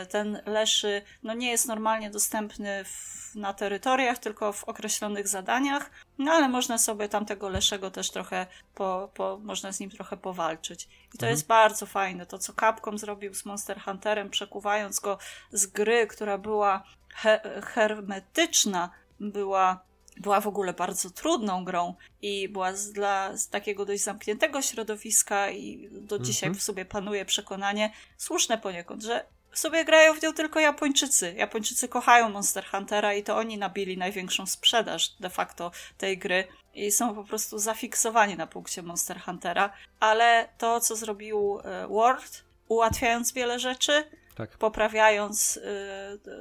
[0.09, 6.31] Ten Leszy no, nie jest normalnie dostępny w, na terytoriach, tylko w określonych zadaniach, no
[6.31, 10.83] ale można sobie tamtego Leszego też trochę, po, po, można z nim trochę powalczyć.
[10.83, 11.31] I to mhm.
[11.31, 15.17] jest bardzo fajne, to co Capcom zrobił z Monster Hunterem, przekuwając go
[15.51, 16.83] z gry, która była
[17.13, 18.89] he hermetyczna,
[19.19, 19.89] była
[20.19, 25.49] była w ogóle bardzo trudną grą i była z, dla z takiego dość zamkniętego środowiska
[25.49, 26.23] i do mhm.
[26.23, 31.33] dzisiaj w sobie panuje przekonanie, słuszne poniekąd, że sobie grają w nią tylko Japończycy.
[31.37, 36.91] Japończycy kochają Monster Huntera i to oni nabili największą sprzedaż de facto tej gry i
[36.91, 39.73] są po prostu zafiksowani na punkcie Monster Huntera.
[39.99, 44.03] Ale to, co zrobił e, World, ułatwiając wiele rzeczy,
[44.35, 44.57] tak.
[44.57, 45.61] poprawiając y,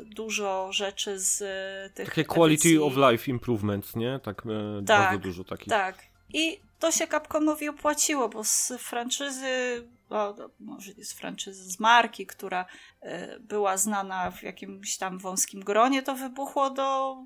[0.05, 2.09] dużo rzeczy z y, tych.
[2.09, 2.79] Takie quality edycji.
[2.79, 4.21] of life improvements, nie?
[4.23, 5.69] Tak, y, tak bardzo dużo takich.
[5.69, 5.99] Tak.
[6.33, 9.49] I to się Capcomowi opłaciło, bo z franczyzy,
[10.11, 12.67] no, może nie z franczyzy, z marki, która
[13.03, 17.17] y, była znana w jakimś tam wąskim gronie, to wybuchło do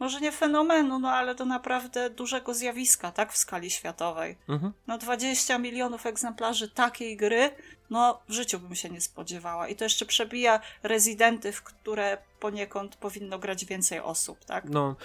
[0.00, 4.36] może nie fenomenu, no ale do naprawdę dużego zjawiska, tak, w skali światowej.
[4.48, 4.72] Mhm.
[4.86, 7.50] No 20 milionów egzemplarzy takiej gry,
[7.90, 9.68] no w życiu bym się nie spodziewała.
[9.68, 14.64] I to jeszcze przebija rezydenty, w które poniekąd powinno grać więcej osób, tak?
[14.70, 14.96] No,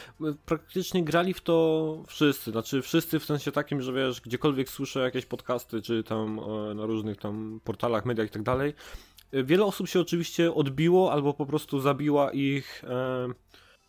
[0.45, 5.25] praktycznie grali w to wszyscy, znaczy wszyscy w sensie takim, że wiesz, gdziekolwiek słyszę jakieś
[5.25, 8.73] podcasty, czy tam e, na różnych tam portalach, mediach i tak dalej,
[9.33, 12.83] wiele osób się oczywiście odbiło albo po prostu zabiła ich...
[12.83, 13.27] E,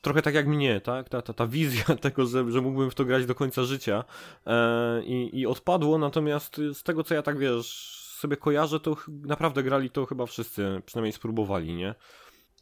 [0.03, 1.09] trochę tak jak mnie, tak?
[1.09, 4.05] Ta, ta, ta wizja tego, że, że mógłbym w to grać do końca życia
[4.47, 9.63] e, i, i odpadło, natomiast z tego co ja tak wiesz, sobie kojarzę, to naprawdę
[9.63, 11.95] grali to chyba wszyscy, przynajmniej spróbowali, nie?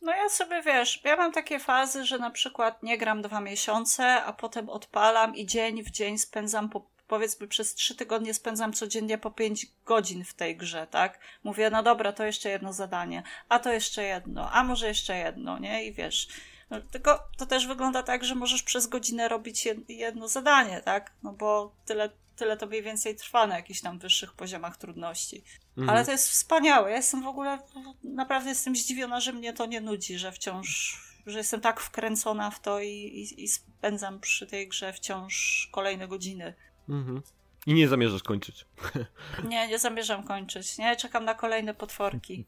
[0.02, 4.24] No ja sobie wiesz, ja mam takie fazy, że na przykład nie gram dwa miesiące,
[4.24, 9.18] a potem odpalam i dzień w dzień spędzam po, powiedzmy przez trzy tygodnie spędzam codziennie
[9.18, 11.18] po pięć godzin w tej grze, tak?
[11.44, 15.59] Mówię, no dobra, to jeszcze jedno zadanie, a to jeszcze jedno, a może jeszcze jedno,
[15.59, 15.84] nie?
[15.84, 16.28] I wiesz,
[16.70, 21.12] no, tylko to też wygląda tak, że możesz przez godzinę robić jedno zadanie, tak?
[21.22, 25.44] No bo tyle, tyle to mniej więcej trwa na jakichś tam wyższych poziomach trudności.
[25.76, 25.90] Mhm.
[25.90, 26.90] Ale to jest wspaniałe.
[26.90, 27.59] Ja jestem w ogóle,
[28.04, 32.60] naprawdę jestem zdziwiona, że mnie to nie nudzi, że wciąż, że jestem tak wkręcona w
[32.60, 36.54] to i, i, i spędzam przy tej grze wciąż kolejne godziny.
[36.88, 37.22] Mhm.
[37.66, 38.64] I nie zamierzasz kończyć.
[39.48, 40.78] Nie, nie zamierzam kończyć.
[40.78, 42.44] Nie, czekam na kolejne potworki.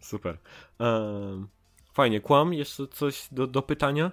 [0.00, 0.38] Super.
[0.78, 1.48] Um,
[1.98, 4.12] Fajnie, kłam, jeszcze coś do, do pytania?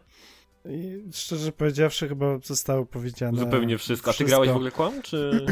[0.69, 3.39] I szczerze powiedziawszy, chyba zostało powiedziane.
[3.39, 4.11] Zupełnie wszystko.
[4.11, 5.45] A ty grałeś w ogóle kłam, czy.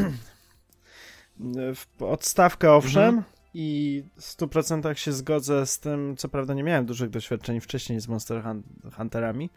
[1.99, 3.03] Odstawkę owszem.
[3.03, 3.23] Mhm.
[3.53, 8.07] I w 100% się zgodzę z tym, co prawda nie miałem dużych doświadczeń wcześniej z
[8.07, 8.43] Monster
[8.97, 9.49] Hunterami,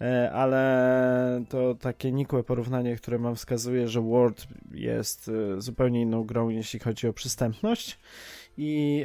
[0.00, 6.24] e, ale to takie nikłe porównanie, które mam wskazuje, że World jest e, zupełnie inną
[6.24, 7.98] grą, jeśli chodzi o przystępność
[8.60, 9.04] i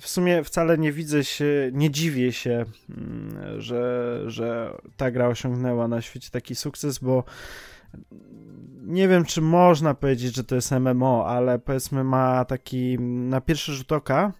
[0.00, 5.88] w sumie wcale nie widzę się, nie dziwię się, mm, że, że ta gra osiągnęła
[5.88, 7.24] na świecie taki sukces, bo
[8.82, 13.72] nie wiem, czy można powiedzieć, że to jest MMO, ale powiedzmy ma taki, na pierwszy
[13.72, 14.32] rzut oka,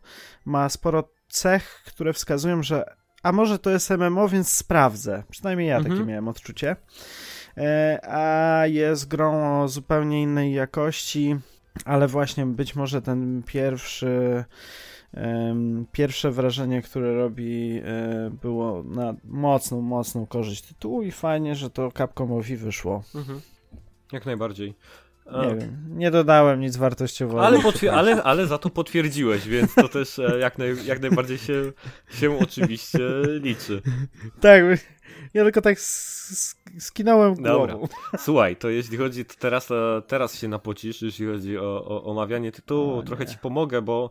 [0.44, 2.84] ma sporo cech, które wskazują, że
[3.22, 5.22] a może to jest MMO, więc sprawdzę.
[5.30, 5.94] Przynajmniej ja mhm.
[5.94, 6.76] takie miałem odczucie.
[7.56, 11.36] E, a jest grą o zupełnie innej jakości,
[11.84, 14.44] ale właśnie być może ten pierwszy
[15.92, 21.92] pierwsze wrażenie, które robi e, było na mocną, mocną korzyść tytułu i fajnie, że to
[21.92, 23.02] Capcomowi wyszło.
[23.14, 23.40] Mhm.
[24.12, 24.74] Jak najbardziej.
[25.26, 27.46] Nie wiem, nie dodałem nic wartościowego.
[27.46, 27.58] Ale,
[27.92, 31.72] ale, ale za to potwierdziłeś, więc to też e, jak, naj, jak najbardziej się,
[32.10, 33.82] się oczywiście liczy.
[34.40, 34.62] Tak,
[35.34, 35.78] ja tylko tak
[36.78, 37.66] skinąłem głową.
[37.66, 37.88] Dobra.
[38.18, 39.68] Słuchaj, to jeśli chodzi, to teraz,
[40.06, 44.10] teraz się napocisz, jeśli chodzi o, o omawianie tytułu, o, trochę ci pomogę, bo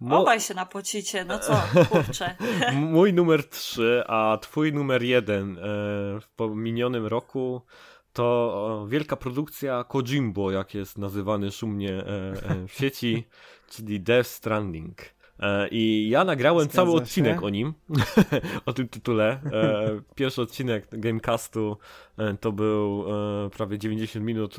[0.00, 0.20] Mo...
[0.20, 2.36] Obaj się napocicie, no co, kurczę.
[2.72, 5.62] Mój numer 3, a twój numer 1 e,
[6.38, 7.62] w minionym roku
[8.12, 13.24] to wielka produkcja Kojimbo, jak jest nazywany szumnie e, e, w sieci,
[13.72, 14.96] czyli Death Stranding.
[15.40, 17.46] E, I ja nagrałem Zgadza cały odcinek się?
[17.46, 17.74] o nim,
[18.66, 19.40] o tym tytule.
[20.14, 21.76] Pierwszy odcinek Gamecastu
[22.40, 23.04] to był
[23.50, 24.56] prawie 90 minut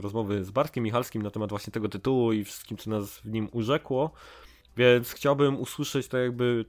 [0.00, 3.48] rozmowy z Bartkiem Michalskim na temat właśnie tego tytułu i wszystkim, co nas w nim
[3.52, 4.10] urzekło.
[4.76, 6.64] Więc chciałbym usłyszeć to jakby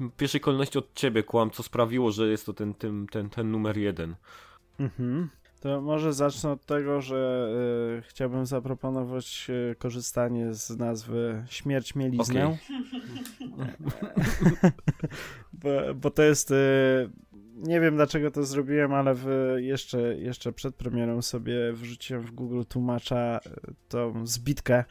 [0.00, 3.50] w pierwszej kolejności od ciebie, Kłam, co sprawiło, że jest to ten, ten, ten, ten
[3.50, 4.14] numer jeden.
[4.80, 5.28] Mhm.
[5.62, 7.48] To może zacznę od tego, że
[7.98, 12.46] y, chciałbym zaproponować y, korzystanie z nazwy Śmierć Mieliznę.
[12.46, 12.58] Okay.
[15.62, 16.50] bo, bo, to jest.
[16.50, 17.10] Y,
[17.56, 22.62] nie wiem dlaczego to zrobiłem, ale w, jeszcze, jeszcze przed premierą sobie wrzuciłem w Google
[22.68, 23.40] tłumacza
[23.88, 24.84] tą zbitkę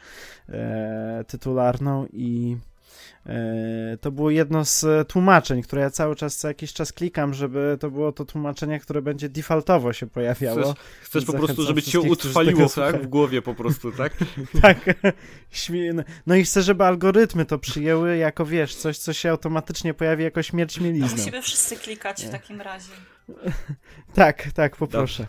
[1.28, 2.58] tytularną i
[4.02, 7.92] to było jedno z tłumaczeń, które ja cały czas, co jakiś czas klikam, żeby to
[7.92, 10.74] było to tłumaczenie, które będzie defaultowo się pojawiało.
[10.74, 14.14] Chcesz, chcesz po prostu, żeby ci się utrwaliło tak, w głowie po prostu, tak?
[14.62, 14.78] tak.
[16.28, 20.44] No i chcę, żeby algorytmy to przyjęły jako, wiesz, coś, co się automatycznie pojawi jako
[20.44, 21.18] śmierć mielizny.
[21.18, 22.92] Musimy wszyscy klikać w takim razie.
[24.14, 25.28] tak, tak, poproszę.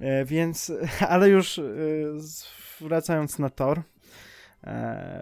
[0.00, 0.72] E, więc,
[1.08, 1.62] ale już e,
[2.80, 3.91] wracając na tor, E,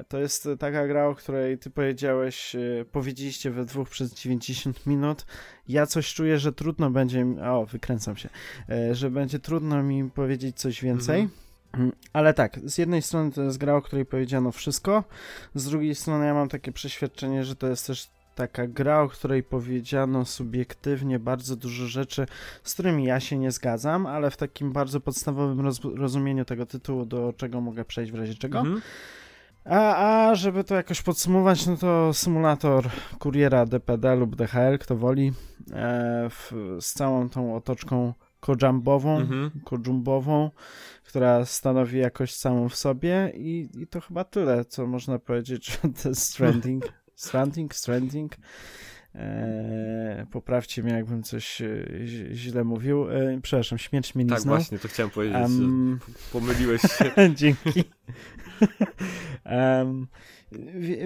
[0.09, 5.27] to jest taka gra, o której ty powiedziałeś, e, powiedzieliście we dwóch przez 90 minut.
[5.69, 8.29] Ja coś czuję, że trudno będzie o, wykręcam się,
[8.69, 11.21] e, że będzie trudno mi powiedzieć coś więcej.
[11.21, 11.41] Mhm.
[11.73, 15.05] Mm, ale tak, z jednej strony to jest gra, o której powiedziano wszystko,
[15.55, 19.43] z drugiej strony ja mam takie przeświadczenie, że to jest też taka gra, o której
[19.43, 22.27] powiedziano subiektywnie bardzo dużo rzeczy,
[22.63, 27.07] z którymi ja się nie zgadzam, ale w takim bardzo podstawowym roz rozumieniu tego tytułu,
[27.07, 28.59] do czego mogę przejść w razie czego.
[28.59, 28.81] Mhm.
[29.65, 32.89] A, a żeby to jakoś podsumować, no to symulator
[33.19, 35.33] kuriera DPD lub DHL, kto woli,
[35.73, 39.51] e, w, z całą tą otoczką kojumbową, mhm.
[39.65, 40.51] kojumbową,
[41.05, 46.15] która stanowi jakość samą w sobie i, i to chyba tyle, co można powiedzieć o
[46.15, 46.85] Stranding.
[47.15, 48.37] Stranding, Stranding.
[49.15, 51.85] E, poprawcie mnie, jakbym coś e,
[52.33, 53.11] źle mówił.
[53.11, 55.99] E, przepraszam, śmierć mnie nie Tak, właśnie, to chciałem powiedzieć, um...
[56.33, 57.11] pomyliłeś się.
[57.35, 57.85] Dzięki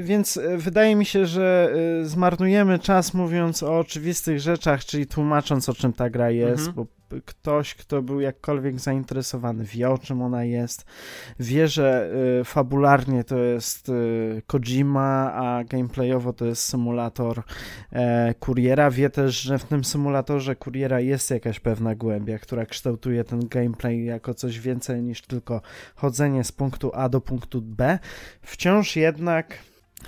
[0.03, 5.69] więc e, wydaje mi się, że e, zmarnujemy czas mówiąc o oczywistych rzeczach, czyli tłumacząc
[5.69, 6.75] o czym ta gra jest, mhm.
[6.75, 6.87] bo
[7.25, 10.85] ktoś, kto był jakkolwiek zainteresowany, wie o czym ona jest,
[11.41, 12.11] wie, że
[12.41, 17.95] y, fabularnie to jest y, Kojima, a gameplayowo to jest symulator y,
[18.35, 18.91] kuriera.
[18.91, 24.05] Wie też, że w tym symulatorze kuriera jest jakaś pewna głębia, która kształtuje ten gameplay
[24.05, 25.61] jako coś więcej niż tylko
[25.95, 27.99] chodzenie z punktu A do punktu B.
[28.43, 29.59] Wciąż jednak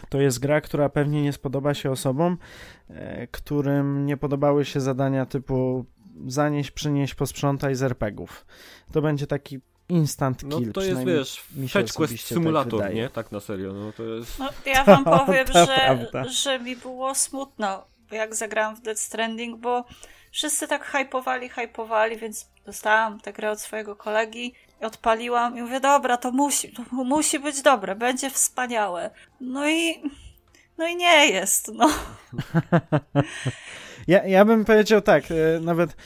[0.09, 2.39] to jest gra, która pewnie nie spodoba się osobom,
[2.89, 5.85] e, którym nie podobały się zadania typu
[6.27, 8.47] zanieść, przynieść, posprzątaj z RPGów.
[8.93, 10.67] To będzie taki instant no kill.
[10.67, 13.11] No to jest, wiesz, fetch quest tak simulator, tak nie?
[13.11, 14.39] Tak na serio, no to jest...
[14.39, 19.85] No, ja wam powiem, że, że mi było smutno, jak zagrałam w Dead Stranding, bo
[20.31, 26.17] wszyscy tak hypowali, hypowali, więc dostałam tę grę od swojego kolegi odpaliłam i mówię, dobra,
[26.17, 29.11] to musi, to musi być dobre, będzie wspaniałe.
[29.41, 30.03] No i,
[30.79, 31.91] no i nie jest, no.
[34.07, 35.97] Ja, ja bym powiedział tak, e, nawet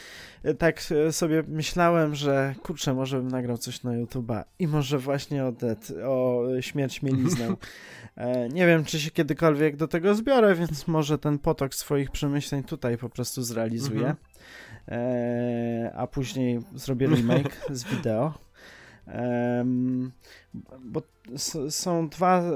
[0.43, 4.99] e, tak e, sobie myślałem, że kurczę, może bym nagrał coś na YouTube'a i może
[4.99, 7.49] właśnie o, dead, o śmierć mieliznę.
[8.53, 12.99] Nie wiem, czy się kiedykolwiek do tego zbiorę, więc może ten potok swoich przemyśleń tutaj
[12.99, 14.15] po prostu zrealizuję.
[14.87, 15.91] Mhm.
[15.95, 18.35] A później zrobię remake z wideo.
[20.81, 21.03] Bo
[21.69, 22.53] są dwa, e,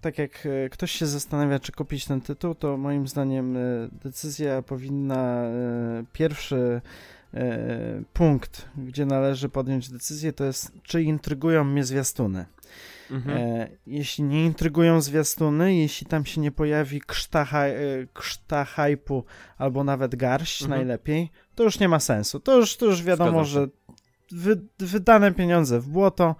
[0.00, 3.60] tak jak e, ktoś się zastanawia, czy kupić ten tytuł, to moim zdaniem e,
[3.92, 5.44] decyzja powinna
[6.12, 6.80] pierwszy
[8.12, 12.46] punkt, gdzie należy podjąć decyzję, to jest, czy intrygują mnie zwiastuny.
[13.10, 13.68] Mhm.
[13.86, 17.46] jeśli nie intrygują zwiastuny, jeśli tam się nie pojawi krzta,
[18.12, 19.24] krzta hypu
[19.58, 20.80] albo nawet garść mhm.
[20.80, 22.40] najlepiej, to już nie ma sensu.
[22.40, 23.68] To już, to już wiadomo, że
[24.30, 26.36] wy, wydane pieniądze w błoto,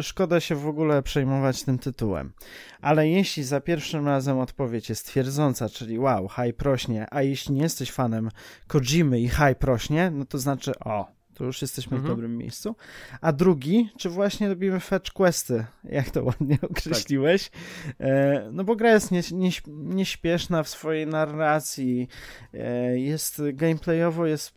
[0.00, 2.32] szkoda się w ogóle przejmować tym tytułem.
[2.80, 7.62] Ale jeśli za pierwszym razem odpowiedź jest twierdząca, czyli wow, high prośnie, a jeśli nie
[7.62, 8.30] jesteś fanem
[8.66, 12.04] Kojimy i high prośnie, no to znaczy o, to już jesteśmy mhm.
[12.04, 12.76] w dobrym miejscu.
[13.20, 17.50] A drugi, czy właśnie robimy fetch questy, jak to ładnie określiłeś.
[17.50, 17.60] Tak.
[18.00, 22.08] E, no bo gra jest nie, nie, nieśpieszna w swojej narracji,
[22.54, 24.54] e, jest gameplayowo, jest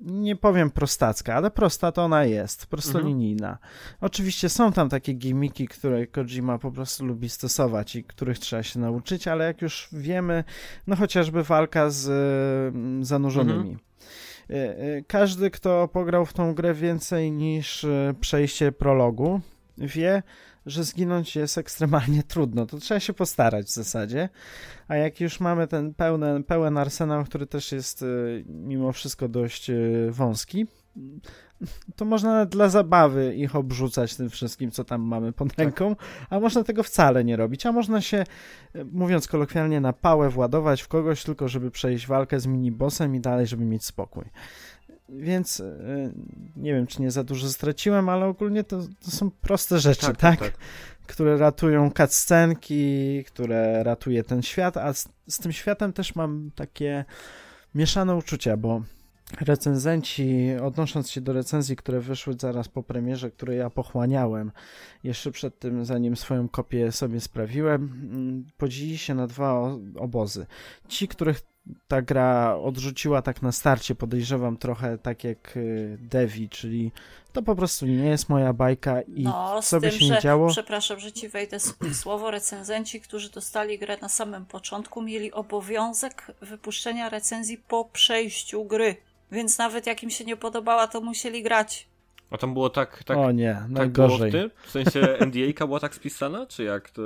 [0.00, 3.50] nie powiem prostacka, ale prosta to ona jest, prostolinijna.
[3.50, 3.68] Mhm.
[4.00, 8.80] Oczywiście są tam takie gimmiki, które Kojima po prostu lubi stosować i których trzeba się
[8.80, 10.44] nauczyć, ale jak już wiemy,
[10.86, 12.08] no chociażby walka z
[12.74, 13.58] mm, zanurzonymi.
[13.58, 13.78] Mhm
[15.06, 19.40] każdy, kto pograł w tą grę więcej niż e, przejście prologu,
[19.78, 20.22] wie,
[20.66, 22.66] że zginąć jest ekstremalnie trudno.
[22.66, 24.28] To trzeba się postarać w zasadzie.
[24.88, 28.04] A jak już mamy ten pełen, pełen arsenał, który też jest
[28.46, 29.70] mimo wszystko dość
[30.10, 30.66] wąski,
[31.96, 35.58] to można dla zabawy ich obrzucać tym wszystkim, co tam mamy pod tak.
[35.58, 35.96] ręką,
[36.30, 38.24] a można tego wcale nie robić, a można się,
[38.92, 43.46] mówiąc kolokwialnie, na pałę władować w kogoś, tylko żeby przejść walkę z minibossem i dalej,
[43.46, 44.24] żeby mieć spokój.
[45.08, 46.12] Więc e,
[46.56, 50.16] nie wiem, czy nie za dużo straciłem, ale ogólnie to, to są proste rzeczy, tak,
[50.16, 50.40] tak?
[50.40, 50.52] tak?
[51.06, 57.04] Które ratują cutscenki, które ratuje ten świat, a z, z tym światem też mam takie
[57.74, 58.82] mieszane uczucia, bo
[59.40, 64.52] recenzenci, odnosząc się do recenzji, które wyszły zaraz po premierze, które ja pochłaniałem
[65.04, 67.82] jeszcze przed tym, zanim swoją kopię sobie sprawiłem,
[68.12, 70.46] mm, podzieli się na dwa obozy.
[70.88, 71.40] Ci, których
[71.88, 76.92] ta gra odrzuciła tak na starcie, podejrzewam trochę tak jak y, Devi, czyli
[77.32, 80.48] to po prostu nie jest moja bajka i no, co by się nie działo.
[80.48, 82.30] Przepraszam, że ci wejdę w słowo.
[82.30, 88.96] Recenzenci, którzy dostali grę na samym początku, mieli obowiązek wypuszczenia recenzji po przejściu gry.
[89.32, 91.88] Więc nawet jak im się nie podobała, to musieli grać.
[92.30, 93.04] A tam było tak.
[93.04, 94.30] tak o nie, tak najgorzej.
[94.30, 97.02] Było w, w sensie NDA była tak spisana, czy jak to?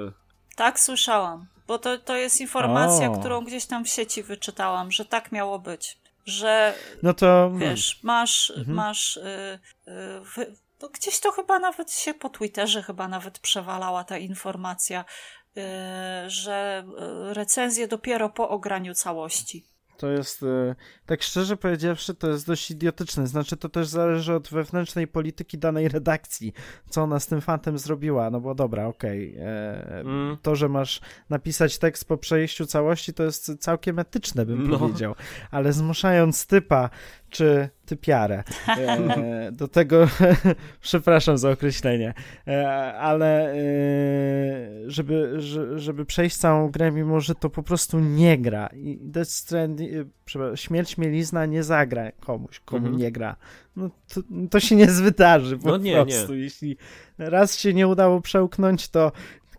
[0.56, 1.46] Tak, słyszałam.
[1.66, 3.18] Bo to, to jest informacja, o.
[3.18, 5.98] którą gdzieś tam w sieci wyczytałam, że tak miało być.
[6.26, 8.76] Że no to wiesz, masz, mhm.
[8.76, 9.20] masz
[9.86, 9.94] yy,
[10.36, 15.04] yy, no gdzieś to chyba nawet się po Twitterze chyba nawet przewalała ta informacja,
[15.54, 15.62] yy,
[16.26, 16.84] że
[17.30, 19.64] y, recenzje dopiero po ograniu całości.
[20.02, 20.74] To jest, e,
[21.06, 23.26] tak szczerze powiedziawszy, to jest dość idiotyczne.
[23.26, 26.52] Znaczy, to też zależy od wewnętrznej polityki danej redakcji,
[26.90, 28.30] co ona z tym fantem zrobiła.
[28.30, 29.32] No bo dobra, okej.
[29.32, 29.46] Okay.
[29.46, 30.36] E, mm.
[30.42, 31.00] To, że masz
[31.30, 34.78] napisać tekst po przejściu całości, to jest całkiem etyczne, bym no.
[34.78, 35.14] powiedział.
[35.50, 36.90] Ale zmuszając typa,
[37.32, 38.44] czy typiarę.
[38.68, 40.08] E, do tego,
[40.80, 42.14] przepraszam za określenie,
[42.46, 43.56] e, ale e,
[44.86, 45.36] żeby,
[45.76, 48.66] żeby przejść całą grę, mimo że to po prostu nie gra.
[48.66, 50.08] I Death Stranding,
[50.54, 52.96] śmierć mielizna nie zagra komuś, komu mhm.
[52.96, 53.36] nie gra.
[53.76, 56.34] No to, to, się nie wydarzy po no nie, prostu.
[56.34, 56.40] Nie.
[56.40, 56.76] Jeśli
[57.18, 59.12] raz się nie udało przełknąć, to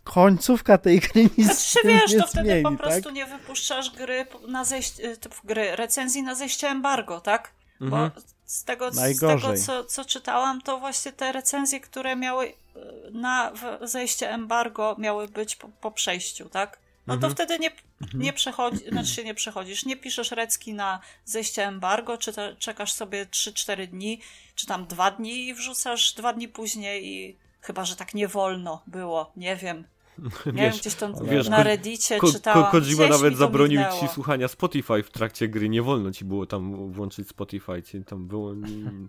[0.04, 2.80] końcówka tej gry nic znaczy, wiesz, nie to wtedy zmieni, po tak?
[2.80, 7.52] prostu nie wypuszczasz gry na zejście, gry, recenzji na zejście embargo, tak?
[7.82, 8.12] Mhm.
[8.16, 13.12] Bo z tego, z tego co, co czytałam, to właśnie te recenzje, które miały e,
[13.12, 13.52] na
[13.82, 16.80] zejście embargo, miały być po, po przejściu, tak?
[17.08, 17.32] No mhm.
[17.32, 17.72] to wtedy nie,
[18.02, 18.24] mhm.
[18.24, 22.94] nie przechodzi, znaczy się nie przechodzisz, nie piszesz recki na zejście embargo, czy te, czekasz
[22.94, 24.22] sobie 3-4 dni,
[24.56, 28.82] czy tam 2 dni i wrzucasz 2 dni później i chyba, że tak nie wolno
[28.88, 29.88] było, nie wiem.
[30.46, 32.64] Nie wiesz, gdzieś tam wiesz, na Reddicie ko, czytałam.
[32.64, 35.70] Ko Kojima nawet zabronił ci słuchania Spotify w trakcie gry.
[35.70, 38.54] Nie wolno ci było tam włączyć Spotify, ci tam było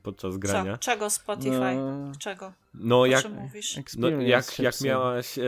[0.02, 0.72] podczas grania.
[0.72, 0.78] Co?
[0.78, 1.74] Czego Spotify?
[1.76, 2.12] No...
[2.18, 2.52] Czego?
[2.74, 3.24] No jak,
[3.98, 5.42] no, jak, jak miałaś, e,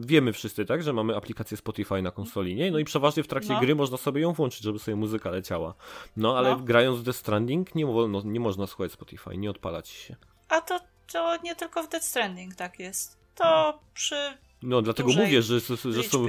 [0.00, 2.70] wiemy wszyscy, tak, że mamy aplikację Spotify na konsoli, nie?
[2.70, 3.60] No i przeważnie w trakcie no.
[3.60, 5.74] gry można sobie ją włączyć, żeby sobie muzyka leciała.
[6.16, 6.56] No ale no.
[6.56, 10.16] grając w The Stranding nie, wolno, nie można słuchać Spotify, nie odpalać się.
[10.48, 10.80] A to,
[11.12, 14.36] to nie tylko w Dead Stranding tak jest to przy.
[14.62, 16.26] No, dlatego mówię, że, że, że są,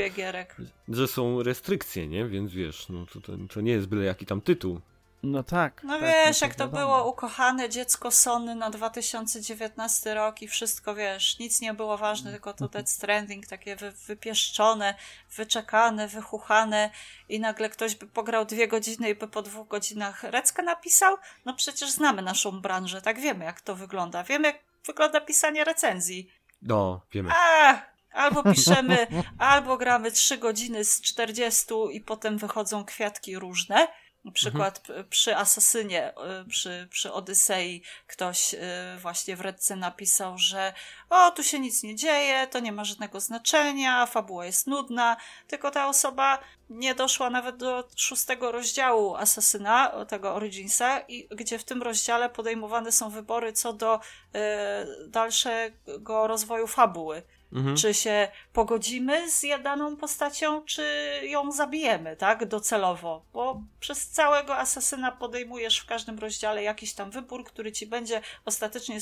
[0.88, 2.26] że są restrykcje, nie?
[2.26, 4.82] Więc wiesz, no, to, to, to nie jest byle jaki tam tytuł.
[5.24, 5.84] No tak.
[5.84, 6.86] No tak, wiesz, no jak to wiadomo.
[6.86, 12.54] było ukochane dziecko Sony na 2019 rok i wszystko, wiesz, nic nie było ważne, tylko
[12.54, 14.96] to Dead Stranding, takie wy, wypieszczone,
[15.36, 16.90] wyczekane, wychuchane
[17.30, 21.18] i nagle ktoś by pograł dwie godziny i by po dwóch godzinach reckę napisał?
[21.46, 24.24] No przecież znamy naszą branżę, tak wiemy jak to wygląda.
[24.24, 26.32] Wiemy jak wygląda pisanie recenzji.
[26.62, 27.30] No, wiemy.
[27.36, 27.82] A,
[28.12, 29.08] albo piszemy,
[29.38, 33.88] albo gramy 3 godziny z 40 i potem wychodzą kwiatki różne.
[34.26, 38.58] Na przykład p- przy Asasynie, y, przy, przy Odysei ktoś y,
[39.02, 40.74] właśnie w Redce napisał, że
[41.10, 45.18] o, tu się nic nie dzieje, to nie ma żadnego znaczenia, fabuła jest nudna,
[45.48, 46.40] tylko ta osoba
[46.70, 52.92] nie doszła nawet do szóstego rozdziału Asasyna, tego Originsa, i gdzie w tym rozdziale podejmowane
[52.92, 57.24] są wybory co do y, dalszego rozwoju fabuły.
[57.54, 57.78] Mhm.
[57.78, 60.84] Czy się pogodzimy z daną postacią, czy
[61.24, 62.46] ją zabijemy, tak?
[62.46, 63.26] Docelowo.
[63.34, 69.00] Bo przez całego asesyna podejmujesz w każdym rozdziale jakiś tam wybór, który ci będzie ostatecznie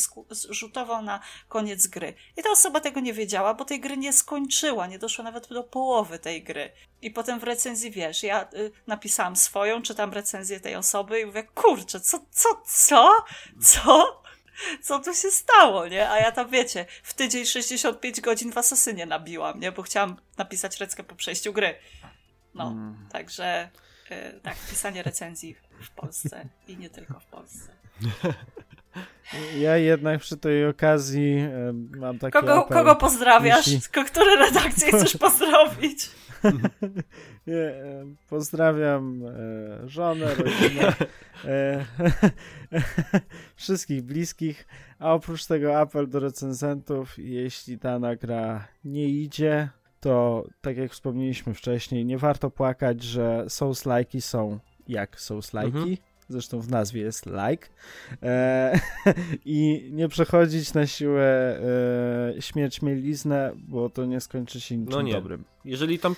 [0.49, 2.13] rzutował na koniec gry.
[2.37, 5.63] I ta osoba tego nie wiedziała, bo tej gry nie skończyła, nie doszła nawet do
[5.63, 6.71] połowy tej gry.
[7.01, 11.43] I potem w recenzji wiesz, ja y, napisałam swoją, czytam recenzję tej osoby i mówię,
[11.43, 13.25] kurczę, co, co, co?
[13.61, 14.21] Co?
[14.81, 16.09] Co tu się stało, nie?
[16.09, 19.71] A ja tam, wiecie, w tydzień 65 godzin w Asasynie nabiłam, nie?
[19.71, 21.75] Bo chciałam napisać reckę po przejściu gry.
[22.55, 23.07] No, Mm.
[23.11, 23.69] także
[24.11, 27.71] y, tak, pisanie recenzji w Polsce i nie tylko w Polsce.
[29.57, 32.77] Ja jednak przy tej okazji e, mam taki Kogo, apel.
[32.77, 33.67] kogo pozdrawiasz?
[33.67, 36.09] jeśli- Ko- Które redakcje chcesz pozdrowić?
[37.47, 40.93] Nie, e, pozdrawiam e, żonę, rodzinę,
[41.45, 41.85] e,
[43.55, 44.67] wszystkich bliskich,
[44.99, 51.53] a oprócz tego apel do recenzentów, jeśli dana gra nie idzie, to tak jak wspomnieliśmy
[51.53, 55.65] wcześniej, nie warto płakać, że Souls-like'i są jak Souls-like'i.
[55.65, 55.97] Mhm.
[56.29, 57.67] Zresztą w nazwie jest like.
[58.23, 58.79] E,
[59.45, 61.59] I nie przechodzić na siłę
[62.37, 65.13] e, śmierć mieliznę, bo to nie skończy się niczym No nie.
[65.13, 65.43] dobrym.
[65.65, 66.15] Jeżeli tam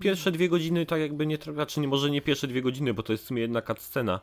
[0.00, 3.02] pierwsze dwie godziny tak jakby nie trwa, czy nie, może nie pierwsze dwie godziny, bo
[3.02, 4.20] to jest w sumie jedna scena,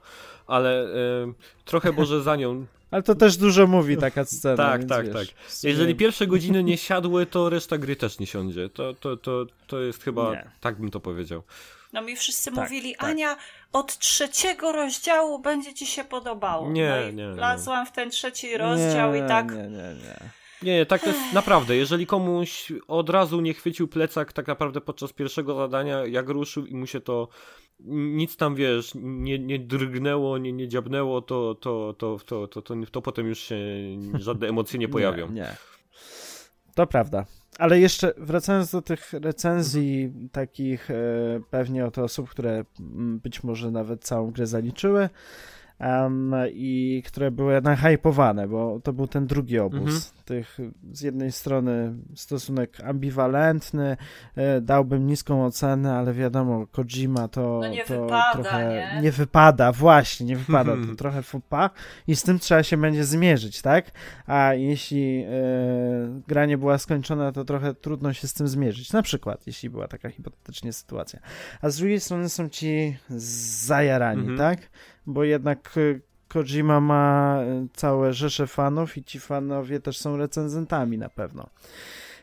[0.48, 1.34] ale e,
[1.66, 2.66] trochę może za nią.
[2.92, 4.58] Ale to też dużo mówi taka scena.
[4.58, 5.28] Tak, tak, wiesz, tak.
[5.64, 8.70] Jeżeli pierwsze godziny nie siadły, to reszta gry też nie siądzie.
[8.70, 10.52] To, to, to, to jest chyba, Nie.
[10.62, 11.44] tak bym to powiedział.
[11.94, 13.10] No mi wszyscy Tak, mówili, tak.
[13.10, 13.38] Ania,
[13.74, 16.72] od trzeciego rozdziału będzie ci się podobało.
[16.72, 17.34] Nie, no i nie, nie.
[17.34, 20.30] wlazłam w ten trzeci rozdział nie, i tak Nie, nie, nie.
[20.64, 21.76] Nie, tak to jest naprawdę.
[21.76, 26.76] Jeżeli komuś od razu nie chwycił plecak tak naprawdę podczas pierwszego zadania, jak ruszył i
[26.76, 27.28] mu się to
[27.80, 32.76] nic tam, wiesz, nie, nie drgnęło, nie, nie dziabnęło, to, to, to, to, to, to,
[32.92, 33.58] to potem już się
[34.20, 35.28] żadne emocje nie pojawią.
[35.28, 35.56] Nie, nie.
[36.76, 37.26] To prawda.
[37.60, 40.96] Ale jeszcze wracając do tych recenzji, takich e,
[41.50, 45.10] pewnie od osób, które mm, być może nawet całą grę zaliczyły
[45.80, 49.80] em, i które były nahypowane, bo to był ten drugi obóz.
[49.80, 50.02] Mhm.
[50.26, 50.58] Tych
[50.92, 53.98] z jednej strony stosunek ambiwalentny,
[54.36, 59.12] e, dałbym niską ocenę, ale wiadomo, Kojima to, No nie to wypada, trochę nie?
[59.12, 61.70] wypada, właśnie, nie wypada, to trochę fupa
[62.08, 63.92] i z tym trzeba się będzie zmierzyć, tak?
[64.28, 65.30] A jeśli e,
[66.28, 68.94] gra nie była skończona, to trochę trudno się z tym zmierzyć.
[68.94, 71.20] Na przykład, jeśli była taka hipotetycznie sytuacja.
[71.62, 72.98] A z drugiej strony są ci
[73.66, 74.38] zajarani, Mhm.
[74.38, 74.70] tak?
[75.06, 80.98] Bo jednak e, Kojima ma e, całe rzesze fanów i ci fanowie też są recenzentami
[80.98, 81.50] na pewno.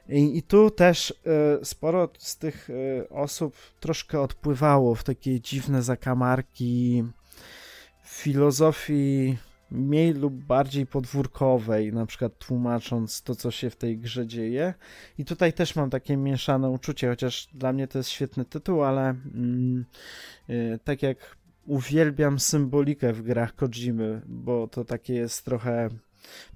[0.09, 1.15] I, i tu też
[1.61, 7.05] e, sporo z tych e, osób troszkę odpływało w takie dziwne zakamarki
[8.05, 9.39] filozofii
[9.71, 14.75] mniej lub bardziej podwórkowej, na przykład tłumacząc to, co się w tej grze dzieje.
[15.19, 19.09] I tutaj też mam takie mieszane uczucie, chociaż dla mnie to jest świetny tytuł, ale
[19.11, 19.85] mm,
[20.51, 21.37] y, tak jak
[21.67, 25.89] uwielbiam symbolikę w grach Kojimy, bo to takie jest trochę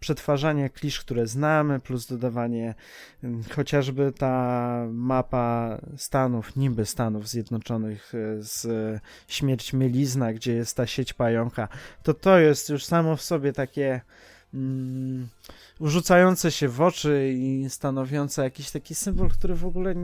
[0.01, 2.75] przetwarzanie klisz, które znamy, plus dodawanie
[3.25, 8.67] ym, chociażby ta mapa Stanów, niby Stanów Zjednoczonych y, z
[9.29, 11.69] Śmierć Mielizna, gdzie jest ta sieć pająka,
[12.03, 14.01] to to jest już samo w sobie takie
[14.55, 15.29] mm,
[15.81, 19.95] rzucające się w oczy i stanowiące jakiś taki symbol, który w ogóle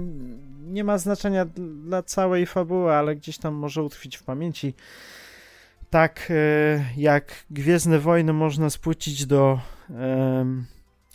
[0.66, 1.46] nie ma znaczenia
[1.84, 4.74] dla całej fabuły, ale gdzieś tam może utkwić w pamięci.
[5.90, 9.60] Tak e, jak Gwiezdne Wojny można spłycić do,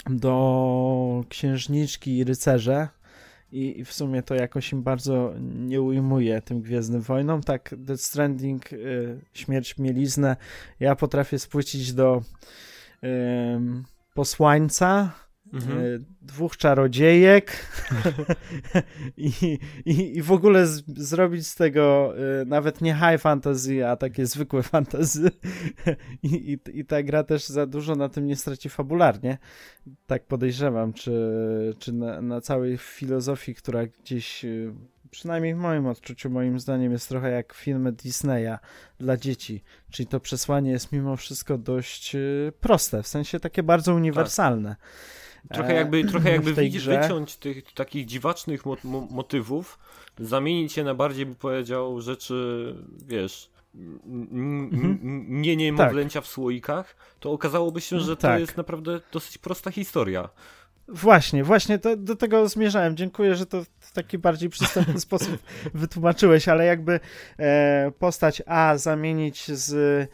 [0.10, 2.88] do księżniczki i rycerze,
[3.52, 7.42] i, w sumie to jakoś im bardzo nie ujmuje tym Gwiezdnym Wojnom.
[7.44, 10.36] Tak, Death Stranding, y, Śmierć Mieliznę.
[10.80, 12.22] Ja potrafię spłycić do
[14.14, 15.12] posłańca
[15.56, 15.80] mhm.
[15.80, 15.84] E,
[16.22, 17.52] dwóch czarodziejek
[19.18, 23.96] I, i, i w ogóle z, zrobić z tego y, nawet nie high fantasy, a
[23.96, 25.32] takie zwykłe fantasy.
[26.24, 29.38] I, i, I ta gra też za dużo na tym nie straci fabularnie.
[30.08, 31.12] Tak podejrzewam, czy,
[31.80, 34.74] czy na, na całej filozofii, która gdzieś y,
[35.12, 38.58] przynajmniej w moim odczuciu, moim zdaniem, jest trochę jak filmy Disneya
[39.00, 39.64] dla dzieci.
[39.92, 42.16] Czyli to przesłanie jest mimo wszystko dość
[42.60, 44.70] proste, w sensie takie bardzo uniwersalne.
[44.70, 45.25] Tak.
[45.54, 48.78] Trochę jakby, trochę jakby wyciąć tych takich dziwacznych mo
[49.12, 49.80] motywów,
[50.20, 52.76] zamienić je na bardziej, by powiedział, rzeczy,
[53.08, 53.50] wiesz,
[54.06, 55.26] mhm.
[55.42, 56.30] nie niemowlęcia tak.
[56.30, 58.32] w słoikach, to okazałoby się, że tak.
[58.32, 60.30] to jest naprawdę dosyć prosta historia.
[60.88, 62.98] Właśnie, właśnie to, do tego zmierzałem.
[62.98, 65.38] Dziękuję, że to w taki bardziej przystępny sposób
[65.74, 67.00] wytłumaczyłeś, ale jakby
[67.40, 70.08] e, postać A zamienić z e,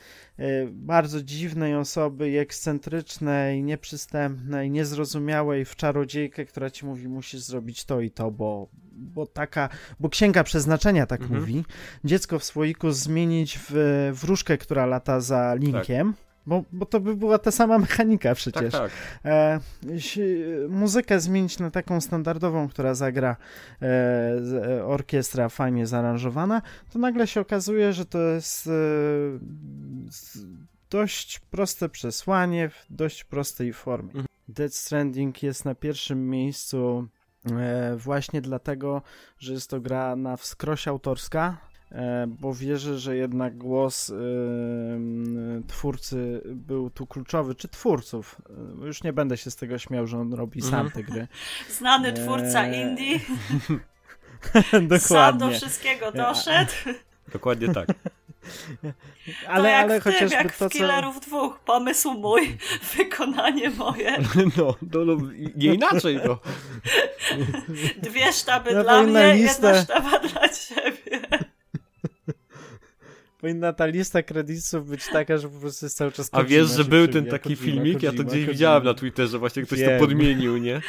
[0.71, 8.11] bardzo dziwnej osoby ekscentrycznej, nieprzystępnej, niezrozumiałej w czarodziejkę, która ci mówi, musisz zrobić to i
[8.11, 9.69] to, bo, bo taka,
[9.99, 11.39] bo księga przeznaczenia tak mhm.
[11.39, 11.63] mówi.
[12.03, 16.13] Dziecko w słoiku zmienić w wróżkę, która lata za linkiem.
[16.13, 18.71] Tak bo, bo to by była ta sama mechanika przecież.
[18.71, 18.91] Tak, tak.
[19.25, 19.59] E,
[20.69, 23.35] muzykę zmienić na taką standardową, która zagra
[23.81, 26.61] e, e, orkiestra fajnie zaaranżowana,
[26.93, 28.71] to nagle się okazuje, że to jest e,
[30.89, 34.09] dość proste przesłanie w dość prostej formie.
[34.09, 34.25] Mhm.
[34.47, 37.07] Dead Stranding jest na pierwszym miejscu
[37.51, 39.01] e, właśnie dlatego,
[39.39, 41.57] że jest to gra na wskroś autorska,
[42.27, 44.11] bo wierzę, że jednak głos
[45.67, 48.41] twórcy był tu kluczowy, czy twórców.
[48.81, 50.91] E, już nie będę się z tego śmiał, że on robi sam mhm.
[50.91, 51.27] te gry.
[51.79, 52.81] Znany twórca e...
[52.81, 53.19] indie.
[54.71, 54.99] Dokładnie.
[54.99, 56.71] Sam do wszystkiego doszedł.
[57.33, 57.87] Dokładnie tak.
[59.47, 61.21] ale, to ale chociażby tym, jak to, w Killerów co...
[61.21, 61.59] dwóch.
[61.59, 62.57] Pomysł mój,
[62.97, 64.17] wykonanie moje.
[64.57, 65.17] No, no, no
[65.55, 66.39] nie inaczej to.
[67.97, 69.67] Dwie sztaby no dla mnie, listę...
[69.67, 71.21] jedna sztaba dla ciebie
[73.51, 76.83] powinna ta lista kredytów być taka, że po prostu jest cały czas A wiesz, że
[76.83, 78.03] był ten taki filmik?
[78.03, 79.99] ja to gdzieś widziałem na Twitterze, właśnie ktoś wiem.
[79.99, 80.81] to podmienił, nie?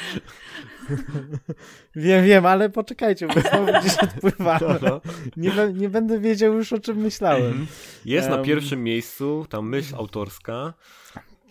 [1.96, 4.60] wiem, wiem, ale poczekajcie, bo znowu gdzieś odpływamy.
[4.60, 5.00] No, no.
[5.36, 7.46] Nie, nie będę wiedział już, o czym myślałem.
[7.46, 7.66] Mhm.
[8.04, 10.74] Jest um, na pierwszym miejscu ta myśl autorska.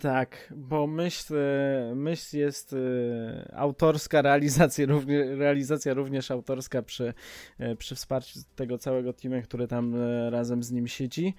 [0.02, 2.76] Tak, bo myśl, e, myśl jest e,
[3.56, 4.86] autorska, realizacja,
[5.36, 7.14] realizacja również autorska przy,
[7.58, 9.94] e, przy wsparciu tego całego teamu, który tam
[10.30, 11.34] razem z nim siedzi.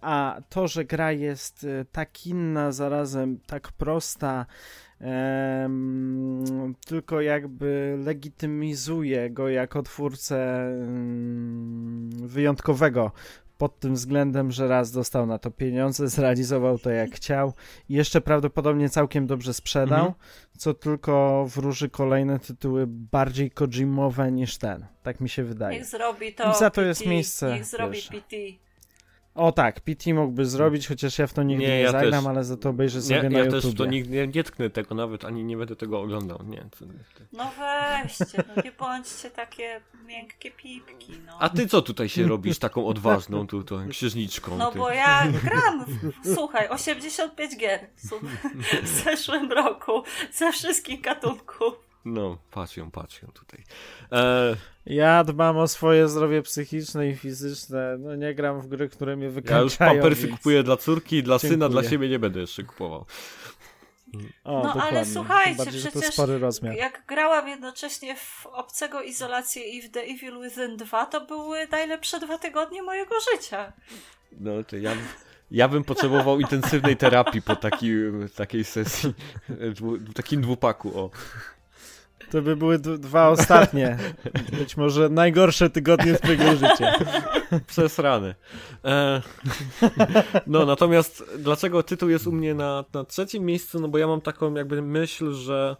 [0.00, 4.46] A to, że gra jest tak inna, zarazem tak prosta,
[6.86, 10.68] tylko jakby legitymizuje go jako twórcę
[12.22, 13.12] wyjątkowego
[13.58, 17.52] pod tym względem, że raz dostał na to pieniądze, zrealizował to jak chciał
[17.88, 20.14] i jeszcze prawdopodobnie całkiem dobrze sprzedał, mhm.
[20.58, 24.86] co tylko wróży kolejne tytuły bardziej Kojimowe niż ten.
[25.02, 25.78] Tak mi się wydaje.
[25.78, 26.50] Niech zrobi to.
[26.50, 27.54] I za to PT, jest miejsce.
[27.54, 28.08] Niech zrobi wiesz.
[28.08, 28.36] PT.
[29.36, 32.30] O tak, PT mógłby zrobić, chociaż ja w to nigdy nie, nie ja zagram, też.
[32.30, 33.64] ale za to obejrzę sobie nie, na ja YouTube.
[33.64, 36.42] Ja też to nigdy nie, nie tknę tego nawet, ani nie będę tego oglądał.
[36.46, 36.86] Nie, to, to...
[37.32, 41.36] No weźcie, no nie bądźcie takie miękkie pipki, no.
[41.40, 44.56] A ty co tutaj się robisz taką odważną tutaj księżniczką?
[44.56, 44.78] No ty?
[44.78, 47.80] bo ja gram, w, słuchaj, 85 gier
[48.82, 50.02] w zeszłym roku
[50.32, 51.85] ze wszystkich gatunków.
[52.06, 53.64] No, patrz ją, patrz ją tutaj.
[54.12, 54.56] E...
[54.86, 57.96] Ja dbam o swoje zdrowie psychiczne i fizyczne.
[57.98, 59.58] No nie gram w gry, które mnie wykańczają.
[59.58, 60.38] Ja już pampersy więc...
[60.38, 61.52] kupuję dla córki, dla Dziękuję.
[61.52, 63.06] syna, dla siebie nie będę jeszcze kupował.
[64.44, 64.82] O, no dokładnie.
[64.82, 66.74] ale słuchajcie, bardziej, przecież spory rozmiar.
[66.74, 72.20] jak grałam jednocześnie w Obcego Izolację i w The Evil Within 2, to były najlepsze
[72.20, 73.72] dwa tygodnie mojego życia.
[74.32, 74.92] No to ja,
[75.50, 77.90] ja bym potrzebował intensywnej terapii po taki,
[78.36, 79.14] takiej sesji,
[79.48, 81.10] w takim dwupaku, o.
[82.30, 83.98] To by były dwa ostatnie,
[84.58, 86.92] być może najgorsze tygodnie twojego życia.
[87.66, 88.34] Przesrany.
[88.84, 89.22] E,
[90.46, 93.80] no, natomiast dlaczego tytuł jest u mnie na, na trzecim miejscu?
[93.80, 95.76] No bo ja mam taką jakby myśl, że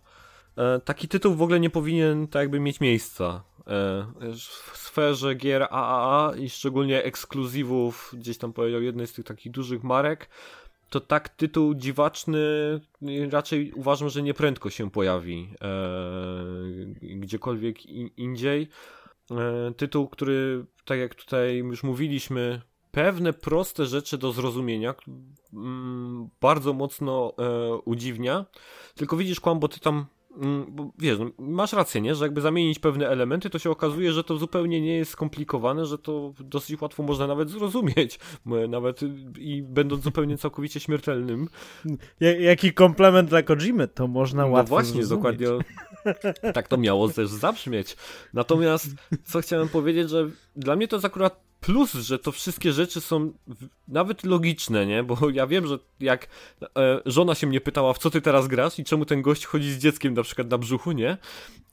[0.56, 4.06] e, taki tytuł w ogóle nie powinien tak jakby mieć miejsca e,
[4.72, 9.82] w sferze gier AAA i szczególnie ekskluzywów, gdzieś tam powiedział, jednej z tych takich dużych
[9.82, 10.28] marek,
[10.90, 12.40] to tak tytuł dziwaczny
[13.30, 18.68] raczej uważam, że nieprędko się pojawi e, gdziekolwiek in, indziej.
[19.30, 22.60] E, tytuł, który, tak jak tutaj już mówiliśmy,
[22.90, 24.94] pewne proste rzeczy do zrozumienia
[25.52, 28.44] mm, bardzo mocno e, udziwnia.
[28.94, 30.06] Tylko widzisz, Kłam, bo ty tam
[30.68, 32.14] bo wiesz, masz rację, nie?
[32.14, 35.98] Że jakby zamienić pewne elementy, to się okazuje, że to zupełnie nie jest skomplikowane, że
[35.98, 38.18] to dosyć łatwo można nawet zrozumieć,
[38.68, 39.00] nawet
[39.38, 41.48] i będąc zupełnie całkowicie śmiertelnym.
[42.20, 45.38] Jaki komplement dla Kojimy, to można no łatwo właśnie, zrozumieć.
[45.38, 45.46] dokładnie
[46.54, 47.96] tak to miało też zabrzmieć.
[48.34, 48.88] Natomiast
[49.24, 53.32] co chciałem powiedzieć, że dla mnie to jest akurat plus, że to wszystkie rzeczy są
[53.88, 55.02] nawet logiczne, nie?
[55.02, 56.26] Bo ja wiem, że jak
[56.62, 59.72] e, żona się mnie pytała, w co ty teraz grasz i czemu ten gość chodzi
[59.72, 61.16] z dzieckiem na przykład na brzuchu, nie?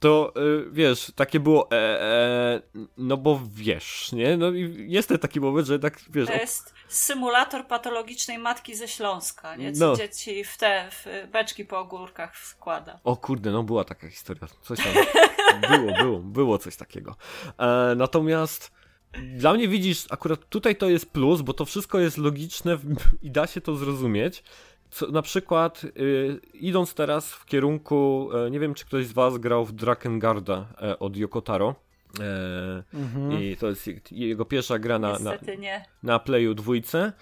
[0.00, 0.40] To e,
[0.72, 2.60] wiesz, takie było, e, e
[2.96, 4.36] no bo wiesz, nie?
[4.36, 6.26] No i jest ten taki moment, że tak, wiesz...
[6.26, 9.72] To jest symulator patologicznej matki ze Śląska, nie?
[9.72, 9.96] Co no.
[9.96, 13.00] dzieci w te w beczki po ogórkach składa.
[13.04, 14.48] O kurde, no była taka historia.
[14.62, 14.92] Coś tam
[15.70, 17.16] było, było, było coś takiego.
[17.58, 18.70] E, natomiast
[19.36, 22.78] dla mnie widzisz, akurat tutaj to jest plus, bo to wszystko jest logiczne
[23.22, 24.44] i da się to zrozumieć.
[24.90, 29.38] Co, na przykład, yy, idąc teraz w kierunku, yy, nie wiem czy ktoś z Was
[29.38, 31.74] grał w Drakengard yy, od Yokotaro.
[32.94, 33.42] Mhm.
[33.42, 35.32] I to jest jego pierwsza gra na, na,
[36.02, 37.12] na Playu dwójce.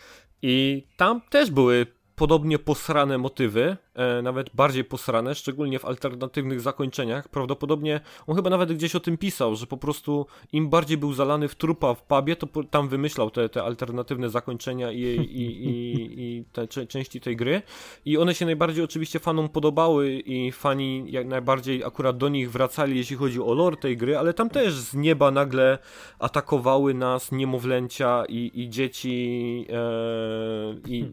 [0.43, 1.87] I tam też były
[2.17, 3.77] podobnie posrane motywy, e,
[4.23, 7.29] nawet bardziej posrane, szczególnie w alternatywnych zakończeniach.
[7.29, 11.49] Prawdopodobnie on chyba nawet gdzieś o tym pisał, że po prostu im bardziej był zalany
[11.49, 16.45] w trupa w pubie, to tam wymyślał te, te alternatywne zakończenia i, i, i, i
[16.53, 17.63] te części tej gry.
[18.05, 22.97] I one się najbardziej oczywiście fanom podobały i fani jak najbardziej akurat do nich wracali,
[22.97, 25.79] jeśli chodzi o lore tej gry, ale tam też z nieba nagle
[26.19, 31.05] atakowały nas niemowlęcia i, i dzieci e, i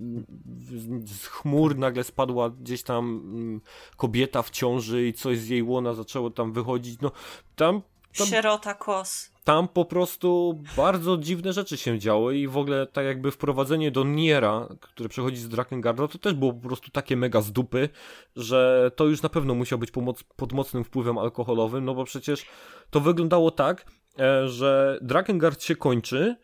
[1.06, 3.62] z chmur nagle spadła gdzieś tam mm,
[3.98, 7.02] kobieta w ciąży i coś z jej łona zaczęło tam wychodzić.
[7.02, 7.12] No
[7.56, 7.82] tam.
[8.18, 9.32] tam Sierota kos.
[9.44, 14.04] Tam po prostu bardzo dziwne rzeczy się działy i w ogóle tak jakby wprowadzenie do
[14.04, 17.90] Niera, które przechodzi z Drakengarda, to też było po prostu takie mega z dupy,
[18.36, 19.92] że to już na pewno musiał być
[20.36, 22.46] pod mocnym wpływem alkoholowym, no bo przecież
[22.90, 23.86] to wyglądało tak,
[24.20, 26.36] e, że Drakengard się kończy,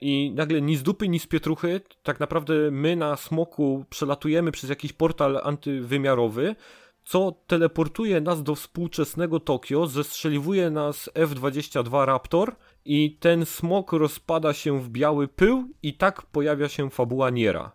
[0.00, 4.70] i nagle ni z dupy, ni z pietruchy, tak naprawdę my na smoku przelatujemy przez
[4.70, 6.56] jakiś portal antywymiarowy,
[7.04, 14.80] co teleportuje nas do współczesnego Tokio, zestrzeliwuje nas F-22 Raptor i ten smok rozpada się
[14.80, 17.72] w biały pył i tak pojawia się fabuła Niera.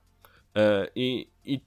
[0.55, 1.59] E, I, i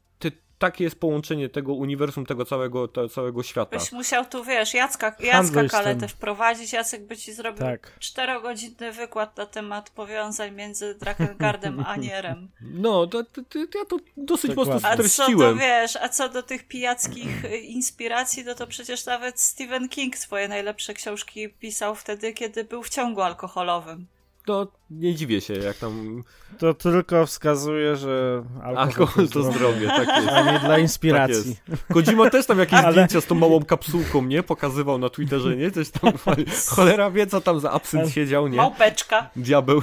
[0.59, 3.79] takie jest połączenie tego uniwersum, tego całego, tego całego świata.
[3.79, 7.99] Byś musiał tu, wiesz, Jacka, Jacka Kaletę wprowadzić, Jacek by ci zrobił tak.
[7.99, 12.49] czterogodzinny wykład na temat powiązań między Drakengardem a Nierem.
[12.61, 14.75] No, to, to, to, ja to dosyć Dokładnie.
[14.75, 15.41] mocno streściłem.
[15.41, 19.89] A co do, wiesz, a co do tych pijackich inspiracji, no to przecież nawet Stephen
[19.89, 24.07] King swoje najlepsze książki pisał wtedy, kiedy był w ciągu alkoholowym
[24.49, 26.25] no nie dziwię się, jak tam...
[26.59, 30.29] To tylko wskazuje, że alkohol, alkohol to, zdrowie, tak jest.
[30.29, 31.57] A nie dla inspiracji.
[31.95, 32.93] Tak też tam jakieś Ale...
[32.93, 34.43] zdjęcia z tą małą kapsułką, nie?
[34.43, 35.71] Pokazywał na Twitterze, nie?
[35.71, 36.13] Coś tam,
[36.77, 38.57] cholera wie, co tam za absynt siedział, nie?
[38.57, 39.31] Małpeczka.
[39.37, 39.83] Diabeł.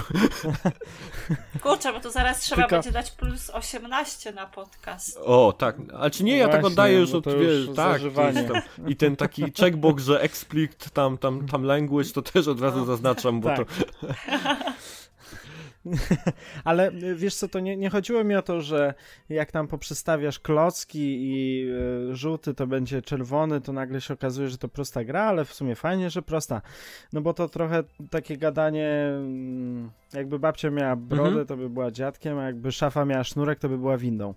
[1.61, 2.75] Kurczę, bo to zaraz trzeba tylko...
[2.75, 5.17] będzie dać plus 18 na podcast.
[5.17, 5.75] O, tak.
[5.99, 8.01] A czy nie, ja tak oddaję już od, wiesz, tak.
[8.15, 12.77] Tam, I ten taki checkbox, że explicit tam, tam, tam language, to też od razu
[12.77, 12.85] no.
[12.85, 13.57] zaznaczam, bo tak.
[13.57, 13.73] to...
[16.63, 18.93] Ale y, wiesz co, to nie, nie chodziło mi o to, że
[19.29, 21.65] jak tam poprzestawiasz klocki i
[22.11, 25.53] y, żółty to będzie czerwony, to nagle się okazuje, że to prosta gra, ale w
[25.53, 26.61] sumie fajnie, że prosta.
[27.13, 31.47] No bo to trochę takie gadanie, mm, jakby babcia miała brodę, mhm.
[31.47, 34.33] to by była dziadkiem, a jakby szafa miała sznurek, to by była windą.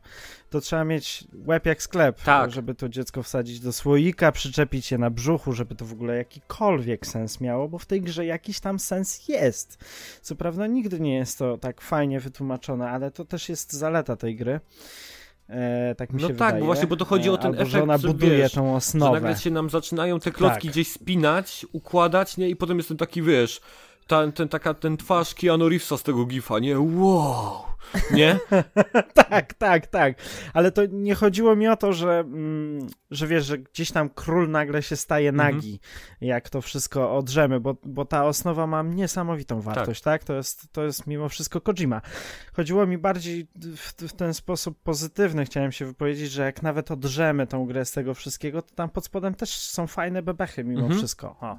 [0.50, 2.50] To trzeba mieć łeb jak sklep, tak.
[2.50, 7.06] żeby to dziecko wsadzić do słoika, przyczepić je na brzuchu, żeby to w ogóle jakikolwiek
[7.06, 9.84] sens miało, bo w tej grze jakiś tam sens jest.
[10.22, 14.36] Co prawda nigdy nie jest to tak fajnie wytłumaczone, ale to też jest zaleta tej
[14.36, 14.60] gry.
[15.48, 16.64] E, tak mi no się tak, wydaje.
[16.64, 19.16] właśnie, bo to chodzi o ten Albo, efekt, że ona buduje wiesz, tą osnowę.
[19.16, 20.72] Że nagle się nam zaczynają te klocki tak.
[20.72, 22.48] gdzieś spinać, układać, nie?
[22.48, 23.60] I potem jest ten taki, wiesz,
[24.08, 26.80] ten, ten, taka, ten twarz Keanu Reevesa z tego gifa, nie?
[26.80, 27.68] Wow!
[28.10, 28.38] Nie?
[29.30, 30.14] tak, tak, tak.
[30.54, 34.50] Ale to nie chodziło mi o to, że, mm, że wiesz, że gdzieś tam król
[34.50, 35.54] nagle się staje mhm.
[35.54, 35.80] nagi,
[36.20, 40.20] jak to wszystko odrzemy, bo, bo ta osnowa ma niesamowitą wartość, tak?
[40.20, 40.26] tak?
[40.26, 42.00] To, jest, to jest mimo wszystko Kojima.
[42.52, 47.46] Chodziło mi bardziej w, w, ten sposób pozytywny, chciałem się wypowiedzieć, że jak nawet odrzemy
[47.46, 50.96] tą grę z tego wszystkiego, to tam pod spodem też są fajne bebechy mimo -hmm.
[50.96, 51.36] wszystko.
[51.40, 51.58] O.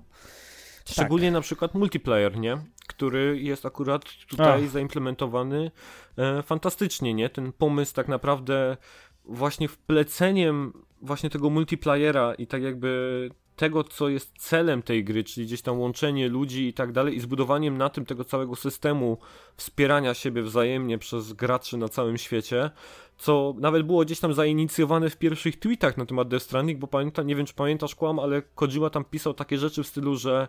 [0.92, 1.34] Szczególnie tak.
[1.34, 2.58] na przykład multiplayer, nie?
[2.88, 4.70] Który jest akurat tutaj Ach.
[4.70, 5.72] zaimplementowany
[6.18, 7.30] e, fantastycznie, nie?
[7.30, 8.78] Ten pomysł tak naprawdę
[9.26, 13.30] właśnie wpleceniem właśnie tego multiplayera i tak jakby
[13.60, 17.20] tego, co jest celem tej gry, czyli gdzieś tam łączenie ludzi i tak dalej, i
[17.20, 19.18] zbudowaniem na tym tego całego systemu
[19.56, 22.72] wspierania siebie wzajemnie przez graczy na całym świecie,
[23.18, 27.28] co nawet było gdzieś tam zainicjowane w pierwszych tweetach na temat Death Stranding, bo pamiętam,
[27.28, 30.48] nie wiem czy pamiętasz kłam, ale Kojima tam pisał takie rzeczy w stylu, że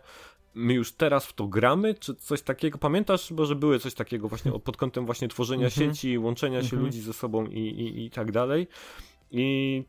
[0.55, 4.29] my już teraz w to gramy, czy coś takiego, pamiętasz, bo że były coś takiego
[4.29, 5.79] właśnie pod kątem właśnie tworzenia mm -hmm.
[5.79, 6.71] sieci, łączenia mm -hmm.
[6.71, 8.67] się ludzi ze sobą i, i, i tak dalej.
[9.31, 9.85] I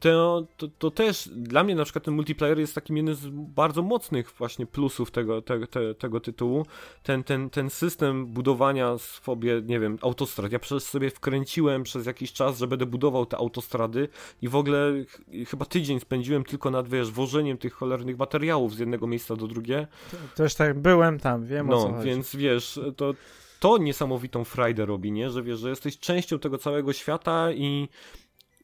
[0.00, 3.82] to, to, to, też dla mnie na przykład ten multiplayer jest takim jednym z bardzo
[3.82, 6.66] mocnych właśnie plusów tego, te, te, tego tytułu.
[7.02, 10.52] Ten, ten, ten system budowania sobie, nie wiem, autostrad.
[10.52, 14.08] Ja przecież sobie wkręciłem przez jakiś czas, że będę budował te autostrady
[14.42, 15.20] i w ogóle ch
[15.50, 19.86] chyba tydzień spędziłem tylko nad, wiesz, wożeniem tych cholernych materiałów z jednego miejsca do drugiego.
[20.34, 22.06] Też tak, byłem tam, wiem no, o co chodzi.
[22.06, 23.14] więc wiesz, to
[23.60, 25.30] to niesamowitą frajdę robi, nie?
[25.30, 27.88] Że wiesz, że jesteś częścią tego całego świata i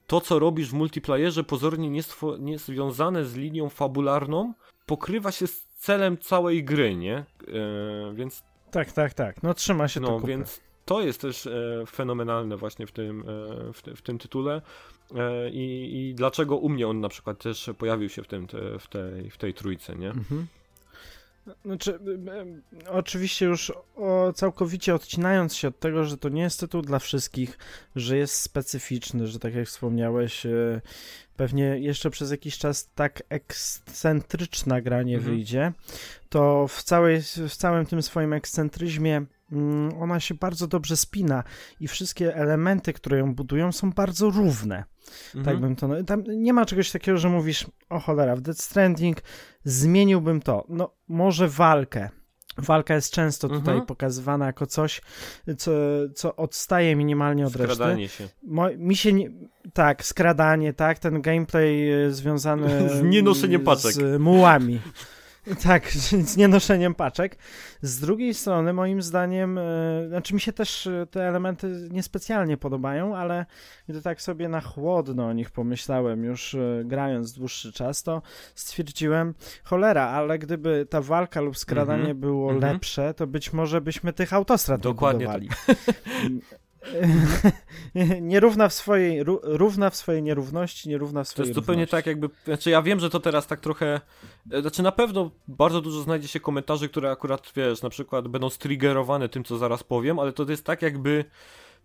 [0.06, 2.02] to, co robisz w multiplayerze, pozornie
[2.38, 4.54] nie, związane z linią fabularną,
[4.86, 7.16] pokrywa się z celem całej gry, nie?
[7.16, 7.24] E,
[8.14, 8.42] więc.
[8.70, 9.42] Tak, tak, tak.
[9.42, 10.20] No trzyma się no, to.
[10.20, 13.24] No, więc to jest też e, fenomenalne właśnie w tym, e,
[13.72, 14.62] w, w, tym tytule.
[15.14, 18.78] E, I, I, dlaczego u mnie on na przykład też pojawił się w, tym, te,
[18.78, 20.08] w, tej, w tej trójce, nie?
[20.08, 20.46] Mhm.
[21.64, 21.98] Znaczy,
[22.88, 27.58] oczywiście już o, całkowicie odcinając się od tego, że to nie jest tytuł dla wszystkich,
[27.96, 30.46] że jest specyficzny, że tak jak wspomniałeś,
[31.36, 35.34] pewnie jeszcze przez jakiś czas tak ekscentryczna gra nie mhm.
[35.34, 35.72] wyjdzie,
[36.28, 39.26] to w, całej, w całym tym swoim ekscentryzmie
[40.00, 41.44] ona się bardzo dobrze spina
[41.80, 44.84] i wszystkie elementy, które ją budują, są bardzo równe.
[45.04, 45.44] Tak mhm.
[45.44, 46.04] Tak bym to.
[46.04, 49.22] Tam nie ma czegoś takiego, że mówisz, o cholera, w Dead Stranding
[49.64, 50.64] zmieniłbym to.
[50.68, 52.08] No, może walkę.
[52.58, 53.86] Walka jest często tutaj mhm.
[53.86, 55.00] pokazywana jako coś,
[55.58, 55.72] co,
[56.14, 58.16] co odstaje minimalnie od skradanie reszty.
[58.18, 58.28] się.
[58.42, 59.30] Mo, mi się nie,
[59.72, 63.92] tak, skradanie, tak, ten gameplay e, związany z nienoszeniem paczek.
[63.92, 64.80] Z mułami.
[65.62, 65.90] Tak,
[66.30, 67.36] z nienoszeniem paczek.
[67.82, 73.16] Z drugiej strony, moim zdaniem, yy, znaczy mi się też e, te elementy niespecjalnie podobają,
[73.16, 73.46] ale
[73.88, 78.22] gdy tak sobie na chłodno o nich pomyślałem, już yy, grając dłuższy czas, to
[78.54, 79.34] stwierdziłem,
[79.64, 82.72] cholera, ale gdyby ta walka lub skradanie mm -hmm, było mm -hmm.
[82.72, 85.48] lepsze, to być może byśmy tych autostrad Dokładnie budowali.
[88.20, 92.28] Nierówna w swojej, równa w swojej nierówności, nierówna w swojej To jest zupełnie tak jakby,
[92.44, 94.00] znaczy ja wiem, że to teraz tak trochę,
[94.60, 99.28] znaczy na pewno bardzo dużo znajdzie się komentarzy, które akurat, wiesz, na przykład będą striggerowane
[99.28, 101.24] tym, co zaraz powiem, ale to jest tak jakby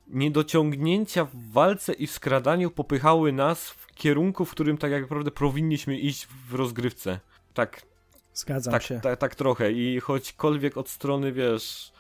[0.08, 5.98] niedociągnięcia w walce i w skradaniu popychały nas w kierunku, w którym tak naprawdę powinniśmy
[5.98, 7.20] iść w rozgrywce.
[7.54, 7.82] Tak.
[8.34, 9.00] Zgadzam tak, się.
[9.00, 11.92] Tak, tak trochę i choćkolwiek od strony, wiesz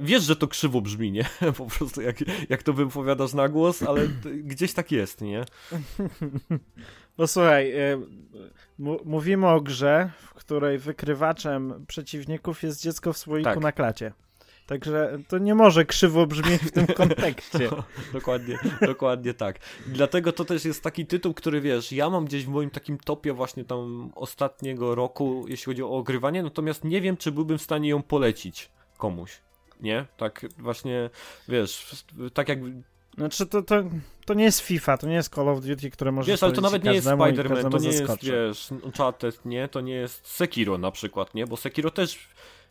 [0.00, 1.24] wiesz, że to krzywo brzmi, nie?
[1.58, 2.16] Po prostu jak,
[2.48, 5.44] jak to wypowiadasz na głos, ale gdzieś tak jest, nie?
[7.18, 8.00] No słuchaj, e,
[9.04, 13.60] mówimy o grze, w której wykrywaczem przeciwników jest dziecko w słoiku tak.
[13.60, 14.12] na klacie.
[14.66, 17.68] Także to nie może krzywo brzmieć w tym kontekście.
[17.70, 19.58] No, dokładnie, dokładnie tak.
[19.86, 23.32] Dlatego to też jest taki tytuł, który wiesz, ja mam gdzieś w moim takim topie
[23.32, 27.88] właśnie tam ostatniego roku, jeśli chodzi o ogrywanie, natomiast nie wiem, czy byłbym w stanie
[27.88, 29.40] ją polecić komuś
[29.80, 30.06] nie?
[30.16, 31.10] Tak właśnie,
[31.48, 32.58] wiesz, tak jak...
[33.16, 33.84] Znaczy to, to,
[34.26, 36.60] to nie jest FIFA, to nie jest Call of Duty, które może Wiesz, ale to
[36.60, 39.68] nawet nie jest Spider-Man, to nie jest, wiesz, Uncharted, nie?
[39.68, 41.46] To nie jest Sekiro na przykład, nie?
[41.46, 42.28] Bo Sekiro też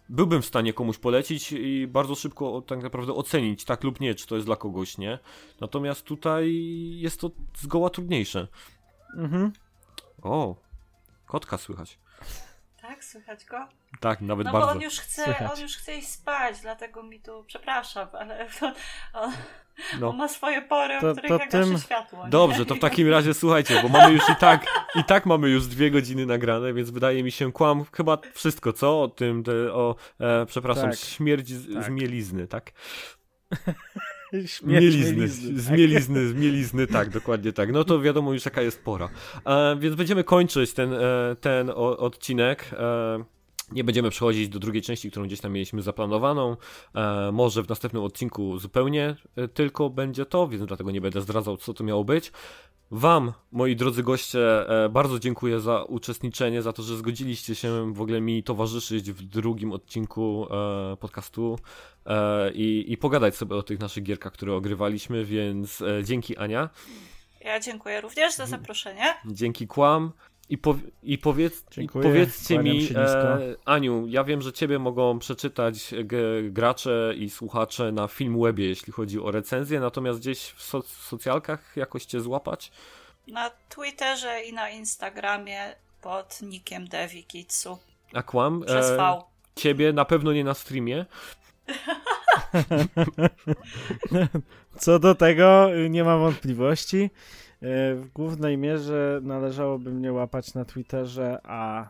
[0.09, 4.27] byłbym w stanie komuś polecić i bardzo szybko tak naprawdę ocenić, tak lub nie, czy
[4.27, 5.19] to jest dla kogoś, nie?
[5.61, 6.55] Natomiast tutaj
[6.97, 8.47] jest to zgoła trudniejsze.
[9.17, 9.51] Mhm.
[10.21, 10.55] O,
[11.25, 11.99] kotka słychać.
[12.97, 13.67] Tak, słychać go?
[13.99, 14.67] Tak, nawet no bardzo.
[14.67, 18.47] No bo on już chce, on już chce iść spać, dlatego mi tu, przepraszam, ale
[19.13, 19.31] on,
[19.99, 20.09] no.
[20.09, 21.77] on ma swoje pory, to, o których to jak tym...
[21.79, 22.23] światło.
[22.23, 22.29] Nie?
[22.29, 24.65] Dobrze, to w takim razie słuchajcie, bo mamy już i tak,
[24.95, 29.01] i tak mamy już dwie godziny nagrane, więc wydaje mi się, kłam chyba wszystko, co?
[29.01, 30.99] O tym, te, o, e, przepraszam, tak.
[30.99, 31.83] śmierć z, tak.
[31.83, 32.71] z mielizny, tak?
[34.33, 35.27] Mielizny, mielizny,
[35.59, 37.71] z mielizny, z mielizny, tak, dokładnie tak.
[37.71, 39.09] No to wiadomo już jaka jest pora.
[39.45, 42.69] E, więc będziemy kończyć ten, e, ten o, odcinek.
[42.73, 43.23] E,
[43.71, 46.57] nie będziemy przechodzić do drugiej części, którą gdzieś tam mieliśmy zaplanowaną.
[46.95, 51.57] E, może w następnym odcinku zupełnie e, tylko będzie to, więc dlatego nie będę zdradzał,
[51.57, 52.31] co to miało być.
[52.91, 58.01] Wam, moi drodzy goście, e, bardzo dziękuję za uczestniczenie, za to, że zgodziliście się w
[58.01, 61.59] ogóle mi towarzyszyć w drugim odcinku e, podcastu
[62.05, 66.69] e, i, i pogadać sobie o tych naszych gierkach, które ogrywaliśmy, więc dzięki Ania.
[67.41, 69.13] Ja dziękuję również za zaproszenie.
[69.25, 70.11] Dzięki Kłam.
[70.49, 75.93] I, po, i, powiedz, i powiedzcie mi, e, Aniu, ja wiem, że ciebie mogą przeczytać
[76.43, 82.05] gracze i słuchacze na Filmwebie, jeśli chodzi o recenzję, natomiast gdzieś w so, socjalkach jakoś
[82.05, 82.71] cię złapać?
[83.27, 87.77] Na Twitterze i na Instagramie pod nickiem Devi Kitsu.
[88.13, 88.63] A kłam?
[88.65, 89.03] Przez V.
[89.03, 89.21] E,
[89.55, 91.05] ciebie na pewno nie na streamie.
[94.79, 97.09] Co do tego nie mam wątpliwości.
[97.63, 101.89] Y, W głównej mierze należałoby mnie łapać na Twitterze, a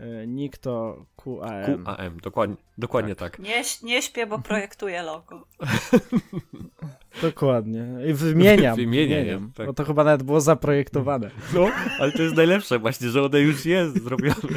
[0.00, 1.84] y, nick to QAM.
[1.84, 3.38] QAM, dokładnie, dokładnie tak.
[3.38, 5.46] Nie, nie śpię, bo projektuję logo.
[7.22, 7.86] Dokładnie.
[8.08, 8.76] I wymieniam.
[8.76, 9.66] Wymienię je, wymieniam tak.
[9.66, 11.30] Bo to chyba nawet było zaprojektowane.
[11.54, 14.34] No, ale to jest najlepsze właśnie, że one już jest zrobione.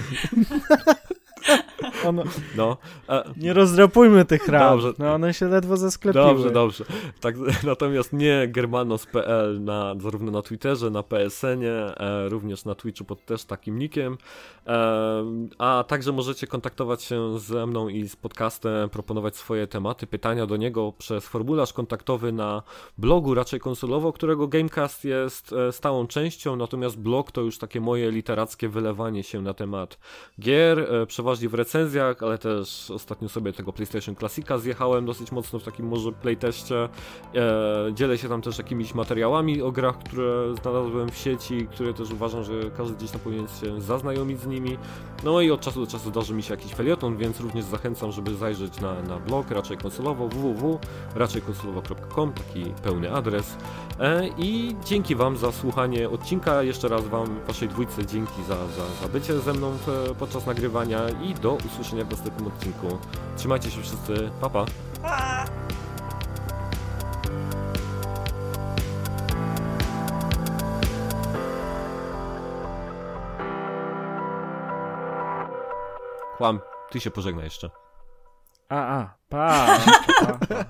[2.06, 2.24] Ono,
[2.56, 2.78] No,
[3.08, 4.70] a, nie rozdrapujmy tych ram.
[4.70, 4.94] Dobrze.
[5.00, 6.26] No one się ledwo zasklepiły.
[6.26, 6.86] Dobrze, dobrze.
[7.22, 13.26] Tak, natomiast nie germanos.pl na, zarówno na Twitterze, na PSN-ie, e, również na Twitchu pod
[13.26, 14.18] też takim nickiem.
[14.68, 15.26] E,
[15.58, 20.58] a także możecie kontaktować się ze mną i z podcastem, proponować swoje tematy, pytania do
[20.58, 22.64] niego przez formularz kontaktowy na
[22.98, 28.12] blogu, raczej konsolowo, którego Gamecast jest e, stałą częścią, natomiast blog to już takie moje
[28.12, 29.98] literackie wylewanie się na temat
[30.40, 31.54] gier, e, przeważnie w
[31.94, 36.90] recenzjach, ale też ostatnio sobie tego PlayStation Classica zjechałem dosyć mocno w takim może playteście.
[37.36, 42.12] E, dzielę się tam też jakimiś materiałami o grach, które znalazłem w sieci, które też
[42.12, 44.78] uważam, że każdy gdzieś tam powinien się zaznajomić z nimi.
[45.24, 48.36] No i od czasu do czasu zdarzy mi się jakiś felieton, więc również zachęcam, żeby
[48.36, 53.58] zajrzeć na, na blog raczej konsolowo www.raczejkonsolowo.com, taki pełny adres.
[54.00, 56.64] E, I dzięki Wam za słuchanie odcinka.
[56.64, 61.10] Jeszcze raz Wam, Waszej dwójce, dzięki za, za, za bycie ze mną w, podczas nagrywania
[61.10, 63.00] i do usłyszenia w następnym odcinku.
[63.38, 64.66] Trzymajcie się wszyscy, pa pa!
[65.02, 65.46] Pa!
[76.38, 77.70] Kłam, ty się pożegnaj jeszcze.
[78.70, 79.68] A, a, pa.
[80.20, 80.64] pa, pa.